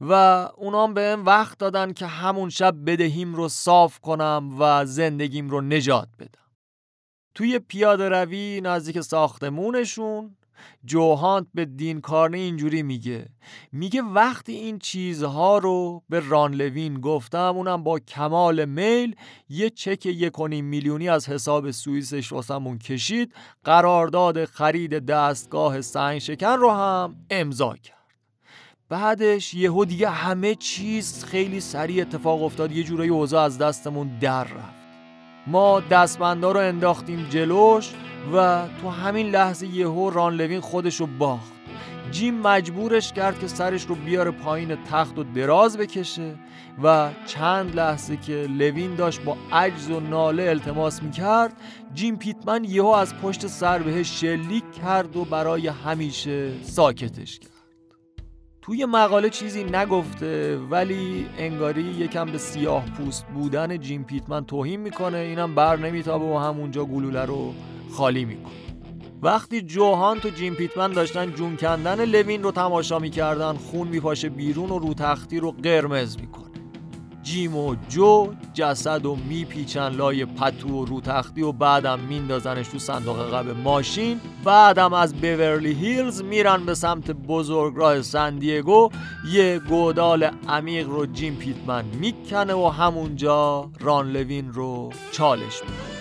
و 0.00 0.12
اونام 0.56 0.94
بهم 0.94 1.26
وقت 1.26 1.58
دادن 1.58 1.92
که 1.92 2.06
همون 2.06 2.50
شب 2.50 2.74
بدهیم 2.86 3.34
رو 3.34 3.48
صاف 3.48 3.98
کنم 3.98 4.56
و 4.58 4.84
زندگیم 4.86 5.50
رو 5.50 5.60
نجات 5.60 6.08
بدم. 6.18 6.43
توی 7.34 7.58
پیاده 7.58 8.08
روی 8.08 8.60
نزدیک 8.64 9.00
ساختمونشون 9.00 10.36
جوهانت 10.84 11.46
به 11.54 11.64
دین 11.64 12.00
کارنه 12.00 12.38
اینجوری 12.38 12.82
میگه. 12.82 13.26
میگه 13.72 14.02
وقتی 14.02 14.52
این 14.52 14.78
چیزها 14.78 15.58
رو 15.58 16.02
به 16.08 16.20
ران 16.20 16.54
لوین 16.54 17.00
گفتم 17.00 17.56
اونم 17.56 17.84
با 17.84 17.98
کمال 17.98 18.64
میل 18.64 19.16
یه 19.48 19.70
چک 19.70 20.06
یک 20.06 20.40
میلیونی 20.40 21.08
از 21.08 21.28
حساب 21.28 21.70
سوئیسش 21.70 22.32
واسمون 22.32 22.78
کشید 22.78 23.34
قرارداد 23.64 24.44
خرید 24.44 25.06
دستگاه 25.06 25.80
سنگ 25.80 26.18
شکن 26.18 26.46
رو 26.58 26.70
هم 26.70 27.16
امضا 27.30 27.76
کرد. 27.76 27.94
بعدش 28.88 29.54
یهو 29.54 29.84
دیگه 29.84 30.10
همه 30.10 30.54
چیز 30.54 31.24
خیلی 31.24 31.60
سریع 31.60 32.02
اتفاق 32.02 32.42
افتاد 32.42 32.72
یه 32.72 32.82
جورایی 32.82 33.10
اوضاع 33.10 33.44
از 33.44 33.58
دستمون 33.58 34.18
در 34.18 34.44
رفت. 34.44 34.83
ما 35.46 35.80
دستبندا 35.80 36.52
رو 36.52 36.60
انداختیم 36.60 37.26
جلوش 37.30 37.90
و 38.34 38.62
تو 38.80 38.88
همین 38.90 39.26
لحظه 39.26 39.66
یهو 39.66 40.10
ران 40.10 40.34
لوین 40.34 40.60
خودش 40.60 40.96
رو 40.96 41.06
باخت. 41.06 41.52
جیم 42.10 42.34
مجبورش 42.34 43.12
کرد 43.12 43.38
که 43.38 43.46
سرش 43.46 43.82
رو 43.82 43.94
بیاره 43.94 44.30
پایین 44.30 44.76
تخت 44.90 45.18
و 45.18 45.24
دراز 45.24 45.78
بکشه 45.78 46.34
و 46.82 47.10
چند 47.26 47.76
لحظه 47.76 48.16
که 48.16 48.32
لوین 48.32 48.94
داشت 48.94 49.22
با 49.22 49.36
عجز 49.52 49.90
و 49.90 50.00
ناله 50.00 50.42
التماس 50.42 51.02
می‌کرد 51.02 51.52
جیم 51.94 52.16
پیتمن 52.16 52.64
یهو 52.64 52.86
از 52.86 53.14
پشت 53.14 53.46
سر 53.46 53.78
بهش 53.78 54.20
شلیک 54.20 54.64
کرد 54.82 55.16
و 55.16 55.24
برای 55.24 55.68
همیشه 55.68 56.62
ساکتش 56.62 57.38
کرد. 57.38 57.53
توی 58.64 58.84
مقاله 58.84 59.30
چیزی 59.30 59.64
نگفته 59.64 60.56
ولی 60.56 61.26
انگاری 61.38 61.82
یکم 61.82 62.26
به 62.26 62.38
سیاه 62.38 62.84
پوست 62.84 63.26
بودن 63.26 63.78
جیم 63.78 64.04
پیتمن 64.04 64.44
توهین 64.44 64.80
می‌کنه. 64.80 65.18
اینم 65.18 65.54
بر 65.54 65.76
نمیتابه 65.76 66.24
و 66.24 66.38
همونجا 66.38 66.84
گلوله 66.84 67.24
رو 67.24 67.54
خالی 67.92 68.24
می‌کنه. 68.24 68.52
وقتی 69.22 69.62
جوهانت 69.62 70.26
و 70.26 70.30
جیم 70.30 70.54
پیتمن 70.54 70.92
داشتن 70.92 71.30
جون 71.30 71.56
کندن 71.56 72.04
لوین 72.04 72.42
رو 72.42 72.50
تماشا 72.50 72.98
می‌کردن 72.98 73.52
خون 73.52 73.88
میپاشه 73.88 74.28
بیرون 74.28 74.70
و 74.70 74.78
رو 74.78 74.94
تختی 74.94 75.40
رو 75.40 75.52
قرمز 75.52 76.16
می‌کنه. 76.20 76.53
جیم 77.24 77.56
و 77.56 77.76
جو 77.88 78.32
جسد 78.54 79.06
و 79.06 79.16
میپیچن 79.16 79.88
لای 79.88 80.24
پتو 80.24 80.68
و 80.68 80.84
رو 80.84 81.00
تختی 81.00 81.42
و 81.42 81.52
بعدم 81.52 81.98
میندازنش 81.98 82.68
تو 82.68 82.78
صندوق 82.78 83.34
قب 83.34 83.48
ماشین. 83.64 84.20
بعدم 84.44 84.92
از 84.92 85.14
بیورلی 85.14 85.72
هیلز 85.72 86.22
میرن 86.22 86.66
به 86.66 86.74
سمت 86.74 87.10
بزرگراه 87.10 88.02
سندیگو 88.02 88.90
یه 89.32 89.60
گودال 89.68 90.30
عمیق 90.48 90.88
رو 90.88 91.06
جیم 91.06 91.36
پیتمن 91.36 91.84
می‌کنه 91.84 92.54
و 92.54 92.68
همونجا 92.68 93.70
ران 93.80 94.12
لوین 94.12 94.52
رو 94.52 94.90
چالش 95.12 95.62
می‌کنه. 95.62 95.93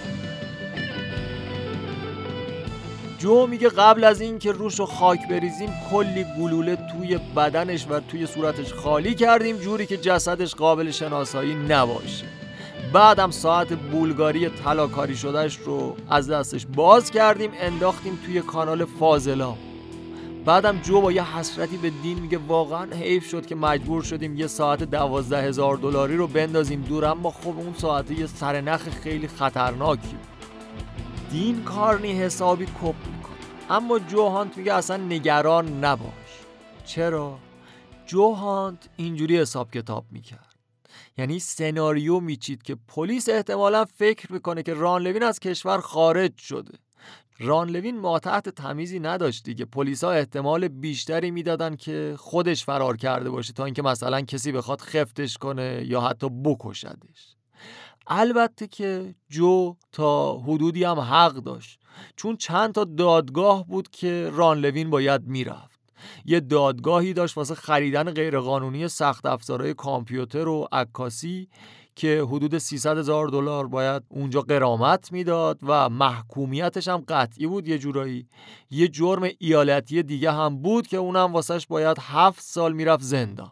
جو 3.23 3.47
میگه 3.47 3.69
قبل 3.69 4.03
از 4.03 4.21
اینکه 4.21 4.51
روش 4.51 4.79
رو 4.79 4.85
خاک 4.85 5.27
بریزیم 5.27 5.69
کلی 5.91 6.25
گلوله 6.39 6.75
توی 6.75 7.19
بدنش 7.35 7.87
و 7.89 7.99
توی 7.99 8.25
صورتش 8.25 8.73
خالی 8.73 9.15
کردیم 9.15 9.57
جوری 9.57 9.85
که 9.85 9.97
جسدش 9.97 10.55
قابل 10.55 10.91
شناسایی 10.91 11.55
نباشه. 11.55 12.25
بعدم 12.93 13.31
ساعت 13.31 13.73
بولگاری 13.73 14.49
طلاکاری 14.49 15.15
شدهش 15.15 15.57
رو 15.57 15.95
از 16.09 16.29
دستش 16.29 16.65
باز 16.75 17.11
کردیم 17.11 17.51
انداختیم 17.59 18.19
توی 18.25 18.41
کانال 18.41 18.85
فاضلا. 18.85 19.53
بعدم 20.45 20.79
جو 20.81 21.01
با 21.01 21.11
یه 21.11 21.37
حسرتی 21.37 21.77
به 21.77 21.91
دین 22.03 22.19
میگه 22.19 22.39
واقعا 22.47 22.87
حیف 22.91 23.29
شد 23.29 23.45
که 23.45 23.55
مجبور 23.55 24.03
شدیم 24.03 24.37
یه 24.37 24.47
ساعت 24.47 24.83
دوازده 24.83 25.41
هزار 25.41 25.75
دلاری 25.77 26.17
رو 26.17 26.27
بندازیم 26.27 26.81
دور 26.81 27.05
اما 27.05 27.31
خب 27.31 27.47
اون 27.57 27.73
ساعت 27.77 28.11
یه 28.11 28.27
سرنخ 28.27 28.89
خیلی 28.89 29.27
خطرناکی 29.27 30.17
دین 31.33 31.63
کارنی 31.63 32.11
حسابی 32.11 32.65
کپ 32.65 32.95
اما 33.69 33.99
جوهانت 33.99 34.57
میگه 34.57 34.73
اصلا 34.73 34.97
نگران 34.97 35.85
نباش. 35.85 36.39
چرا؟ 36.85 37.39
جوهانت 38.05 38.89
اینجوری 38.95 39.39
حساب 39.39 39.71
کتاب 39.71 40.05
می‌کرد. 40.11 40.55
یعنی 41.17 41.39
سناریو 41.39 42.19
میچید 42.19 42.63
که 42.63 42.77
پلیس 42.87 43.29
احتمالا 43.29 43.85
فکر 43.85 44.33
می‌کنه 44.33 44.63
که 44.63 44.73
ران 44.73 45.01
لوین 45.01 45.23
از 45.23 45.39
کشور 45.39 45.79
خارج 45.79 46.37
شده. 46.37 46.77
ران 47.39 47.69
لوین 47.69 47.99
ما 47.99 48.19
تحت 48.19 48.49
تمیزی 48.49 48.99
نداشت 48.99 49.43
دیگه. 49.43 49.65
پلیسا 49.65 50.11
احتمال 50.11 50.67
بیشتری 50.67 51.31
می‌دادن 51.31 51.75
که 51.75 52.15
خودش 52.17 52.65
فرار 52.65 52.97
کرده 52.97 53.29
باشه 53.29 53.53
تا 53.53 53.65
اینکه 53.65 53.81
مثلا 53.81 54.21
کسی 54.21 54.51
بخواد 54.51 54.81
خفتش 54.81 55.37
کنه 55.37 55.83
یا 55.85 56.01
حتی 56.01 56.29
بکشدش. 56.45 57.32
البته 58.07 58.67
که 58.67 59.15
جو 59.29 59.75
تا 59.91 60.37
حدودی 60.37 60.83
هم 60.83 60.99
حق 60.99 61.33
داشت 61.33 61.79
چون 62.15 62.37
چند 62.37 62.73
تا 62.73 62.83
دادگاه 62.83 63.67
بود 63.67 63.89
که 63.89 64.29
ران 64.33 64.59
لوین 64.59 64.89
باید 64.89 65.27
می‌رفت. 65.27 65.79
یه 66.25 66.39
دادگاهی 66.39 67.13
داشت 67.13 67.37
واسه 67.37 67.55
خریدن 67.55 68.11
غیرقانونی 68.11 68.87
سخت 68.87 69.25
افزارهای 69.25 69.73
کامپیوتر 69.73 70.47
و 70.47 70.67
عکاسی 70.71 71.47
که 71.95 72.23
حدود 72.27 72.57
300 72.57 72.97
هزار 72.97 73.27
دلار 73.27 73.67
باید 73.67 74.03
اونجا 74.09 74.41
قرامت 74.41 75.11
می‌داد 75.11 75.59
و 75.63 75.89
محکومیتش 75.89 76.87
هم 76.87 77.03
قطعی 77.07 77.47
بود 77.47 77.67
یه 77.67 77.77
جورایی. 77.77 78.27
یه 78.71 78.87
جرم 78.87 79.29
ایالتی 79.39 80.03
دیگه 80.03 80.31
هم 80.31 80.61
بود 80.61 80.87
که 80.87 80.97
اونم 80.97 81.33
واسهش 81.33 81.67
باید 81.67 81.97
هفت 81.99 82.41
سال 82.41 82.73
می‌رفت 82.73 83.03
زندان. 83.03 83.51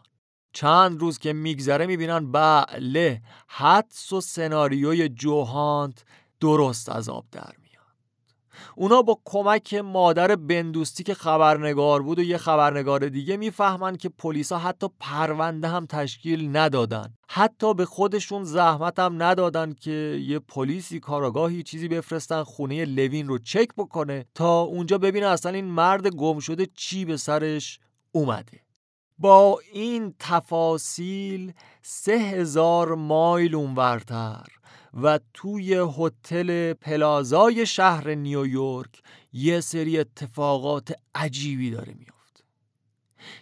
چند 0.52 1.00
روز 1.00 1.18
که 1.18 1.32
میگذره 1.32 1.86
می‌بینن 1.86 2.32
بله 2.32 3.22
حدس 3.48 4.12
و 4.12 4.20
سناریوی 4.20 5.08
جوهانت 5.08 6.04
درست 6.40 6.88
از 6.88 7.08
آب 7.08 7.24
در 7.32 7.52
اونا 8.76 9.02
با 9.02 9.20
کمک 9.24 9.74
مادر 9.74 10.36
بندوستی 10.36 11.02
که 11.02 11.14
خبرنگار 11.14 12.02
بود 12.02 12.18
و 12.18 12.22
یه 12.22 12.38
خبرنگار 12.38 13.08
دیگه 13.08 13.36
می‌فهمن 13.36 13.96
که 13.96 14.08
پلیسا 14.08 14.58
حتی 14.58 14.86
پرونده 15.00 15.68
هم 15.68 15.86
تشکیل 15.86 16.56
ندادن. 16.56 17.14
حتی 17.28 17.74
به 17.74 17.84
خودشون 17.84 18.44
زحمت 18.44 18.98
هم 18.98 19.22
ندادن 19.22 19.72
که 19.72 20.22
یه 20.26 20.38
پلیسی 20.38 21.00
کاراگاهی 21.00 21.62
چیزی 21.62 21.88
بفرستن 21.88 22.42
خونه 22.42 22.84
لوین 22.84 23.28
رو 23.28 23.38
چک 23.38 23.68
بکنه 23.76 24.26
تا 24.34 24.60
اونجا 24.60 24.98
ببینه 24.98 25.26
اصلا 25.26 25.52
این 25.52 25.64
مرد 25.64 26.06
گم 26.06 26.38
شده 26.38 26.66
چی 26.76 27.04
به 27.04 27.16
سرش 27.16 27.78
اومده. 28.12 28.60
با 29.18 29.60
این 29.72 30.14
تفاصیل 30.18 31.52
سه 31.82 32.12
هزار 32.12 32.94
مایل 32.94 33.54
اونورتر 33.54 34.46
و 35.02 35.20
توی 35.34 35.86
هتل 35.98 36.72
پلازای 36.72 37.66
شهر 37.66 38.14
نیویورک 38.14 39.02
یه 39.32 39.60
سری 39.60 39.98
اتفاقات 39.98 40.92
عجیبی 41.14 41.70
داره 41.70 41.94
میافته 41.94 42.12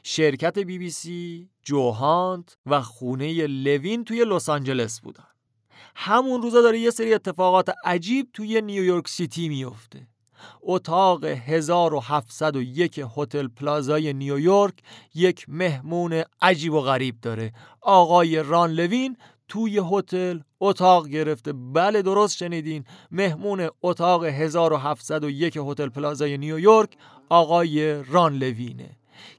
شرکت 0.02 0.58
بی 0.58 0.78
بی 0.78 0.90
سی، 0.90 1.50
جو 1.62 2.00
هانت 2.00 2.56
و 2.66 2.82
خونه 2.82 3.46
لوین 3.46 4.04
توی 4.04 4.24
لس 4.24 4.48
آنجلس 4.48 5.00
بودن. 5.00 5.24
همون 5.94 6.42
روزا 6.42 6.62
داره 6.62 6.78
یه 6.78 6.90
سری 6.90 7.14
اتفاقات 7.14 7.68
عجیب 7.84 8.28
توی 8.32 8.60
نیویورک 8.60 9.08
سیتی 9.08 9.48
میفته 9.48 10.06
اتاق 10.62 11.24
1701 11.24 13.04
هتل 13.16 13.48
پلازای 13.48 14.12
نیویورک 14.12 14.74
یک 15.14 15.44
مهمون 15.48 16.22
عجیب 16.42 16.72
و 16.72 16.80
غریب 16.80 17.20
داره. 17.20 17.52
آقای 17.80 18.42
ران 18.42 18.70
لوین 18.70 19.16
توی 19.48 19.80
هتل 19.92 20.40
اتاق 20.60 21.08
گرفته. 21.08 21.52
بله 21.52 22.02
درست 22.02 22.36
شنیدین. 22.36 22.84
مهمون 23.10 23.68
اتاق 23.82 24.24
1701 24.24 25.58
هتل 25.66 25.88
پلازای 25.88 26.38
نیویورک 26.38 26.96
آقای 27.28 28.02
ران 28.02 28.34
لوینه 28.34 28.96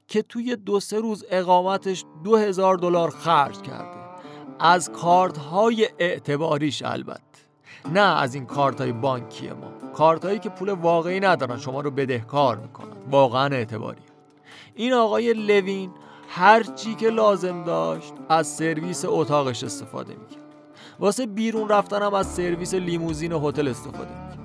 که 0.08 0.22
توی 0.22 0.56
دو 0.56 0.80
سه 0.80 1.00
روز 1.00 1.24
اقامتش 1.30 2.04
دو 2.24 2.36
هزار 2.36 2.76
دلار 2.76 3.10
خرج 3.10 3.62
کرده. 3.62 4.02
از 4.60 4.92
کارت 4.92 5.38
های 5.38 5.88
اعتباریش 5.98 6.82
البته. 6.82 7.22
نه 7.92 8.00
از 8.00 8.34
این 8.34 8.46
کارت 8.46 8.80
های 8.80 8.92
بانکی 8.92 9.50
ما. 9.50 9.81
کارت 9.94 10.24
هایی 10.24 10.38
که 10.38 10.48
پول 10.48 10.68
واقعی 10.70 11.20
ندارن 11.20 11.58
شما 11.58 11.80
رو 11.80 11.90
بدهکار 11.90 12.56
می‌کنن. 12.56 12.96
واقعا 13.10 13.54
اعتباری 13.54 14.02
این 14.74 14.92
آقای 14.92 15.32
لوین 15.32 15.90
هر 16.28 16.62
چی 16.62 16.94
که 16.94 17.08
لازم 17.08 17.64
داشت 17.64 18.12
از 18.28 18.46
سرویس 18.46 19.04
اتاقش 19.08 19.64
استفاده 19.64 20.14
می‌کرد. 20.14 20.42
واسه 21.00 21.26
بیرون 21.26 21.68
رفتن 21.68 22.02
هم 22.02 22.14
از 22.14 22.26
سرویس 22.26 22.74
لیموزین 22.74 23.32
هتل 23.32 23.68
استفاده 23.68 24.10
می‌کرد. 24.22 24.38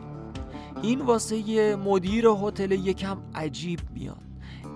این 0.81 1.01
واسه 1.01 1.37
یه 1.37 1.75
مدیر 1.75 2.27
هتل 2.27 2.71
یکم 2.71 3.17
عجیب 3.35 3.79
میاد. 3.93 4.17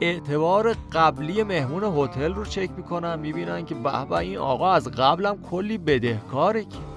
اعتبار 0.01 0.75
قبلی 0.93 1.43
مهمون 1.43 1.83
هتل 1.83 2.33
رو 2.33 2.45
چک 2.45 2.69
می‌کنن 2.77 3.19
می‌بینن 3.19 3.65
که 3.65 3.75
به 3.75 4.13
این 4.13 4.37
آقا 4.37 4.71
از 4.71 4.87
قبلم 4.87 5.41
کلی 5.41 5.77
بدهکاره 5.77 6.63
که. 6.63 6.90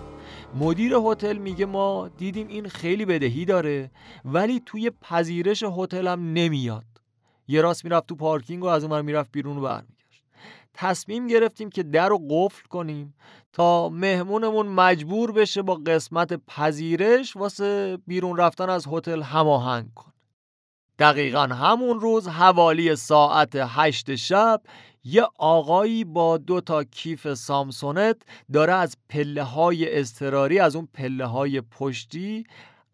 مدیر 0.56 0.94
هتل 0.94 1.36
میگه 1.36 1.66
ما 1.66 2.08
دیدیم 2.08 2.48
این 2.48 2.68
خیلی 2.68 3.04
بدهی 3.04 3.44
داره 3.44 3.90
ولی 4.24 4.62
توی 4.66 4.90
پذیرش 4.90 5.64
هتل 5.76 6.06
هم 6.06 6.32
نمیاد. 6.32 6.84
یه 7.48 7.60
راست 7.60 7.84
می‌رفت 7.84 8.06
تو 8.06 8.14
پارکینگ 8.14 8.62
و 8.62 8.66
از 8.66 8.84
اون 8.84 9.02
می‌رفت 9.02 9.32
بیرون 9.32 9.58
و 9.58 9.60
برمیگشت. 9.60 10.22
تصمیم 10.74 11.26
گرفتیم 11.26 11.70
که 11.70 11.82
در 11.82 12.08
رو 12.08 12.20
قفل 12.30 12.66
کنیم 12.68 13.14
تا 13.52 13.88
مهمونمون 13.88 14.66
مجبور 14.66 15.32
بشه 15.32 15.62
با 15.62 15.74
قسمت 15.74 16.32
پذیرش 16.46 17.36
واسه 17.36 17.98
بیرون 18.06 18.36
رفتن 18.36 18.70
از 18.70 18.86
هتل 18.90 19.22
هماهنگ 19.22 19.94
کنه. 19.94 20.14
دقیقا 20.98 21.42
همون 21.42 22.00
روز 22.00 22.28
حوالی 22.28 22.96
ساعت 22.96 23.50
هشت 23.54 24.14
شب 24.14 24.60
یه 25.04 25.26
آقایی 25.38 26.04
با 26.04 26.38
دو 26.38 26.60
تا 26.60 26.84
کیف 26.84 27.34
سامسونت 27.34 28.16
داره 28.52 28.72
از 28.72 28.96
پله 29.08 29.42
های 29.42 30.00
استراری 30.00 30.58
از 30.58 30.76
اون 30.76 30.88
پله 30.94 31.26
های 31.26 31.60
پشتی 31.60 32.44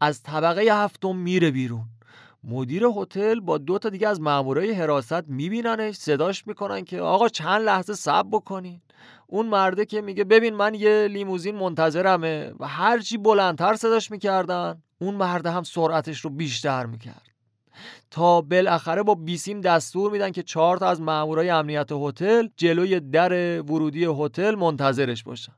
از 0.01 0.23
طبقه 0.23 0.63
هفتم 0.63 1.17
میره 1.17 1.51
بیرون. 1.51 1.85
مدیر 2.45 2.85
هتل 2.97 3.41
با 3.41 3.59
دو 3.59 3.79
تا 3.79 3.89
دیگه 3.89 4.09
از 4.09 4.21
مامورای 4.21 4.73
حراست 4.73 5.29
میبیننش 5.29 5.95
صداش 5.95 6.47
می‌کنن 6.47 6.85
که 6.85 7.01
آقا 7.01 7.29
چند 7.29 7.63
لحظه 7.63 7.95
صبر 7.95 8.29
بکنین. 8.29 8.81
اون 9.27 9.47
مرده 9.47 9.85
که 9.87 10.01
میگه 10.01 10.25
ببین 10.25 10.55
من 10.55 10.75
یه 10.75 11.09
لیموزین 11.09 11.57
منتظرمه 11.57 12.53
و 12.61 12.67
هرچی 12.69 13.19
بلندتر 13.19 13.75
صداش 13.75 14.11
می‌کردن 14.11 14.83
اون 14.99 15.15
مرده 15.15 15.51
هم 15.51 15.63
سرعتش 15.63 16.21
رو 16.21 16.31
بیشتر 16.31 16.87
می‌کرد. 16.87 17.30
تا 18.11 18.41
بالاخره 18.41 19.03
با 19.03 19.15
بیسیم 19.15 19.61
دستور 19.61 20.13
میدن 20.13 20.31
که 20.31 20.43
چهار 20.43 20.77
تا 20.77 20.89
از 20.89 21.01
مامورای 21.01 21.51
امنیت 21.51 21.93
هتل 21.93 22.49
جلوی 22.57 23.01
در 23.01 23.63
ورودی 23.63 24.05
هتل 24.05 24.55
منتظرش 24.55 25.23
باشن. 25.23 25.53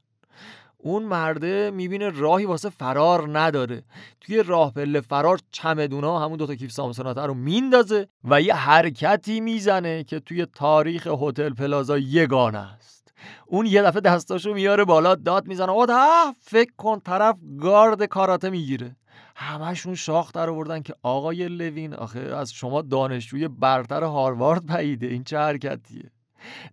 اون 0.78 1.02
مرده 1.02 1.70
می‌بینه 1.70 2.08
راهی 2.08 2.44
واسه 2.44 2.70
فرار 2.70 3.38
نداره. 3.38 3.82
توی 4.20 4.42
راه 4.42 4.72
پله 4.72 5.00
فرار 5.00 5.38
چمدونا 5.50 6.18
همون 6.18 6.36
دوتا 6.36 6.54
کیف 6.54 6.72
سامسونات 6.72 7.18
رو 7.18 7.34
میندازه 7.34 8.08
و 8.24 8.42
یه 8.42 8.54
حرکتی 8.54 9.40
می‌زنه 9.40 10.04
که 10.04 10.20
توی 10.20 10.46
تاریخ 10.46 11.06
هتل 11.06 11.50
پلازا 11.50 11.98
یگانه 11.98 12.58
است. 12.58 13.12
اون 13.46 13.66
یه 13.66 13.82
دفعه 13.82 14.00
دستاشو 14.00 14.54
میاره 14.54 14.84
بالا 14.84 15.14
داد 15.14 15.46
می‌زنه. 15.46 15.72
آده 15.72 15.92
فکر 16.40 16.72
کن 16.76 16.98
طرف 16.98 17.38
گارد 17.60 18.04
کاراته 18.04 18.50
می‌گیره. 18.50 18.96
همشون 19.36 19.94
شاخ 19.94 20.32
در 20.32 20.50
آوردن 20.50 20.82
که 20.82 20.94
آقای 21.02 21.48
لوین 21.48 21.94
آخه 21.94 22.20
از 22.20 22.52
شما 22.52 22.82
دانشجوی 22.82 23.48
برتر 23.48 24.02
هاروارد 24.02 24.66
بعیده 24.66 25.06
این 25.06 25.24
چه 25.24 25.38
حرکتیه؟ 25.38 26.10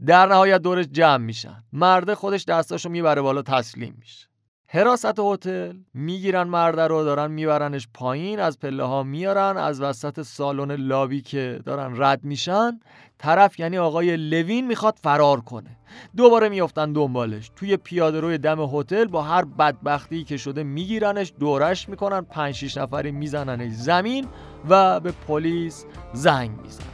در 0.06 0.26
نهایت 0.26 0.62
دورش 0.62 0.86
جمع 0.86 1.26
میشن. 1.26 1.64
مرده 1.74 2.16
خودش 2.16 2.46
دستاشو 2.46 2.90
می‌بره 2.90 3.22
بالا 3.22 3.42
تسلیم 3.42 3.96
میشه. 4.00 4.29
حراست 4.72 5.20
هتل 5.20 5.74
می‌گیرن 5.94 6.44
مرده 6.44 6.88
رو 6.88 7.04
دارن 7.04 7.32
میبرنش 7.32 7.88
پایین 7.94 8.40
از 8.40 8.60
پله 8.60 8.84
ها 8.84 9.04
میارن 9.04 9.58
از 9.58 9.82
وسط 9.82 10.22
سالن 10.22 10.72
لابی 10.72 11.22
که 11.22 11.60
دارن 11.66 12.02
رد 12.02 12.24
میشن 12.24 12.80
طرف 13.18 13.60
یعنی 13.60 13.78
آقای 13.78 14.18
لوین 14.18 14.68
می‌خواد 14.68 14.98
فرار 15.02 15.42
کنه. 15.42 15.78
دوباره 16.18 16.50
میافتن 16.50 16.94
دنبالش. 16.94 17.52
توی 17.56 17.78
پیاده 17.78 18.20
روی 18.20 18.38
دم 18.38 18.60
هتل 18.76 19.06
با 19.06 19.22
هر 19.22 19.46
بدبختی 19.46 20.24
که 20.24 20.38
شده 20.38 20.64
میگیرنش 20.64 21.34
دورش 21.40 21.90
می‌کنن 21.90 22.22
پنج 22.22 22.56
شیش 22.56 22.78
نفری 22.78 23.12
میزننش 23.12 23.72
زمین 23.72 24.28
و 24.70 25.00
به 25.00 25.12
پلیس 25.28 25.86
زنگ 26.14 26.52
می‌زنن. 26.62 26.88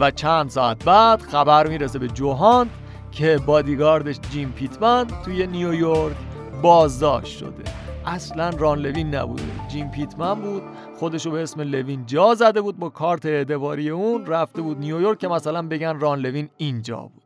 و 0.00 0.10
چند 0.10 0.50
ساعت 0.50 0.84
بعد 0.84 1.22
خبر 1.22 1.66
می‌رسه 1.66 1.98
به 1.98 2.08
جو 2.08 2.33
هانت 2.33 2.70
که 3.12 3.38
بادیگاردش 3.46 4.20
جیم 4.30 4.52
پیتمن 4.52 5.06
توی 5.24 5.46
نیویورک 5.46 6.16
بازداشت 6.62 7.38
شده. 7.38 7.64
اصلا 8.06 8.50
ران 8.50 8.78
لوین 8.78 9.14
نبوده. 9.14 9.42
جیم 9.68 9.90
پیتمن 9.90 10.34
بود 10.34 10.62
خودشو 10.98 11.30
به 11.30 11.42
اسم 11.42 11.60
لوین 11.60 12.06
جا 12.06 12.34
زده 12.34 12.60
بود 12.60 12.78
با 12.78 12.88
کارت 12.88 13.26
اعتباری 13.26 13.90
اون 13.90 14.26
رفته 14.26 14.62
بود 14.62 14.78
نیویورک 14.78 15.18
که 15.18 15.28
مثلا 15.28 15.62
بگن 15.62 16.00
ران 16.00 16.18
لوین 16.18 16.48
اینجا 16.56 17.00
بود 17.00 17.22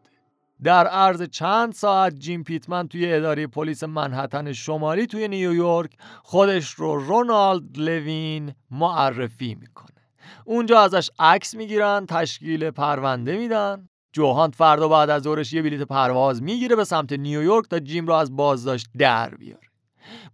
در 0.64 0.87
عرض 0.87 1.22
چند 1.22 1.72
ساعت 1.72 2.18
جیم 2.18 2.45
پیتمن 2.45 2.89
توی 2.89 3.12
اداره 3.12 3.47
پلیس 3.47 3.85
منهتن 3.84 4.53
شمالی 4.53 5.07
توی 5.07 5.28
نیویورک 5.28 5.91
خودش 6.22 6.70
رو 6.70 7.05
رونالد 7.05 7.78
لوین 7.78 8.53
معرفی 8.70 9.55
می‌کنه. 9.61 9.87
اونجا 10.45 10.80
ازش 10.80 11.11
عکس 11.18 11.55
می‌گیرن 11.55 12.07
تشکیل 12.07 12.70
پرونده 12.70 13.37
میدن. 13.37 13.89
جوهانت 14.12 14.54
فردا 14.54 14.88
بعد 14.88 15.10
از 15.10 15.22
ظهرش 15.22 15.52
یه 15.52 15.62
بلیت 15.62 15.82
پرواز 15.82 16.42
می‌گیره 16.42 16.76
به 16.76 16.84
سمت 16.84 17.12
نیویورک 17.12 17.68
تا 17.68 17.78
جیم 17.78 18.06
رو 18.06 18.12
از 18.12 18.36
بازداشت 18.36 18.86
در 18.98 19.34
بیاره. 19.34 19.62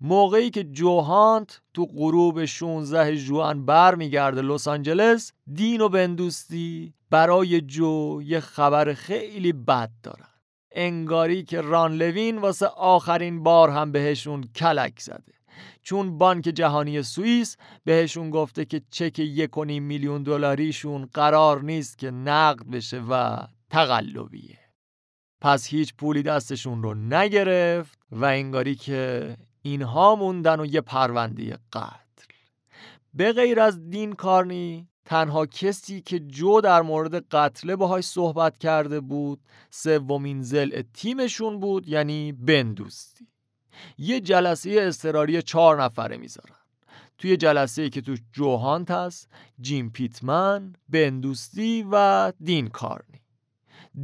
موقعی 0.00 0.50
که 0.50 0.64
جوهانت 0.64 1.60
تو 1.74 1.86
غروب 1.86 2.44
16 2.44 3.16
جوان 3.16 3.66
برمیگرده 3.66 4.42
لس 4.42 4.68
آنجلس 4.68 5.32
دین 5.52 5.80
و 5.80 5.88
بندوستی 5.88 6.94
برای 7.10 7.60
جو 7.60 8.22
یه 8.22 8.40
خبر 8.40 8.94
خیلی 8.94 9.52
بد 9.52 9.90
دارن. 10.02 10.28
انگاری 10.72 11.42
که 11.42 11.60
ران 11.60 11.92
لوین 11.92 12.38
واسه 12.38 12.66
آخرین 12.66 13.42
بار 13.42 13.70
هم 13.70 13.92
بهشون 13.92 14.44
کلک 14.54 15.00
زده. 15.00 15.32
چون 15.82 16.18
بانک 16.18 16.44
جهانی 16.44 17.02
سوئیس 17.02 17.56
بهشون 17.84 18.30
گفته 18.30 18.64
که 18.64 18.82
چک 18.90 19.18
یک 19.18 19.58
میلیون 19.58 20.22
دلاریشون 20.22 21.08
قرار 21.14 21.62
نیست 21.62 21.98
که 21.98 22.10
نقد 22.10 22.70
بشه 22.70 23.02
و 23.10 23.38
تقلبیه. 23.70 24.58
پس 25.40 25.66
هیچ 25.66 25.94
پولی 25.94 26.22
دستشون 26.22 26.82
رو 26.82 26.94
نگرفت 26.94 27.98
و 28.10 28.24
انگاری 28.24 28.74
که 28.74 29.36
اینها 29.62 30.14
موندن 30.14 30.60
و 30.60 30.66
یه 30.66 30.80
پرونده 30.80 31.58
قتل. 31.72 32.08
به 33.14 33.32
غیر 33.32 33.60
از 33.60 33.90
دین 33.90 34.12
کارنی 34.12 34.88
تنها 35.04 35.46
کسی 35.46 36.00
که 36.00 36.18
جو 36.18 36.60
در 36.60 36.82
مورد 36.82 37.28
قتله 37.28 37.76
باهاش 37.76 38.04
صحبت 38.04 38.58
کرده 38.58 39.00
بود 39.00 39.40
سومین 39.70 40.42
زل 40.42 40.82
تیمشون 40.94 41.60
بود 41.60 41.88
یعنی 41.88 42.32
بندوستی 42.32 43.28
یه 43.98 44.20
جلسه 44.20 44.76
استراری 44.78 45.42
چهار 45.42 45.82
نفره 45.82 46.16
می‌ذارن. 46.16 46.54
توی 47.18 47.36
جلسه 47.36 47.90
که 47.90 48.00
تو 48.00 48.16
جوهانت 48.32 48.90
هست 48.90 49.28
جیم 49.60 49.90
پیتمن 49.90 50.72
بندوستی 50.88 51.86
و 51.90 52.32
دین 52.40 52.68
کارنی. 52.68 53.20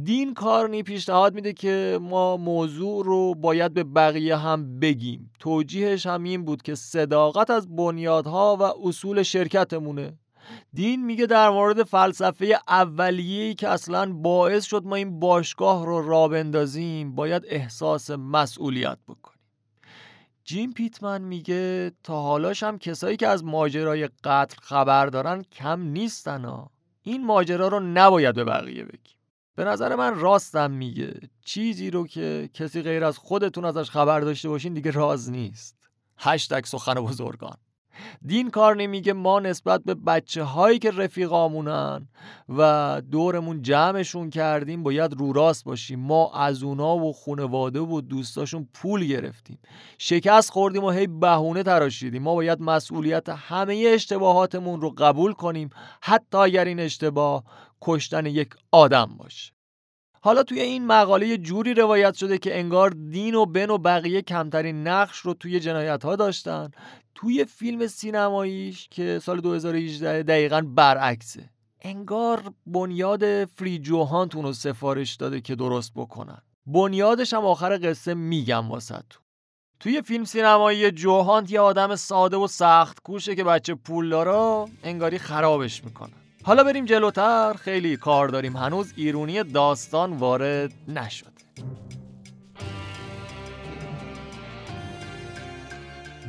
دین 0.03 0.33
کارنی 0.33 0.83
پیشنهاد 0.83 1.33
میده 1.33 1.53
که 1.53 1.99
ما 2.01 2.37
موضوع 2.37 3.05
رو 3.05 3.35
باید 3.35 3.73
به 3.73 3.83
بقیه 3.83 4.37
هم 4.37 4.79
بگیم. 4.79 5.31
توجیهش 5.39 6.05
هم 6.05 6.23
این 6.23 6.45
بود 6.45 6.61
که 6.61 6.75
صداقت 6.75 7.49
از 7.49 7.75
بنیادها 7.75 8.57
و 8.59 8.87
اصول 8.87 9.23
شرکتمونه. 9.23 10.17
دین 10.73 11.05
میگه 11.05 11.25
در 11.25 11.49
مورد 11.49 11.83
فلسفه 11.83 12.59
اولیه‌ای 12.67 13.55
که 13.55 13.69
اصلا 13.69 14.13
باعث 14.13 14.65
شد 14.65 14.85
ما 14.85 14.95
این 14.95 15.19
باشگاه 15.19 15.85
رو 15.85 16.07
را 16.09 16.27
بندازیم 16.27 17.15
باید 17.15 17.43
احساس 17.47 18.11
مسئولیت 18.11 18.97
بکنیم. 19.07 19.39
جیم 20.43 20.73
پیتمن 20.73 21.21
میگه 21.21 21.91
تا 22.03 22.21
حالاش 22.21 22.63
هم 22.63 22.77
کسایی 22.77 23.17
که 23.17 23.27
از 23.27 23.43
ماجرای 23.43 24.09
قتل 24.23 24.57
خبر 24.61 25.05
دارن 25.05 25.43
کم 25.43 25.81
نیستن 25.81 26.45
ها. 26.45 26.71
این 27.03 27.25
ماجرا 27.25 27.67
رو 27.67 27.79
نباید 27.79 28.35
به 28.35 28.43
بقیه 28.43 28.83
بگیم. 28.83 29.14
به 29.55 29.63
نظر 29.63 29.95
من 29.95 30.19
راستم 30.19 30.71
میگه. 30.71 31.13
چیزی 31.45 31.91
رو 31.91 32.07
که 32.07 32.49
کسی 32.53 32.81
غیر 32.81 33.03
از 33.03 33.17
خودتون 33.17 33.65
ازش 33.65 33.89
خبر 33.89 34.19
داشته 34.19 34.49
باشین 34.49 34.73
دیگه 34.73 34.91
راز 34.91 35.31
نیست. 35.31 35.75
هشتگ 36.17 36.65
سخن 36.65 36.93
بزرگان. 36.93 37.57
دین 38.25 38.49
کارنی 38.49 38.87
میگه 38.87 39.13
ما 39.13 39.39
نسبت 39.39 39.83
به 39.83 39.93
بچه 39.93 40.43
هایی 40.43 40.79
که 40.79 40.91
رفیقامونن 40.91 42.07
و 42.49 43.01
دورمون 43.11 43.61
جمعشون 43.61 44.29
کردیم 44.29 44.83
باید 44.83 45.13
رو 45.13 45.33
راست 45.33 45.63
باشیم. 45.63 45.99
ما 45.99 46.33
از 46.33 46.63
اونا 46.63 46.97
و 46.97 47.13
خونواده 47.13 47.79
و 47.79 48.01
دوستاشون 48.01 48.69
پول 48.73 49.05
گرفتیم. 49.05 49.59
شکست 49.97 50.51
خوردیم 50.51 50.83
و 50.83 50.89
هی 50.89 51.07
بهونه 51.07 51.63
تراشیدیم. 51.63 52.23
ما 52.23 52.35
باید 52.35 52.61
مسئولیت 52.61 53.29
همه 53.29 53.91
اشتباهاتمون 53.93 54.81
رو 54.81 54.89
قبول 54.89 55.33
کنیم. 55.33 55.69
حتی 56.01 56.37
اگر 56.37 56.65
این 56.65 56.79
اشتباه 56.79 57.43
کشتن 57.85 58.25
یک 58.25 58.49
آدم 58.71 59.05
باشه. 59.17 59.53
حالا 60.21 60.43
توی 60.43 60.59
این 60.59 60.87
مقاله 60.87 61.37
جوری 61.37 61.73
روایت 61.73 62.13
شده 62.13 62.37
که 62.37 62.59
انگار 62.59 62.89
دین 62.89 63.35
و 63.35 63.45
بن 63.45 63.69
و 63.69 63.77
بقیه 63.77 64.21
کمترین 64.21 64.87
نقش 64.87 65.17
رو 65.17 65.33
توی 65.33 65.59
جنایت 65.59 66.05
ها 66.05 66.15
داشتن. 66.15 66.71
توی 67.15 67.45
فیلم 67.45 67.87
سینماییش 67.87 68.87
که 68.91 69.19
سال 69.23 69.41
2018 69.41 70.23
دقیقا 70.23 70.61
برعکسه. 70.61 71.49
انگار 71.81 72.53
بنیاد 72.65 73.45
فری 73.45 73.79
جوهانت 73.79 74.35
رو 74.35 74.53
سفارش 74.53 75.15
داده 75.15 75.41
که 75.41 75.55
درست 75.55 75.93
بکنن. 75.95 76.41
بنیادش 76.65 77.33
هم 77.33 77.45
آخر 77.45 77.79
قصه 77.83 78.13
میگم 78.13 78.71
واسه 78.71 79.03
تو 79.09 79.19
توی 79.79 80.01
فیلم 80.01 80.23
سینمایی 80.23 80.91
جوهانت 80.91 81.51
یه 81.51 81.59
آدم 81.59 81.95
ساده 81.95 82.37
و 82.37 82.47
سخت 82.47 82.99
کوشه 82.99 83.35
که 83.35 83.43
بچه 83.43 83.75
پول 83.75 84.09
داره 84.09 84.71
انگاری 84.83 85.17
خرابش 85.17 85.83
می‌کنه. 85.83 86.24
حالا 86.45 86.63
بریم 86.63 86.85
جلوتر. 86.85 87.53
خیلی 87.53 87.97
کار 87.97 88.27
داریم. 88.27 88.57
هنوز 88.57 88.93
ایرونی 88.95 89.43
داستان 89.43 90.13
وارد 90.13 90.73
نشده 90.87 91.29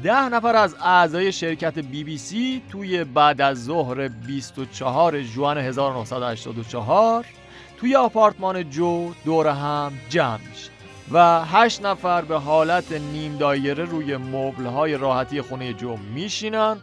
ده 0.03 0.29
نفر 0.29 0.57
از 0.57 0.77
اعضای 0.81 1.33
شرکت 1.33 1.79
بی 1.79 2.05
بی 2.05 2.19
سی 2.19 2.63
توی 2.73 3.05
بعد 3.05 3.41
از 3.41 3.65
ظهر 3.65 4.09
24 4.09 5.23
جوان 5.23 5.59
1984 5.59 7.25
توی 7.77 7.97
آپارتمان 7.97 8.71
جو 8.71 9.13
دور 9.25 9.47
هم 9.47 9.93
جمع 10.09 10.41
میشه 10.51 10.71
و 11.13 11.45
هشت 11.45 11.83
نفر 11.83 12.23
به 12.23 12.39
حالت 12.39 12.93
نیم 12.93 13.37
دایره 13.37 13.85
روی 13.85 14.17
مبلهای 14.17 14.97
راحتی 14.97 15.43
خونه 15.43 15.73
جو 15.73 15.97
میشینن. 15.97 16.77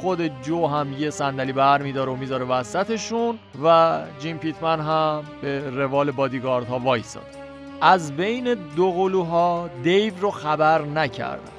خود 0.00 0.42
جو 0.42 0.66
هم 0.66 0.92
یه 0.92 1.10
صندلی 1.10 1.52
بر 1.52 1.82
میداره 1.82 2.12
و 2.12 2.16
می‌ذاره 2.16 2.44
وسطشون 2.44 3.38
و 3.64 3.98
جیم 4.20 4.38
پیتمن 4.38 4.80
هم 4.80 5.24
به 5.42 5.70
روال 5.70 6.10
بادیگاردها 6.10 6.78
وایساد. 6.78 7.26
از 7.80 8.16
بین 8.16 8.54
دو 8.76 8.92
قلوها 8.92 9.70
دیو 9.82 10.14
رو 10.20 10.30
خبر 10.30 10.82
نکردن 10.82 11.52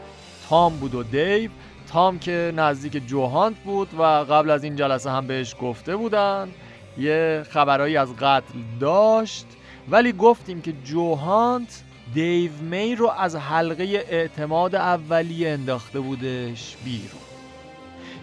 تام 0.50 0.76
بود 0.78 0.96
و 0.96 1.04
دیو. 1.04 1.52
تام 1.92 2.20
که 2.20 2.54
نزدیک 2.56 3.08
جوهانت 3.08 3.58
بود 3.58 3.88
و 4.00 4.04
قبل 4.04 4.50
از 4.50 4.64
این 4.64 4.76
جلسه 4.76 5.10
هم 5.12 5.28
بهش 5.28 5.56
گفته 5.62 5.96
بودن. 5.96 6.50
یه 6.98 7.44
خبرهایی 7.50 7.98
از 7.98 8.16
قتل 8.16 8.54
داشت. 8.80 9.46
ولی 9.90 10.14
گفتیم 10.14 10.62
که 10.62 10.74
جوهانت 10.84 11.84
دیو 12.14 12.52
می 12.62 12.96
رو 12.96 13.10
از 13.10 13.36
حلقه 13.36 13.84
اعتماد 14.10 14.76
اولیه 14.76 15.50
انداخته 15.50 16.00
بودش 16.00 16.76
بیرون. 16.86 17.31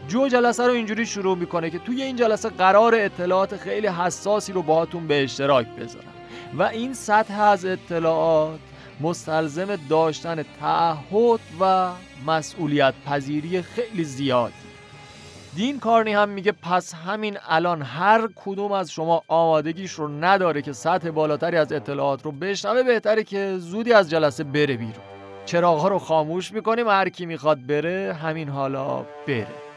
جو 0.08 0.28
جلسه 0.28 0.66
رو 0.66 0.72
اینجوری 0.72 1.06
شروع 1.06 1.36
می‌کنه 1.36 1.70
که 1.70 1.78
توی 1.78 2.02
این 2.02 2.16
جلسه 2.16 2.48
قرار 2.48 2.94
اطلاعات 2.94 3.56
خیلی 3.56 3.86
حساسی 3.86 4.52
رو 4.52 4.62
باهاتون 4.62 5.06
به 5.06 5.24
اشتراک 5.24 5.66
بذارم. 5.66 6.04
و 6.58 6.62
این 6.62 6.94
سطح 6.94 7.40
از 7.40 7.64
اطلاعات 7.64 8.58
مستلزم 9.00 9.76
داشتن 9.90 10.44
تعهد 10.60 11.40
و 11.60 11.90
مسئولیت 12.26 12.94
پذیری 13.06 13.62
خیلی 13.62 14.04
زیادی. 14.04 14.54
دین 15.56 15.80
کارنی 15.80 16.12
هم 16.12 16.28
میگه 16.28 16.52
پس 16.52 16.94
همین 16.94 17.38
الان 17.48 17.82
هر 17.82 18.28
کدوم 18.44 18.72
از 18.72 18.90
شما 18.90 19.22
آمادگیش 19.28 19.92
رو 19.92 20.08
نداره 20.08 20.62
که 20.62 20.72
سطح 20.72 21.10
بالاتری 21.10 21.56
از 21.56 21.72
اطلاعات 21.72 22.24
رو 22.24 22.32
بشنوه 22.32 22.82
بهتره 22.82 23.24
که 23.24 23.54
زودی 23.58 23.92
از 23.92 24.10
جلسه 24.10 24.44
بره 24.44 24.76
بیرون. 24.76 25.04
چراغ 25.46 25.86
رو 25.86 25.98
خاموش 25.98 26.52
می‌کنیم 26.52 26.88
هر 26.88 27.08
کی 27.08 27.26
می‌خواد 27.26 27.66
بره 27.66 28.16
همین 28.22 28.48
حالا 28.48 29.04
بره. 29.26 29.67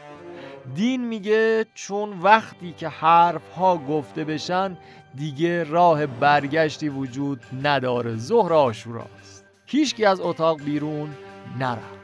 دین 0.74 1.04
میگه 1.04 1.66
چون 1.74 2.18
وقتی 2.18 2.72
که 2.72 2.88
حرف 2.88 3.50
ها 3.56 3.76
گفته 3.76 4.24
بشن 4.24 4.76
دیگه 5.14 5.64
راه 5.64 6.06
برگشتی 6.06 6.88
وجود 6.88 7.40
نداره. 7.62 8.16
ظهر 8.16 8.52
آشوراست 8.52 9.44
هیچکی 9.66 10.04
از 10.04 10.20
اتاق 10.20 10.62
بیرون 10.62 11.10
نرفت. 11.58 12.02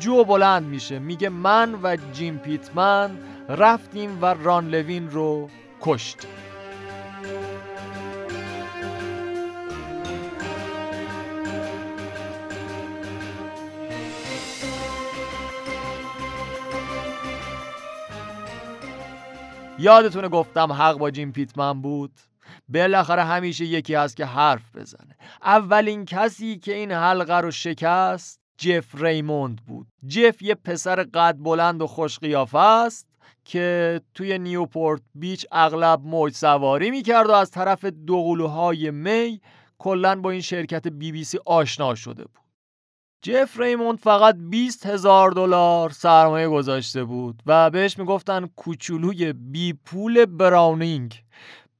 جو 0.00 0.24
بلند 0.24 0.66
میشه 0.66 0.98
میگه 0.98 1.28
من 1.28 1.78
و 1.82 1.96
جیم 2.12 2.38
پیتمن 2.38 3.18
رفتیم 3.48 4.18
و 4.22 4.26
ران 4.26 4.68
لوین 4.68 5.10
رو 5.10 5.48
کشتیم. 5.80 6.49
یادتونه 19.80 20.28
گفتم 20.28 20.72
حق 20.72 20.98
با 20.98 21.10
جیم 21.10 21.32
پیتمن 21.32 21.82
بود؟ 21.82 22.12
بالاخره 22.68 23.24
همیشه 23.24 23.64
یکی 23.64 23.94
هست 23.94 24.16
که 24.16 24.24
حرف 24.24 24.76
بزنه. 24.76 25.16
اولین 25.42 26.04
کسی 26.04 26.58
که 26.58 26.74
این 26.74 26.92
حلقه 26.92 27.34
رو 27.34 27.50
شکست 27.50 28.40
جف 28.58 29.02
ریموند 29.02 29.60
بود. 29.66 29.86
جف 30.06 30.42
یه 30.42 30.54
پسر 30.54 31.02
قد 31.02 31.36
بلند 31.38 31.82
و 31.82 31.86
خوش 31.86 32.18
قیافه 32.18 32.58
است 32.58 33.06
که 33.44 34.00
توی 34.14 34.38
نیوپورت 34.38 35.02
بیچ 35.14 35.46
اغلب 35.52 36.00
موج 36.04 36.34
سواری 36.34 36.90
می‌کرد 36.90 37.26
و 37.26 37.32
از 37.32 37.50
طرف 37.50 37.84
دوقلوهای 37.84 38.90
می 38.90 39.40
کلا 39.78 40.20
با 40.20 40.30
این 40.30 40.40
شرکت 40.40 40.88
بی 40.88 41.12
بی 41.12 41.24
سی 41.24 41.38
آشنا 41.46 41.94
شده 41.94 42.24
بود. 42.24 42.39
جف 43.22 43.60
ریموند 43.60 43.98
فقط 43.98 44.36
20 44.38 44.86
هزار 44.86 45.30
دلار 45.30 45.90
سرمایه 45.90 46.48
گذاشته 46.48 47.04
بود 47.04 47.42
و 47.46 47.70
بهش 47.70 47.98
می‌گفتن 47.98 48.46
کوچولوی 48.56 49.32
بی 49.32 49.72
پول 49.72 50.24
براونینگ. 50.26 51.22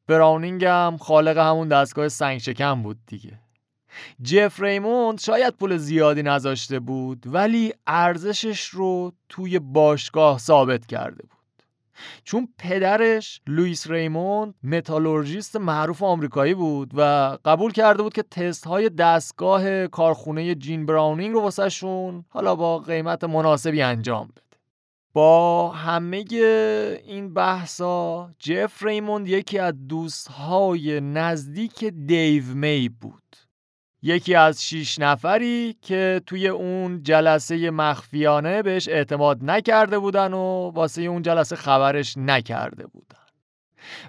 براونینگ 0.07 0.65
هم 0.65 0.97
خالق 0.97 1.39
همون 1.39 1.69
دستگاه 1.69 2.09
سنگ 2.09 2.39
شکن 2.39 2.83
بود 2.83 2.99
دیگه. 3.07 3.39
جف 4.23 4.61
ریموند 4.61 5.21
شاید 5.21 5.55
پول 5.55 5.77
زیادی 5.77 6.23
نذاشته 6.23 6.81
بود 6.81 7.23
ولی 7.27 7.73
ارزشش 7.87 8.65
رو 8.69 9.13
توی 9.29 9.59
باشگاه 9.59 10.39
ثابت 10.39 10.87
کرده 10.87 11.23
بود. 11.23 11.40
چون 12.25 12.49
پدرش 12.59 13.41
لوئیس 13.47 13.91
ریموند 13.91 14.55
متالورژیست 14.63 15.57
معروف 15.57 16.03
آمریکایی 16.03 16.55
بود 16.55 16.91
و 16.95 17.03
قبول 17.45 17.73
کرده 17.73 18.03
بود 18.03 18.13
که 18.13 18.23
تست 18.23 18.67
های 18.67 18.89
دستگاه 18.89 19.87
کارخونه 19.87 20.55
جین 20.55 20.87
براونینگ 20.87 21.35
رو 21.35 21.41
واسه‌شون 21.41 22.25
حالا 22.29 22.57
با 22.57 22.79
قیمت 22.79 23.25
مناسبی 23.25 23.83
انجام 23.83 24.27
بده. 24.27 24.43
با 25.13 25.71
همه 25.71 26.25
این 27.05 27.35
بحثا 27.35 28.31
جف 28.39 28.83
ریموند 28.83 29.29
یکی 29.29 29.59
از 29.59 29.75
دوستهای 29.89 31.01
نزدیک 31.01 31.85
دیو 31.85 32.45
می 32.45 32.89
بود. 32.89 33.50
یکی 34.03 34.35
از 34.35 34.65
شیش 34.65 34.99
نفری 34.99 35.77
که 35.83 36.23
توی 36.27 36.49
اون 36.49 37.03
جلسه 37.03 37.71
مخفیانه 37.71 38.63
بهش 38.63 38.89
اعتماد 38.89 39.39
نکرده 39.43 39.99
بودن 39.99 40.33
و 40.33 40.71
واسه 40.75 41.03
اون 41.03 41.23
جلسه 41.23 41.57
خبرش 41.57 42.17
نکرده 42.17 42.87
بودن. 42.87 43.17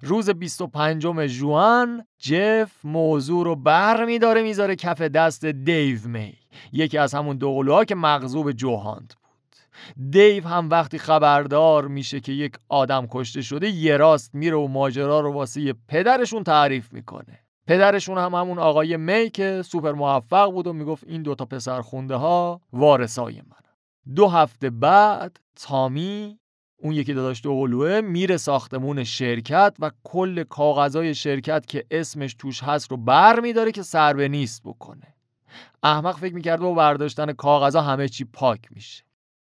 روز 0.02 0.30
25 0.30 1.02
جوان 1.28 2.06
جف 2.20 2.72
موضوع 2.84 3.46
رو 3.46 3.56
بر 3.56 4.06
میداره 4.06 4.42
می‌ذاره 4.42 4.76
کف 4.76 5.02
دست 5.02 5.46
دیو 5.46 6.08
می. 6.08 6.34
یکی 6.72 6.98
از 6.98 7.14
همون 7.14 7.38
دوقلوها 7.38 7.86
که 7.86 7.96
مغزوب 7.96 8.52
جوهاند 8.52 9.14
بود. 9.24 9.56
دیو 10.12 10.48
هم 10.48 10.70
وقتی 10.70 11.00
خبردار 11.00 11.88
میشه 11.88 12.20
که 12.20 12.32
یک 12.32 12.56
آدم 12.70 13.08
کشته 13.12 13.42
شده 13.42 13.70
یه 13.70 13.98
راست 13.98 14.36
میره 14.36 14.56
و 14.58 14.68
ماجرا 14.68 15.20
رو 15.20 15.34
واسه 15.34 15.74
پدرشون 15.88 16.44
تعریف 16.44 16.94
می‌کنه. 16.94 17.40
پدرشون 17.68 18.18
هم 18.18 18.36
همون 18.36 18.60
آقای 18.60 18.98
می 18.98 19.30
که 19.30 19.62
سوپر 19.66 19.92
موفق 19.92 20.52
بود 20.52 20.68
و 20.68 20.74
می‌گفت 20.74 21.04
این 21.08 21.22
دوتا 21.22 21.46
پسر 21.46 21.82
خونده 21.82 22.16
ها 22.16 22.62
وارثای 22.74 23.36
من 23.36 23.62
دو 24.16 24.28
هفته 24.28 24.70
بعد 24.70 25.40
تامی 25.56 26.40
اون 26.78 26.94
یکی 26.94 27.14
داداش 27.14 27.44
دو 27.44 27.56
قلوه 27.60 28.02
میره 28.02 28.38
ساختمون 28.38 29.04
شرکت 29.04 29.76
و 29.80 29.92
کل 30.04 30.44
کاغذای 30.44 31.16
شرکت 31.16 31.66
که 31.66 31.86
اسمش 31.92 32.34
توش 32.34 32.64
هست 32.64 32.92
رو 32.92 32.98
بر 32.98 33.40
میداره 33.40 33.72
که 33.72 33.84
سر 33.84 34.14
به 34.14 34.28
نیست 34.28 34.64
بکنه. 34.64 35.16
احمق 35.84 36.18
فکر 36.18 36.34
می‌کرد 36.34 36.60
با 36.60 36.74
برداشتن 36.74 37.34
کاغذا 37.34 37.82
همه 37.82 38.10
چی 38.10 38.26
پاک 38.26 38.60
میشه. 38.72 39.04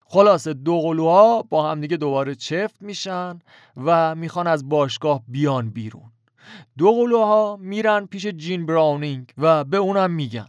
خلاصه 0.04 0.54
دو 0.54 0.80
قلوها 0.80 1.42
با 1.42 1.70
همدیگه 1.70 1.96
دوباره 1.96 2.34
چفت 2.34 2.82
میشن 2.82 3.38
و 3.76 4.14
می‌خوان 4.14 4.46
از 4.46 4.68
باشگاه 4.68 5.22
بیان 5.28 5.70
بیرون. 5.70 6.11
دو 6.78 6.92
قلوها 6.92 7.56
میرن 7.60 8.06
پیش 8.06 8.26
جین 8.26 8.66
براونینگ 8.66 9.32
و 9.38 9.64
به 9.64 9.76
اونم 9.76 10.10
میگن. 10.10 10.48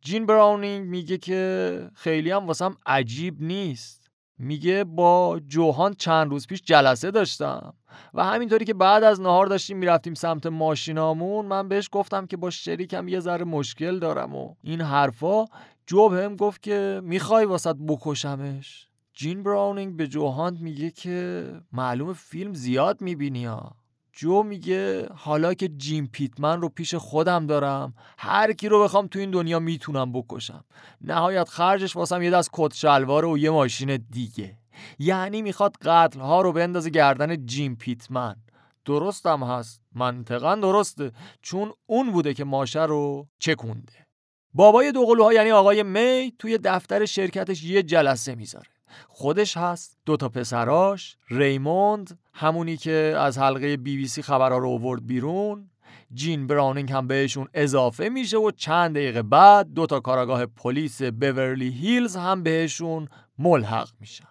جین 0.00 0.26
براونینگ 0.26 0.88
میگه 0.88 1.18
که 1.18 1.90
خیلی 1.94 2.30
هم 2.30 2.46
واسم 2.46 2.76
عجیب 2.86 3.42
نیست. 3.42 4.04
میگه 4.38 4.84
با 4.84 5.40
جوهان 5.46 5.94
چند 5.94 6.30
روز 6.30 6.46
پیش 6.46 6.62
جلسه 6.62 7.10
داشتم 7.10 7.74
و 8.14 8.24
همینطوری 8.24 8.64
که 8.64 8.74
بعد 8.74 9.04
از 9.04 9.20
نهار 9.20 9.46
داشتیم 9.46 9.76
می‌رفتیم 9.76 10.14
سمت 10.14 10.46
ماشینامون 10.46 11.46
من 11.46 11.68
بهش 11.68 11.88
گفتم 11.92 12.26
که 12.26 12.36
با 12.36 12.50
شریکم 12.50 13.08
یه 13.08 13.20
ذره 13.20 13.44
مشکل 13.44 13.98
دارم 13.98 14.34
و 14.34 14.54
این 14.62 14.80
حرفا. 14.80 15.44
جو 15.86 16.08
بهم 16.08 16.36
گفت 16.36 16.62
که 16.62 17.00
می‌خوای 17.04 17.44
واسط 17.44 17.76
بکشمش. 17.88 18.88
جین 19.12 19.42
براونینگ 19.42 19.96
به 19.96 20.06
جوهانت 20.06 20.60
میگه 20.60 20.90
که 20.90 21.46
معلوم 21.72 22.12
فیلم 22.12 22.54
زیاد 22.54 23.00
می‌بینی 23.00 23.44
ها. 23.44 23.76
جو 24.16 24.42
میگه 24.42 25.08
حالا 25.14 25.54
که 25.54 25.68
جیم 25.68 26.06
پیتمن 26.12 26.60
رو 26.60 26.68
پیش 26.68 26.94
خودم 26.94 27.46
دارم 27.46 27.94
هر 28.18 28.52
کی 28.52 28.68
رو 28.68 28.84
بخوام 28.84 29.06
تو 29.06 29.18
این 29.18 29.30
دنیا 29.30 29.58
می‌تونم 29.58 30.12
بکشم. 30.12 30.64
نهایت 31.00 31.48
خرجش 31.48 31.96
واسم 31.96 32.22
یه 32.22 32.30
دست 32.30 32.50
کت 32.52 32.74
شلوار 32.74 33.24
و 33.24 33.38
یه 33.38 33.50
ماشین 33.50 33.96
دیگه. 33.96 34.58
یعنی 34.98 35.42
می‌خواد 35.42 35.76
قتل 35.82 36.20
ها 36.20 36.42
رو 36.42 36.52
بندازه 36.52 36.90
گردن 36.90 37.46
جیم 37.46 37.76
پیتمن. 37.76 38.36
درستم 38.84 39.42
هست. 39.42 39.82
منطقا 39.94 40.54
درسته. 40.54 41.12
چون 41.42 41.72
اون 41.86 42.12
بوده 42.12 42.34
که 42.34 42.44
ماشه 42.44 42.82
رو 42.82 43.28
چکونده. 43.38 44.06
بابای 44.52 44.92
دوقلوها 44.92 45.32
یعنی 45.32 45.50
آقای 45.50 45.82
می 45.82 46.32
توی 46.38 46.58
دفتر 46.58 47.04
شرکتش 47.04 47.64
یه 47.64 47.82
جلسه 47.82 48.34
می‌ذاره. 48.34 48.73
خودش 49.08 49.56
هست 49.56 49.98
دو 50.06 50.16
تا 50.16 50.28
پسراش 50.28 51.16
ریموند 51.30 52.18
همونی 52.34 52.76
که 52.76 53.14
از 53.18 53.38
حلقه 53.38 53.76
بی 53.76 53.96
بی 53.96 54.08
سی 54.08 54.22
خبرها 54.22 54.58
رو 54.58 54.68
آورد 54.68 55.06
بیرون. 55.06 55.70
جین 56.14 56.46
براونینگ 56.46 56.92
هم 56.92 57.06
بهشون 57.06 57.48
اضافه 57.54 58.08
میشه 58.08 58.36
و 58.36 58.50
چند 58.50 58.94
دقیقه 58.94 59.22
بعد 59.22 59.74
دو 59.74 59.86
تا 59.86 60.00
کاراگاه 60.00 60.46
پلیس 60.46 61.02
بورلی 61.02 61.70
هیلز 61.70 62.16
هم 62.16 62.42
بهشون 62.42 63.08
ملحق 63.38 63.88
میشن. 64.00 64.24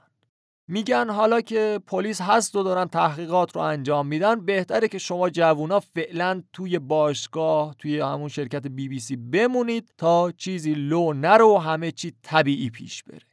میگن 0.67 1.09
حالا 1.09 1.41
که 1.41 1.79
پلیس 1.87 2.21
هست 2.21 2.55
و 2.55 2.63
دارن 2.63 2.85
تحقیقات 2.85 3.55
رو 3.55 3.61
انجام 3.61 4.07
میدن 4.07 4.45
بهتره 4.45 4.87
که 4.87 4.97
شما 4.97 5.29
جوونا 5.29 5.79
فعلا 5.79 6.43
توی 6.53 6.79
باشگاه 6.79 7.75
توی 7.79 7.99
همون 7.99 8.29
شرکت 8.29 8.67
بی 8.67 8.87
بی 8.87 8.99
سی 8.99 9.15
بمونید 9.15 9.93
تا 9.97 10.31
چیزی 10.31 10.73
لو 10.73 11.13
نره 11.13 11.55
و 11.55 11.57
همه 11.57 11.91
چی 11.91 12.13
طبیعی 12.21 12.69
پیش 12.69 13.03
بره. 13.03 13.32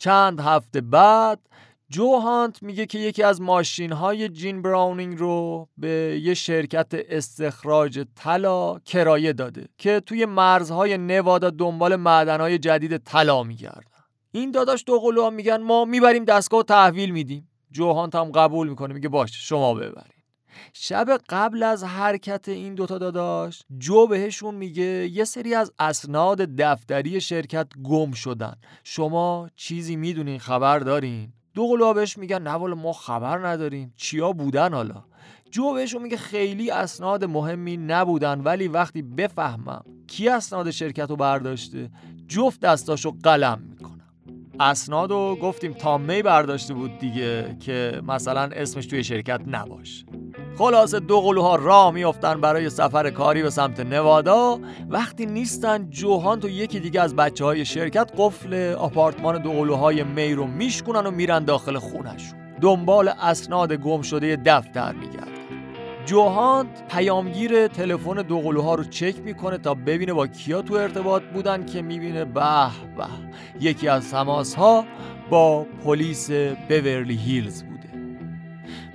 چند 0.00 0.40
هفته 0.40 0.80
بعد 0.80 1.38
جو 1.90 2.16
هانت 2.16 2.62
میگه 2.62 2.86
که 2.86 2.98
یکی 2.98 3.22
از 3.22 3.40
ماشین 3.40 3.92
های 3.92 4.28
جین 4.28 4.62
براونینگ 4.62 5.18
رو 5.18 5.68
به 5.78 6.20
یه 6.22 6.34
شرکت 6.34 6.86
استخراج 6.92 8.04
طلا 8.16 8.78
کرایه 8.78 9.32
داده 9.32 9.68
که 9.78 10.00
توی 10.00 10.26
مرزهای 10.26 10.98
نوادا 10.98 11.50
دنبال 11.50 11.96
معدنهای 11.96 12.58
جدید 12.58 12.96
طلا 12.96 13.42
میگردن. 13.42 13.82
این 14.32 14.50
داداش 14.50 14.84
دو 14.86 15.30
میگن 15.30 15.56
ما 15.56 15.84
می‌بریم 15.84 16.24
دستگاه 16.24 16.62
تحویل 16.62 17.10
میدیم. 17.10 17.48
جوهانت 17.70 18.14
هم 18.14 18.32
قبول 18.32 18.68
می‌کنه 18.68 18.94
میگه 18.94 19.08
باش 19.08 19.48
شما 19.48 19.74
ببرید. 19.74 20.19
شب 20.72 21.20
قبل 21.28 21.62
از 21.62 21.84
حرکت 21.84 22.48
این 22.48 22.74
دوتا 22.74 22.98
داداش 22.98 23.62
جو 23.78 24.06
بهشون 24.06 24.54
میگه 24.54 25.08
یه 25.08 25.24
سری 25.24 25.54
از 25.54 25.72
اسناد 25.78 26.38
دفتری 26.38 27.20
شرکت 27.20 27.66
گم 27.84 28.12
شدن. 28.12 28.54
شما 28.84 29.50
چیزی 29.56 29.96
می‌دونین 29.96 30.38
خبر 30.38 30.78
دارین؟ 30.78 31.32
دو 31.54 31.66
قلوها 31.66 31.92
بهش 31.92 32.18
میگن 32.18 32.42
نه 32.42 32.50
والا 32.50 32.74
ما 32.74 32.92
خبر 32.92 33.48
نداریم. 33.48 33.92
چیا 33.96 34.32
بودن 34.32 34.74
حالا؟ 34.74 35.04
جو 35.50 35.74
بهشون 35.74 36.02
میگه 36.02 36.16
خیلی 36.16 36.70
اسناد 36.70 37.24
مهمی 37.24 37.76
نبودن 37.76 38.40
ولی 38.40 38.68
وقتی 38.68 39.02
بفهمم 39.02 39.84
کی 40.06 40.28
اسناد 40.28 40.70
شرکت 40.70 41.10
رو 41.10 41.16
برداشته 41.16 41.90
جفت 42.28 42.60
دستاشو 42.60 43.16
قلم 43.22 43.62
می‌کنه. 43.70 43.99
اسناد 44.60 45.10
رو 45.10 45.36
گفتیم 45.42 45.72
تامی 45.72 46.22
برداشته 46.22 46.74
بود 46.74 46.98
دیگه 46.98 47.56
که 47.60 48.02
مثلا 48.08 48.42
اسمش 48.42 48.86
توی 48.86 49.04
شرکت 49.04 49.40
نباشه. 49.46 50.04
خلاصه 50.58 51.00
دو 51.00 51.20
قلوها 51.20 51.56
راه 51.56 51.90
میافتن 51.90 52.40
برای 52.40 52.70
سفر 52.70 53.10
کاری 53.10 53.42
به 53.42 53.50
سمت 53.50 53.80
نوادا. 53.80 54.60
وقتی 54.88 55.26
نیستن 55.26 55.90
جوهان 55.90 56.40
تو 56.40 56.48
یکی 56.48 56.80
دیگه 56.80 57.00
از 57.00 57.16
بچه 57.16 57.44
های 57.44 57.64
شرکت 57.64 58.12
قفل 58.18 58.74
آپارتمان 58.78 59.42
دو 59.42 59.52
قلوهای 59.52 60.04
می 60.04 60.34
رو 60.34 60.46
میشکنن 60.46 61.06
و 61.06 61.10
میرن 61.10 61.44
داخل 61.44 61.78
خونشون 61.78 62.40
دنبال 62.60 63.08
اسناد 63.08 63.72
گم 63.72 64.02
شده 64.02 64.36
دفتر 64.36 64.92
میگردن. 64.92 65.39
جوهانت 66.10 66.88
پیامگیر 66.88 67.66
تلفن 67.68 68.14
دوقلوها 68.14 68.74
رو 68.74 68.84
چک 68.84 69.18
می‌کنه 69.24 69.58
تا 69.58 69.74
ببینه 69.74 70.12
با 70.12 70.26
کیا 70.26 70.62
تو 70.62 70.74
ارتباط 70.74 71.22
بودن 71.22 71.66
که 71.66 71.82
می‌بینه 71.82 72.24
به 72.24 72.66
به. 72.96 73.06
یکی 73.60 73.88
از 73.88 74.10
تماس 74.10 74.54
ها 74.54 74.84
با 75.30 75.66
پلیس 75.84 76.30
بورلی 76.68 77.16
هیلز 77.16 77.62
بوده. 77.62 77.88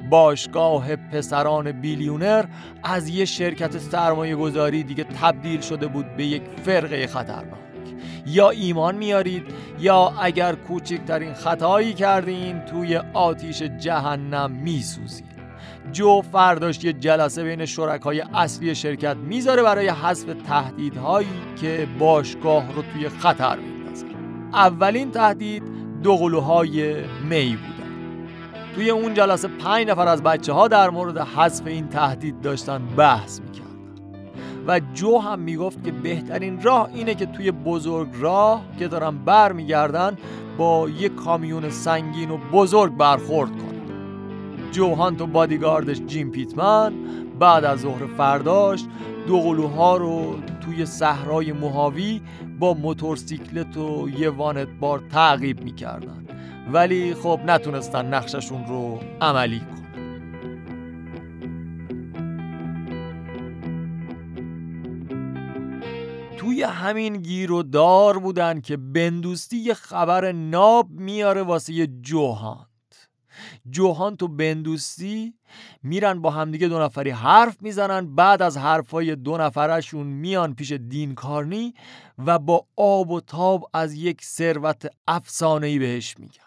باشگاه 0.09 0.95
پسران 0.95 1.71
بیلیونر 1.71 2.45
از 2.83 3.09
یه 3.09 3.25
شرکت 3.25 3.77
سرمایه 3.77 4.35
گذاری 4.35 4.83
دیگه 4.83 5.03
تبدیل 5.03 5.61
شده 5.61 5.87
بود 5.87 6.15
به 6.15 6.25
یک 6.25 6.43
فرقه 6.63 7.07
خطرناک. 7.07 7.59
یا 8.27 8.49
ایمان 8.49 8.95
میارید 8.95 9.43
یا 9.79 10.13
اگر 10.21 10.55
کوچکترین 10.55 11.33
خطایی 11.33 11.93
کردین 11.93 12.59
توی 12.59 12.95
آتیش 13.13 13.61
جهنم 13.61 14.51
میسوزید. 14.51 15.34
جو 15.91 16.21
فرداش 16.21 16.83
یه 16.83 16.93
جلسه 16.93 17.43
بین 17.43 17.65
شرکای 17.65 18.21
اصلی 18.33 18.75
شرکت 18.75 19.17
می‌ذاره 19.17 19.63
برای 19.63 19.87
حذف 19.87 20.33
تهدیدهایی 20.47 21.27
که 21.61 21.87
باشگاه 21.99 22.73
رو 22.75 22.81
توی 22.93 23.09
خطر 23.09 23.57
میندازه. 23.59 24.05
اولین 24.53 25.11
تهدید 25.11 25.63
دوقلوهای 26.03 26.95
می 27.29 27.57
بودن 27.57 27.91
توی 28.75 28.89
اون 28.89 29.13
جلسه 29.13 29.47
پنج 29.47 29.87
نفر 29.87 30.07
از 30.07 30.23
بچه 30.23 30.53
ها 30.53 30.67
در 30.67 30.89
مورد 30.89 31.17
حذف 31.17 31.67
این 31.67 31.87
تهدید 31.87 32.41
داشتن 32.41 32.81
بحث 32.97 33.39
می‌کردن. 33.39 33.65
و 34.67 34.81
جو 34.93 35.17
هم 35.17 35.39
می‌گفت 35.39 35.83
که 35.83 35.91
بهترین 35.91 36.61
راه 36.61 36.89
اینه 36.93 37.15
که 37.15 37.25
توی 37.25 37.51
بزرگ 37.51 38.09
راه 38.19 38.61
که 38.79 38.87
دارن 38.87 39.17
بر 39.17 39.51
میگردن 39.51 40.17
با 40.57 40.89
یه 40.89 41.09
کامیون 41.09 41.69
سنگین 41.69 42.31
و 42.31 42.37
بزرگ 42.37 42.97
برخورد 42.97 43.51
کنن. 43.51 43.74
جوهانت 44.75 45.21
و 45.21 45.27
بادیگاردش 45.27 46.01
جیم 46.01 46.31
پیتمن 46.31 46.93
بعد 47.39 47.65
از 47.65 47.79
ظهر 47.79 48.05
فرداش 48.17 48.83
دو 49.27 49.39
قلوها 49.39 49.97
رو 49.97 50.35
توی 50.61 50.85
صحرای 50.85 51.51
موهاوی 51.51 52.21
با 52.59 52.73
موتورسیکلت 52.73 53.77
و 53.77 54.09
یه 54.09 54.29
وانت 54.29 54.67
بار 54.79 55.03
تعقیب 55.11 55.63
می‌کردن. 55.63 56.25
ولی 56.73 57.13
خب 57.13 57.39
نتونستن 57.45 58.05
نقششون 58.05 58.65
رو 58.67 58.99
عملی 59.21 59.59
کنن. 59.59 59.75
توی 66.37 66.63
همین 66.63 67.17
گیر 67.17 67.51
و 67.51 67.63
دار 67.63 68.19
بودن 68.19 68.61
که 68.61 68.77
بندوستی 68.77 69.57
یه 69.57 69.73
خبر 69.73 70.31
ناب 70.31 70.87
میاره 70.91 71.43
واسه 71.43 71.87
جوهان. 71.87 72.65
جوهان 73.69 74.15
تو 74.15 74.27
بندوستی 74.27 75.33
میرن 75.83 76.21
با 76.21 76.29
همدیگه 76.29 76.67
دو 76.67 76.79
نفری 76.79 77.09
حرف 77.09 77.57
می‌زنن 77.61 78.15
بعد 78.15 78.41
از 78.41 78.57
حرفای 78.57 79.15
دو 79.15 79.37
نفرشون 79.37 80.07
میان 80.07 80.55
پیش 80.55 80.71
دین 80.71 81.15
کارنی 81.15 81.73
و 82.25 82.39
با 82.39 82.65
آب 82.75 83.11
و 83.11 83.21
تاب 83.21 83.69
از 83.73 83.93
یک 83.93 84.23
ثروت 84.23 84.87
افسانه‌ای 85.07 85.79
بهش 85.79 86.15
میگن. 86.19 86.41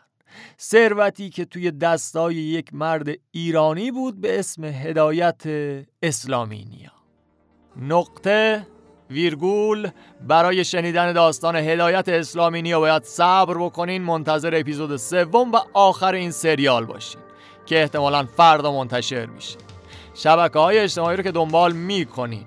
ثروتی 0.61 1.31
که 1.31 1.45
توی 1.45 1.71
دستای 1.71 2.35
یک 2.35 2.75
مرد 2.75 3.09
ایرانی 3.31 3.91
بود 3.91 4.21
به 4.21 4.39
اسم 4.39 4.65
هدایت 4.65 5.43
اسلامی 6.03 6.65
نیا. 6.65 6.93
نقطه 7.77 8.67
ویرگول 9.11 9.89
برای 10.27 10.65
شنیدن 10.65 11.13
داستان 11.13 11.57
هدایت 11.57 12.09
اسلامی 12.09 12.63
نیا 12.63 12.81
باید 12.81 13.05
صبر 13.05 13.55
بکنین 13.55 14.03
منتظر 14.03 14.55
اپیزود 14.55 14.97
سوم 14.97 15.53
و 15.53 15.59
آخر 15.73 16.15
این 16.15 16.31
سریال 16.31 16.85
باشین 16.85 17.21
که 17.67 17.83
احتمالا 17.83 18.27
فردا 18.37 18.73
منتشر 18.73 19.27
میشه. 19.27 19.59
شبکه 20.15 20.59
های 20.59 20.79
اجتماعی 20.79 21.17
رو 21.17 21.23
که 21.23 21.33
دنبال 21.33 21.73
می‌کنین. 21.73 22.45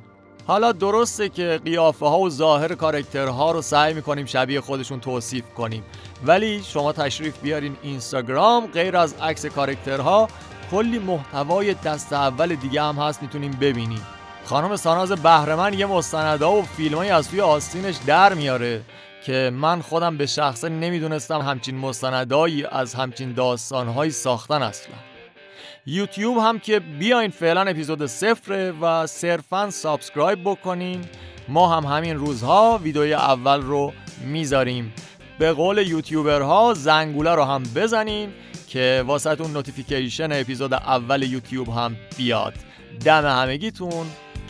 حالا 0.48 0.72
درسته 0.72 1.30
که 1.30 1.60
قیافه 1.66 2.06
ها 2.06 2.20
و 2.20 2.30
ظاهر 2.30 2.76
کارکترها 2.76 3.52
رو 3.52 3.62
سعی 3.62 3.94
می‌کنیم 3.94 4.26
شبیه 4.26 4.62
خودشون 4.62 5.00
توصیف 5.00 5.46
کنیم 5.58 5.84
ولی 6.26 6.64
شما 6.64 6.94
تشریف 6.94 7.40
بیارین 7.40 7.78
اینستاگرام 7.84 8.68
غیر 8.68 8.98
از 8.98 9.14
عکس 9.22 9.46
کارکترها 9.46 10.28
کلی 10.72 11.00
محتوای 11.00 11.74
دست 11.74 12.14
اول 12.14 12.56
دیگه 12.56 12.82
هم 12.82 12.96
هست 12.96 13.22
می‌تونیم 13.22 13.52
ببینیم. 13.52 14.02
خانم 14.46 14.76
ساناز 14.76 15.12
بهرمن 15.12 15.74
یه 15.74 15.86
مستندا 15.86 16.52
و 16.52 16.62
فیلمایی 16.62 17.12
از 17.12 17.30
توی 17.30 17.42
آستینش 17.42 17.96
در 18.06 18.34
میاره 18.34 18.82
که 19.26 19.52
من 19.54 19.82
خودم 19.82 20.18
به 20.18 20.26
شخصه 20.26 20.70
نمی‌دونستم 20.70 21.42
همچین 21.42 21.78
مستندایی 21.78 22.66
از 22.66 22.94
همچین 22.94 23.34
داستانهایی 23.34 24.12
ساختن 24.12 24.62
اصلا. 24.64 24.96
یوتیوب 25.86 26.38
هم 26.38 26.60
که 26.60 26.80
بیاین 26.80 27.32
فعلا 27.32 27.62
اپیزود 27.62 28.06
صفره 28.06 28.72
و 28.82 29.08
صرفا 29.08 29.70
subscribe 29.70 30.40
بکنین. 30.44 31.02
ما 31.48 31.76
هم 31.76 31.96
همین 31.98 32.18
روزها 32.18 32.80
ویدیوی 32.84 33.14
اول 33.14 33.62
رو 33.62 33.94
می‌ذاریم. 34.26 34.94
به 35.40 35.54
قول 35.54 35.78
یوتیوبرها 35.78 36.74
زنگوله 36.74 37.36
رو 37.36 37.44
هم 37.44 37.64
بزنین 37.76 38.34
که 38.68 39.04
واسه 39.08 39.48
notification 39.54 40.32
اپیزود 40.32 40.74
اول 40.74 41.24
یوتیوب 41.24 41.70
هم 41.70 41.96
بیاد. 42.18 42.54
دم 43.06 43.26
همگیتون. 43.26 44.06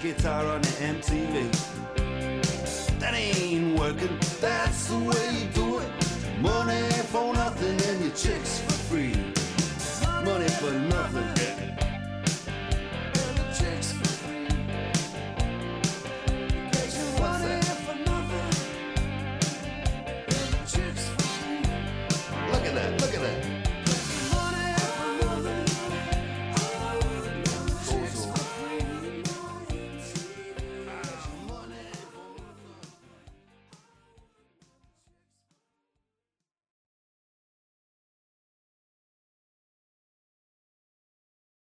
guitar 0.00 0.46
on 0.46 0.60
the 0.62 0.68
MTV. 0.68 1.50
That 3.00 3.14
ain't 3.14 3.78
working, 3.78 4.18
that's 4.40 4.86
the 4.86 4.98
way. 4.98 5.17